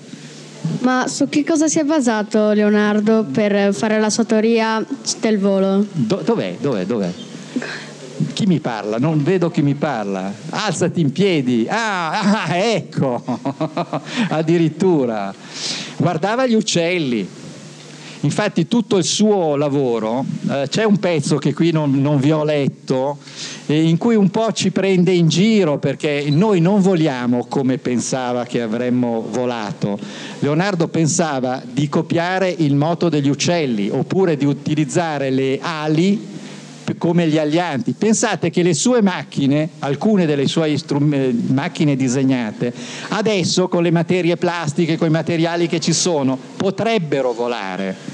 Ma 0.81 1.09
su 1.09 1.27
che 1.31 1.43
cosa 1.43 1.67
si 1.67 1.79
è 1.79 1.85
basato 1.85 2.53
Leonardo 2.53 3.25
per 3.25 3.73
fare 3.73 3.99
la 3.99 4.11
sua 4.11 4.25
teoria 4.25 4.85
del 5.19 5.39
volo? 5.39 5.87
Do- 5.93 6.21
dov'è? 6.23 6.57
Dov'è? 6.61 6.85
Dov'è? 6.85 7.11
Chi 8.35 8.45
mi 8.45 8.61
parla? 8.61 8.99
Non 8.99 9.23
vedo 9.23 9.49
chi 9.51 9.63
mi 9.63 9.75
parla. 9.75 10.31
Alzati 10.51 11.01
in 11.01 11.11
piedi. 11.11 11.67
Ah, 11.71 12.45
ah 12.45 12.57
ecco. 12.57 13.23
Addirittura. 14.29 15.33
Guardava 15.97 16.47
gli 16.47 16.55
uccelli. 16.55 17.27
Infatti 18.21 18.67
tutto 18.67 18.97
il 18.97 19.05
suo 19.05 19.55
lavoro, 19.55 20.25
eh, 20.51 20.67
c'è 20.69 20.83
un 20.83 20.99
pezzo 20.99 21.37
che 21.37 21.55
qui 21.55 21.71
non, 21.71 22.01
non 22.01 22.19
vi 22.19 22.33
ho 22.33 22.43
letto, 22.43 23.19
eh, 23.67 23.81
in 23.81 23.97
cui 23.97 24.17
un 24.17 24.31
po' 24.31 24.53
ci 24.53 24.73
prende 24.73 25.13
in 25.13 25.29
giro 25.29 25.79
perché 25.79 26.25
noi 26.29 26.61
non 26.61 26.81
voliamo 26.81 27.47
come 27.47 27.79
pensava 27.79 28.45
che 28.45 28.61
avremmo 28.61 29.25
volato. 29.31 29.99
Leonardo 30.41 30.89
pensava 30.89 31.63
di 31.65 31.89
copiare 31.89 32.53
il 32.59 32.75
moto 32.75 33.09
degli 33.09 33.29
uccelli 33.29 33.89
oppure 33.89 34.37
di 34.37 34.45
utilizzare 34.45 35.31
le 35.31 35.61
ali 35.63 36.37
come 36.97 37.29
gli 37.29 37.39
alianti. 37.39 37.93
Pensate 37.93 38.51
che 38.51 38.63
le 38.63 38.75
sue 38.75 39.03
macchine, 39.03 39.69
alcune 39.81 40.27
delle 40.27 40.47
sue 40.47 40.77
strum- 40.79 41.13
eh, 41.13 41.35
macchine 41.49 41.97
disegnate, 41.97 42.73
adesso 43.09 43.69
con 43.69 43.83
le 43.83 43.91
materie 43.91 44.37
plastiche, 44.37 44.97
con 44.97 45.09
i 45.09 45.11
materiali 45.11 45.67
che 45.67 45.81
ci 45.81 45.93
sono, 45.93 46.39
potrebbero 46.57 47.33
volare 47.33 48.08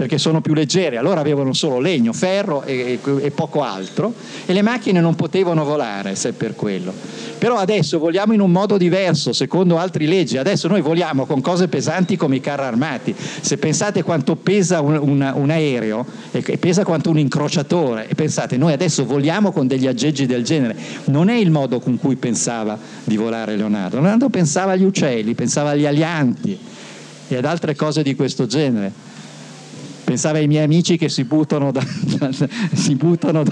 perché 0.00 0.16
sono 0.16 0.40
più 0.40 0.54
leggere, 0.54 0.96
allora 0.96 1.20
avevano 1.20 1.52
solo 1.52 1.78
legno, 1.78 2.14
ferro 2.14 2.62
e, 2.62 2.98
e, 3.04 3.22
e, 3.22 3.30
poco 3.32 3.62
altro 3.62 4.14
e 4.46 4.54
le 4.54 4.62
macchine 4.62 4.98
non 4.98 5.14
potevano 5.14 5.62
volare 5.62 6.14
se 6.14 6.32
per 6.32 6.54
quello. 6.54 6.90
Però 7.36 7.56
adesso 7.56 7.98
voliamo 7.98 8.32
in 8.32 8.40
un 8.40 8.50
modo 8.50 8.78
diverso, 8.78 9.34
secondo 9.34 9.76
altre 9.76 10.06
leggi, 10.06 10.38
adesso 10.38 10.68
noi 10.68 10.80
voliamo 10.80 11.26
con 11.26 11.42
cose 11.42 11.68
pesanti 11.68 12.16
come 12.16 12.36
i 12.36 12.40
carri 12.40 12.62
armati, 12.62 13.14
se 13.14 13.58
pensate 13.58 14.02
quanto 14.02 14.36
pesa 14.36 14.80
un, 14.80 14.96
un, 14.96 15.32
un 15.34 15.50
aereo 15.50 16.06
e 16.30 16.40
pesa 16.56 16.82
quanto 16.82 17.10
un 17.10 17.18
incrociatore 17.18 18.08
e 18.08 18.14
pensate 18.14 18.56
noi 18.56 18.72
adesso 18.72 19.04
voliamo 19.04 19.52
con 19.52 19.66
degli 19.66 19.86
aggeggi 19.86 20.24
del 20.24 20.44
genere, 20.44 20.76
non 21.06 21.28
è 21.28 21.34
il 21.34 21.50
modo 21.50 21.78
con 21.78 21.98
cui 21.98 22.16
pensava 22.16 22.78
di 23.04 23.18
volare 23.18 23.54
Leonardo, 23.54 23.96
Leonardo 23.96 24.30
pensava 24.30 24.72
agli 24.72 24.84
uccelli, 24.84 25.34
pensava 25.34 25.70
agli 25.70 25.84
alianti 25.84 26.58
e 27.28 27.36
ad 27.36 27.44
altre 27.44 27.74
cose 27.76 28.02
di 28.02 28.14
questo 28.14 28.46
genere 28.46 29.08
pensavo 30.04 30.36
ai 30.36 30.46
miei 30.46 30.64
amici 30.64 30.96
che 30.96 31.08
si 31.08 31.24
buttano, 31.24 31.70
da, 31.70 31.82
da, 32.18 32.30
si 32.72 32.94
buttano 32.94 33.42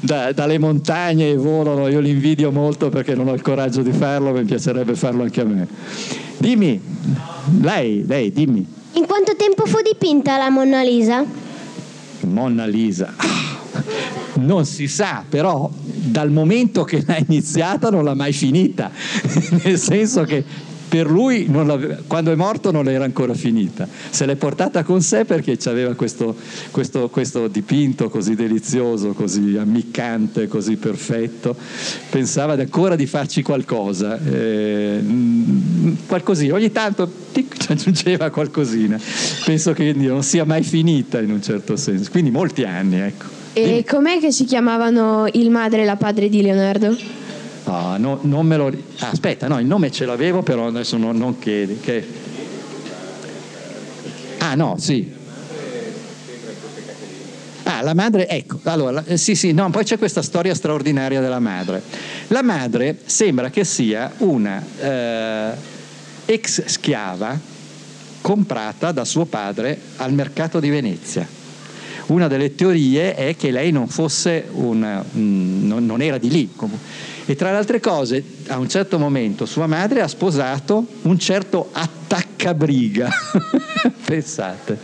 da, 0.00 0.32
dalle 0.32 0.58
montagne 0.58 1.30
e 1.30 1.36
volano, 1.36 1.88
io 1.88 2.00
li 2.00 2.10
invidio 2.10 2.50
molto 2.50 2.88
perché 2.88 3.14
non 3.14 3.28
ho 3.28 3.34
il 3.34 3.42
coraggio 3.42 3.82
di 3.82 3.92
farlo, 3.92 4.32
mi 4.32 4.44
piacerebbe 4.44 4.94
farlo 4.94 5.22
anche 5.22 5.40
a 5.40 5.44
me. 5.44 5.68
Dimmi, 6.38 6.80
lei, 7.60 8.04
lei, 8.06 8.32
dimmi. 8.32 8.66
In 8.92 9.06
quanto 9.06 9.36
tempo 9.36 9.66
fu 9.66 9.78
dipinta 9.82 10.36
la 10.38 10.50
Monna 10.50 10.82
Lisa? 10.82 11.24
Monna 12.20 12.66
Lisa. 12.66 13.14
Non 14.34 14.64
si 14.64 14.88
sa, 14.88 15.24
però 15.28 15.70
dal 15.72 16.30
momento 16.30 16.84
che 16.84 17.02
l'ha 17.06 17.18
iniziata 17.18 17.90
non 17.90 18.04
l'ha 18.04 18.14
mai 18.14 18.32
finita, 18.32 18.90
nel 19.62 19.78
senso 19.78 20.22
che 20.22 20.44
per 20.88 21.10
lui 21.10 21.46
quando 22.06 22.32
è 22.32 22.34
morto 22.34 22.70
non 22.70 22.88
era 22.88 23.04
ancora 23.04 23.34
finita, 23.34 23.86
se 24.10 24.26
l'è 24.26 24.36
portata 24.36 24.82
con 24.82 25.02
sé 25.02 25.24
perché 25.24 25.58
aveva 25.64 25.94
questo, 25.94 26.34
questo, 26.70 27.08
questo, 27.10 27.48
dipinto 27.48 28.08
così 28.08 28.34
delizioso, 28.34 29.12
così 29.12 29.56
ammiccante, 29.58 30.48
così 30.48 30.76
perfetto, 30.76 31.54
pensava 32.10 32.54
ancora 32.54 32.96
di 32.96 33.06
farci 33.06 33.42
qualcosa, 33.42 34.18
eh, 34.24 35.00
qualcosina, 36.06 36.54
ogni 36.54 36.72
tanto 36.72 37.10
tic, 37.32 37.56
aggiungeva 37.68 38.30
qualcosina, 38.30 38.98
penso 39.44 39.72
che 39.72 39.92
non 39.92 40.22
sia 40.22 40.44
mai 40.44 40.62
finita 40.62 41.20
in 41.20 41.30
un 41.30 41.42
certo 41.42 41.76
senso, 41.76 42.10
quindi 42.10 42.30
molti 42.30 42.64
anni. 42.64 43.00
Ecco. 43.00 43.36
E 43.52 43.84
com'è 43.86 44.20
che 44.20 44.30
si 44.30 44.44
chiamavano 44.44 45.26
il 45.32 45.50
madre 45.50 45.82
e 45.82 45.84
la 45.84 45.96
padre 45.96 46.28
di 46.28 46.42
Leonardo? 46.42 46.96
No, 47.68 47.98
no, 47.98 48.18
non 48.22 48.46
me 48.46 48.56
lo... 48.56 48.72
Ah, 49.00 49.10
aspetta, 49.10 49.46
no, 49.46 49.60
il 49.60 49.66
nome 49.66 49.90
ce 49.90 50.06
l'avevo, 50.06 50.42
però 50.42 50.68
adesso 50.68 50.96
no, 50.96 51.12
non 51.12 51.38
chiedi. 51.38 51.78
Che... 51.78 52.06
Ah, 54.38 54.54
no, 54.54 54.76
sì. 54.78 55.12
Ah, 57.64 57.82
la 57.82 57.92
madre, 57.92 58.26
ecco, 58.26 58.58
allora, 58.62 59.04
sì, 59.16 59.34
sì, 59.34 59.52
no, 59.52 59.68
poi 59.68 59.84
c'è 59.84 59.98
questa 59.98 60.22
storia 60.22 60.54
straordinaria 60.54 61.20
della 61.20 61.40
madre. 61.40 61.82
La 62.28 62.42
madre 62.42 62.96
sembra 63.04 63.50
che 63.50 63.64
sia 63.64 64.10
una 64.18 64.64
eh, 64.80 65.50
ex 66.24 66.64
schiava 66.64 67.38
comprata 68.22 68.92
da 68.92 69.04
suo 69.04 69.26
padre 69.26 69.78
al 69.96 70.14
mercato 70.14 70.58
di 70.58 70.70
Venezia. 70.70 71.28
Una 72.06 72.28
delle 72.28 72.54
teorie 72.54 73.14
è 73.14 73.36
che 73.36 73.50
lei 73.50 73.70
non 73.70 73.88
fosse 73.88 74.46
una, 74.52 75.04
non, 75.12 75.84
non 75.84 76.00
era 76.00 76.16
di 76.16 76.30
lì. 76.30 76.50
E 77.30 77.36
tra 77.36 77.50
le 77.50 77.58
altre 77.58 77.78
cose, 77.78 78.24
a 78.46 78.56
un 78.56 78.70
certo 78.70 78.98
momento 78.98 79.44
sua 79.44 79.66
madre 79.66 80.00
ha 80.00 80.08
sposato 80.08 80.86
un 81.02 81.18
certo 81.18 81.68
attaccabriga. 81.72 83.10
Pensate. 84.02 84.78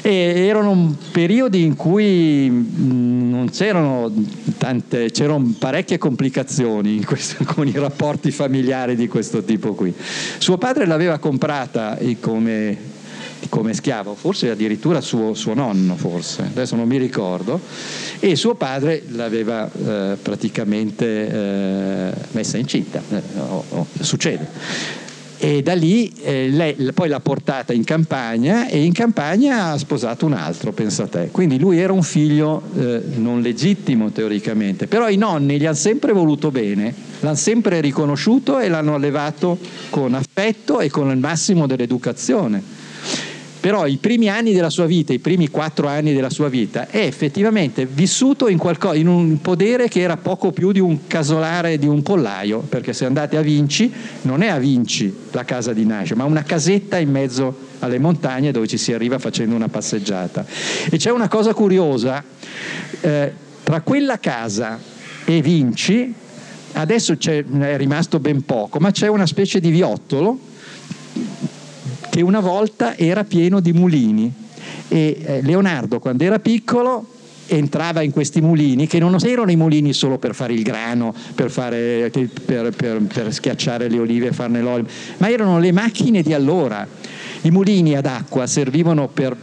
E 0.00 0.12
erano 0.46 0.96
periodi 1.10 1.64
in 1.64 1.74
cui 1.74 2.48
mm, 2.48 3.28
non 3.28 3.50
c'erano 3.50 4.08
tante, 4.56 5.10
c'erano 5.10 5.52
parecchie 5.58 5.98
complicazioni 5.98 7.02
questo, 7.02 7.42
con 7.52 7.66
i 7.66 7.72
rapporti 7.72 8.30
familiari 8.30 8.94
di 8.94 9.08
questo 9.08 9.42
tipo 9.42 9.74
qui. 9.74 9.92
Suo 10.38 10.56
padre 10.58 10.86
l'aveva 10.86 11.18
comprata 11.18 11.98
come 12.20 12.93
come 13.48 13.74
schiavo, 13.74 14.14
forse 14.14 14.50
addirittura 14.50 15.00
suo, 15.00 15.34
suo, 15.34 15.54
nonno, 15.54 15.96
forse, 15.96 16.42
adesso 16.42 16.76
non 16.76 16.86
mi 16.86 16.98
ricordo, 16.98 17.60
e 18.20 18.36
suo 18.36 18.54
padre 18.54 19.02
l'aveva 19.08 19.70
eh, 19.70 20.16
praticamente 20.20 21.28
eh, 21.28 22.12
messa 22.32 22.58
incinta, 22.58 23.02
oh, 23.38 23.64
oh, 23.68 23.86
succede. 24.00 24.92
E 25.36 25.62
da 25.62 25.74
lì 25.74 26.10
eh, 26.22 26.48
lei 26.48 26.74
poi 26.94 27.08
l'ha 27.08 27.20
portata 27.20 27.74
in 27.74 27.84
campagna 27.84 28.66
e 28.66 28.82
in 28.82 28.92
campagna 28.92 29.72
ha 29.72 29.78
sposato 29.78 30.24
un 30.24 30.32
altro, 30.32 30.72
pensa 30.72 31.06
te. 31.06 31.28
Quindi 31.30 31.58
lui 31.58 31.78
era 31.78 31.92
un 31.92 32.02
figlio 32.02 32.62
eh, 32.78 33.02
non 33.16 33.42
legittimo 33.42 34.10
teoricamente, 34.10 34.86
però 34.86 35.08
i 35.08 35.16
nonni 35.16 35.58
gli 35.58 35.66
hanno 35.66 35.74
sempre 35.74 36.12
voluto 36.12 36.50
bene, 36.50 36.94
l'hanno 37.20 37.34
sempre 37.34 37.82
riconosciuto 37.82 38.58
e 38.58 38.68
l'hanno 38.68 38.94
allevato 38.94 39.58
con 39.90 40.14
affetto 40.14 40.80
e 40.80 40.88
con 40.88 41.10
il 41.10 41.18
massimo 41.18 41.66
dell'educazione 41.66 42.83
però 43.64 43.86
i 43.86 43.96
primi 43.96 44.28
anni 44.28 44.52
della 44.52 44.68
sua 44.68 44.84
vita, 44.84 45.14
i 45.14 45.18
primi 45.20 45.48
quattro 45.48 45.88
anni 45.88 46.12
della 46.12 46.28
sua 46.28 46.50
vita, 46.50 46.86
è 46.90 46.98
effettivamente 46.98 47.86
vissuto 47.86 48.48
in, 48.48 48.58
qualcosa, 48.58 48.94
in 48.94 49.06
un 49.06 49.40
podere 49.40 49.88
che 49.88 50.00
era 50.00 50.18
poco 50.18 50.52
più 50.52 50.70
di 50.70 50.80
un 50.80 51.06
casolare 51.06 51.78
di 51.78 51.86
un 51.86 52.02
pollaio, 52.02 52.58
perché 52.58 52.92
se 52.92 53.06
andate 53.06 53.38
a 53.38 53.40
Vinci, 53.40 53.90
non 54.22 54.42
è 54.42 54.48
a 54.48 54.58
Vinci 54.58 55.10
la 55.30 55.46
casa 55.46 55.72
di 55.72 55.86
nascita, 55.86 56.14
ma 56.14 56.24
una 56.24 56.42
casetta 56.42 56.98
in 56.98 57.10
mezzo 57.10 57.56
alle 57.78 57.98
montagne 57.98 58.52
dove 58.52 58.66
ci 58.66 58.76
si 58.76 58.92
arriva 58.92 59.18
facendo 59.18 59.54
una 59.54 59.68
passeggiata. 59.68 60.44
E 60.90 60.98
c'è 60.98 61.10
una 61.10 61.28
cosa 61.28 61.54
curiosa, 61.54 62.22
eh, 63.00 63.32
tra 63.62 63.80
quella 63.80 64.20
casa 64.20 64.78
e 65.24 65.40
Vinci, 65.40 66.12
adesso 66.72 67.16
è 67.18 67.76
rimasto 67.78 68.20
ben 68.20 68.44
poco, 68.44 68.78
ma 68.78 68.90
c'è 68.90 69.08
una 69.08 69.24
specie 69.24 69.58
di 69.58 69.70
viottolo 69.70 70.52
che 72.14 72.22
una 72.22 72.38
volta 72.38 72.96
era 72.96 73.24
pieno 73.24 73.58
di 73.58 73.72
mulini 73.72 74.32
e 74.86 75.18
eh, 75.20 75.42
Leonardo 75.42 75.98
quando 75.98 76.22
era 76.22 76.38
piccolo 76.38 77.08
entrava 77.48 78.02
in 78.02 78.12
questi 78.12 78.40
mulini 78.40 78.86
che 78.86 79.00
non 79.00 79.16
erano 79.20 79.50
i 79.50 79.56
mulini 79.56 79.92
solo 79.92 80.16
per 80.18 80.32
fare 80.32 80.52
il 80.52 80.62
grano, 80.62 81.12
per, 81.34 81.50
fare, 81.50 82.12
per, 82.12 82.70
per, 82.70 83.00
per 83.02 83.32
schiacciare 83.32 83.88
le 83.88 83.98
olive 83.98 84.28
e 84.28 84.32
farne 84.32 84.60
l'olio, 84.60 84.86
ma 85.16 85.28
erano 85.28 85.58
le 85.58 85.72
macchine 85.72 86.22
di 86.22 86.32
allora. 86.32 86.86
I 87.42 87.50
mulini 87.50 87.96
ad 87.96 88.06
acqua 88.06 88.46
servivano 88.46 89.08
per, 89.08 89.36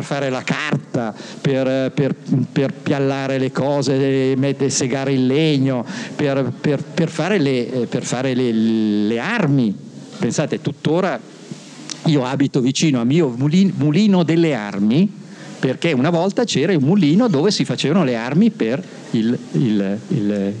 fare 0.00 0.30
la 0.30 0.42
carta, 0.42 1.14
per, 1.42 1.92
piallare 2.82 3.36
le 3.36 3.52
cose, 3.52 4.34
segare 4.68 5.12
il 5.12 5.26
legno, 5.26 5.84
per, 6.16 6.52
fare, 7.06 7.38
le, 7.38 7.86
fare 8.00 8.34
le, 8.34 8.50
le 8.50 9.18
armi. 9.18 9.76
Pensate, 10.18 10.62
tuttora 10.62 11.38
io 12.04 12.24
abito 12.24 12.60
vicino 12.60 13.00
a 13.00 13.04
mio 13.04 13.28
mulino 13.36 14.22
delle 14.22 14.54
armi, 14.54 15.10
perché 15.58 15.92
una 15.92 16.10
volta 16.10 16.44
c'era 16.44 16.76
un 16.76 16.82
mulino 16.82 17.28
dove 17.28 17.50
si 17.50 17.64
facevano 17.64 18.04
le 18.04 18.16
armi 18.16 18.50
per, 18.50 18.82
il, 19.10 19.38
il, 19.52 19.98
il, 20.08 20.54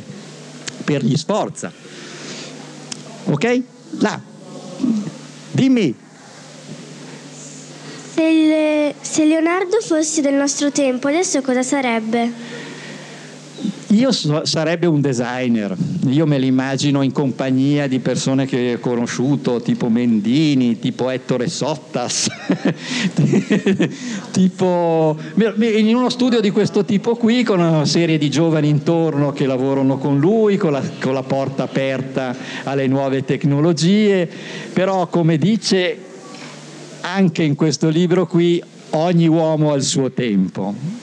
per 0.84 1.04
gli 1.04 1.16
sforza. 1.16 1.72
Ok? 3.24 3.62
Là. 3.98 4.20
Dimmi. 5.52 5.94
Se, 8.14 8.22
il- 8.22 8.94
se 9.00 9.24
Leonardo 9.24 9.78
fosse 9.80 10.20
del 10.20 10.34
nostro 10.34 10.70
tempo, 10.70 11.08
adesso 11.08 11.40
cosa 11.40 11.62
sarebbe? 11.62 12.30
Io 13.90 14.12
so- 14.12 14.44
sarebbe 14.44 14.86
un 14.86 15.00
designer, 15.00 15.74
io 16.06 16.24
me 16.24 16.38
l'immagino 16.38 17.02
in 17.02 17.10
compagnia 17.10 17.88
di 17.88 17.98
persone 17.98 18.46
che 18.46 18.74
ho 18.74 18.78
conosciuto, 18.78 19.60
tipo 19.60 19.88
Mendini, 19.88 20.78
tipo 20.78 21.10
Ettore 21.10 21.48
Sottas, 21.48 22.28
tipo 24.30 25.18
in 25.56 25.96
uno 25.96 26.08
studio 26.08 26.38
di 26.40 26.50
questo 26.50 26.84
tipo 26.84 27.16
qui 27.16 27.42
con 27.42 27.58
una 27.58 27.84
serie 27.84 28.16
di 28.16 28.30
giovani 28.30 28.68
intorno 28.68 29.32
che 29.32 29.46
lavorano 29.46 29.98
con 29.98 30.20
lui, 30.20 30.56
con 30.56 30.70
la, 30.70 30.82
con 31.00 31.12
la 31.12 31.24
porta 31.24 31.64
aperta 31.64 32.36
alle 32.62 32.86
nuove 32.86 33.24
tecnologie, 33.24 34.28
però 34.72 35.08
come 35.08 35.36
dice 35.36 35.98
anche 37.00 37.42
in 37.42 37.56
questo 37.56 37.88
libro 37.88 38.28
qui 38.28 38.62
ogni 38.90 39.26
uomo 39.26 39.72
ha 39.72 39.76
il 39.76 39.82
suo 39.82 40.12
tempo 40.12 40.99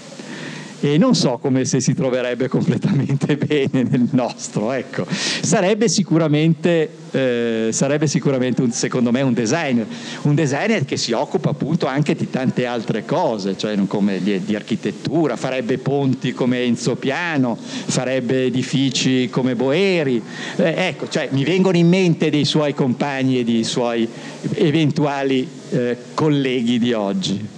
e 0.80 0.97
non 0.97 1.15
so 1.15 1.38
come 1.41 1.65
se 1.65 1.80
si 1.80 1.93
troverebbe 1.93 2.47
completamente 2.47 3.36
bene 3.38 3.84
nel 3.84 4.07
nostro, 4.11 4.71
ecco. 4.71 5.05
Sarebbe 5.09 5.88
sicuramente, 5.88 6.89
eh, 7.11 7.69
sarebbe 7.71 8.07
sicuramente 8.07 8.61
un, 8.61 8.71
secondo 8.71 9.11
me 9.11 9.21
un 9.21 9.34
designer, 9.34 9.86
un 10.23 10.36
designer 10.36 10.86
che 10.86 10.97
si 10.97 11.13
occupa 11.13 11.49
appunto 11.49 11.88
anche 11.88 12.15
di 12.15 12.30
tante 12.30 12.65
altre 12.65 13.05
cose, 13.05 13.57
cioè 13.57 13.75
come 13.88 14.21
di, 14.21 14.43
di 14.43 14.55
architettura, 14.55 15.36
farebbe 15.36 15.78
ponti 15.78 16.34
come 16.34 16.63
Enzo 16.63 16.95
Piano, 16.95 17.57
farebbe 17.57 18.45
edifici 18.45 19.30
come 19.30 19.55
Boeri, 19.55 20.21
eh, 20.57 20.73
ecco, 20.88 21.07
cioè 21.07 21.30
mi 21.32 21.43
vengono 21.43 21.78
in 21.78 21.88
mente 21.88 22.30
dei 22.30 22.45
suoi 22.45 22.73
compagni 22.73 23.39
e 23.39 23.43
dei 23.43 23.63
suoi 23.63 24.07
eventuali 24.53 25.47
eh, 25.69 25.97
colleghi 26.13 26.78
di 26.80 26.93
oggi. 26.93 27.55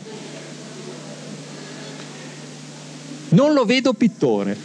Non 3.29 3.53
lo 3.53 3.65
vedo 3.65 3.93
pittore, 3.93 4.57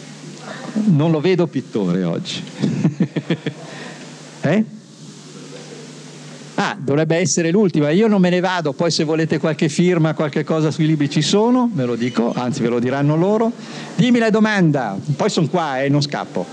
non 0.87 1.11
lo 1.11 1.21
vedo 1.21 1.47
pittore 1.47 2.03
oggi. 2.05 2.43
eh? 4.43 4.65
Ah, 6.57 6.77
dovrebbe 6.79 7.17
essere 7.17 7.51
l'ultima, 7.51 7.91
io 7.91 8.07
non 8.07 8.21
me 8.21 8.31
ne 8.31 8.39
vado, 8.39 8.73
poi 8.73 8.91
se 8.91 9.03
volete 9.03 9.39
qualche 9.39 9.69
firma, 9.69 10.15
qualche 10.15 10.45
cosa 10.45 10.71
sui 10.71 10.87
libri 10.87 11.11
ci 11.11 11.21
sono, 11.21 11.69
ve 11.73 11.85
lo 11.85 11.97
dico, 11.97 12.33
anzi 12.33 12.63
ve 12.63 12.69
lo 12.69 12.79
diranno 12.79 13.17
loro. 13.17 13.51
Dimmi 13.97 14.19
la 14.19 14.31
domanda, 14.31 14.97
poi 15.17 15.29
sono 15.31 15.49
qua 15.49 15.81
e 15.81 15.87
eh, 15.87 15.89
non 15.89 16.01
scappo. 16.01 16.47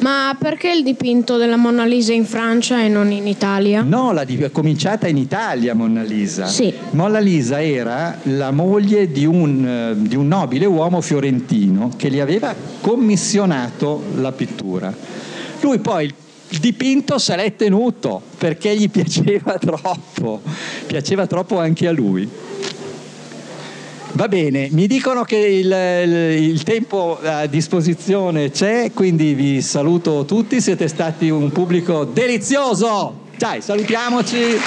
Ma 0.00 0.34
perché 0.38 0.72
il 0.72 0.82
dipinto 0.82 1.36
della 1.36 1.56
Mona 1.56 1.84
Lisa 1.84 2.14
in 2.14 2.24
Francia 2.24 2.82
e 2.82 2.88
non 2.88 3.12
in 3.12 3.26
Italia? 3.26 3.82
No, 3.82 4.12
la 4.12 4.24
di- 4.24 4.38
è 4.38 4.50
cominciata 4.50 5.06
in 5.06 5.18
Italia 5.18 5.74
Mona 5.74 6.02
Lisa. 6.02 6.46
Sì. 6.46 6.72
Mona 6.92 7.18
Lisa 7.18 7.62
era 7.62 8.18
la 8.22 8.50
moglie 8.50 9.12
di 9.12 9.26
un, 9.26 9.66
eh, 9.66 9.94
di 10.08 10.16
un 10.16 10.26
nobile 10.26 10.64
uomo 10.64 11.02
fiorentino 11.02 11.90
che 11.96 12.10
gli 12.10 12.18
aveva 12.18 12.54
commissionato 12.80 14.02
la 14.16 14.32
pittura. 14.32 14.94
Lui 15.60 15.78
poi 15.80 16.12
il 16.52 16.58
dipinto 16.58 17.18
se 17.18 17.36
l'è 17.36 17.54
tenuto 17.54 18.22
perché 18.38 18.74
gli 18.74 18.88
piaceva 18.88 19.58
troppo, 19.60 20.40
piaceva 20.86 21.26
troppo 21.26 21.58
anche 21.58 21.86
a 21.86 21.92
lui. 21.92 22.28
Va 24.12 24.26
bene, 24.28 24.68
mi 24.72 24.86
dicono 24.88 25.22
che 25.22 25.36
il, 25.36 25.70
il- 26.50 26.62
tempo 26.64 27.18
a 27.22 27.46
disposizione 27.46 28.50
c'è, 28.50 28.90
quindi 28.92 29.34
vi 29.34 29.62
saluto 29.62 30.24
tutti, 30.24 30.60
siete 30.60 30.88
stati 30.88 31.30
un 31.30 31.50
pubblico 31.52 32.04
delizioso. 32.04 33.28
Dai, 33.36 33.62
salutiamoci. 33.62 34.58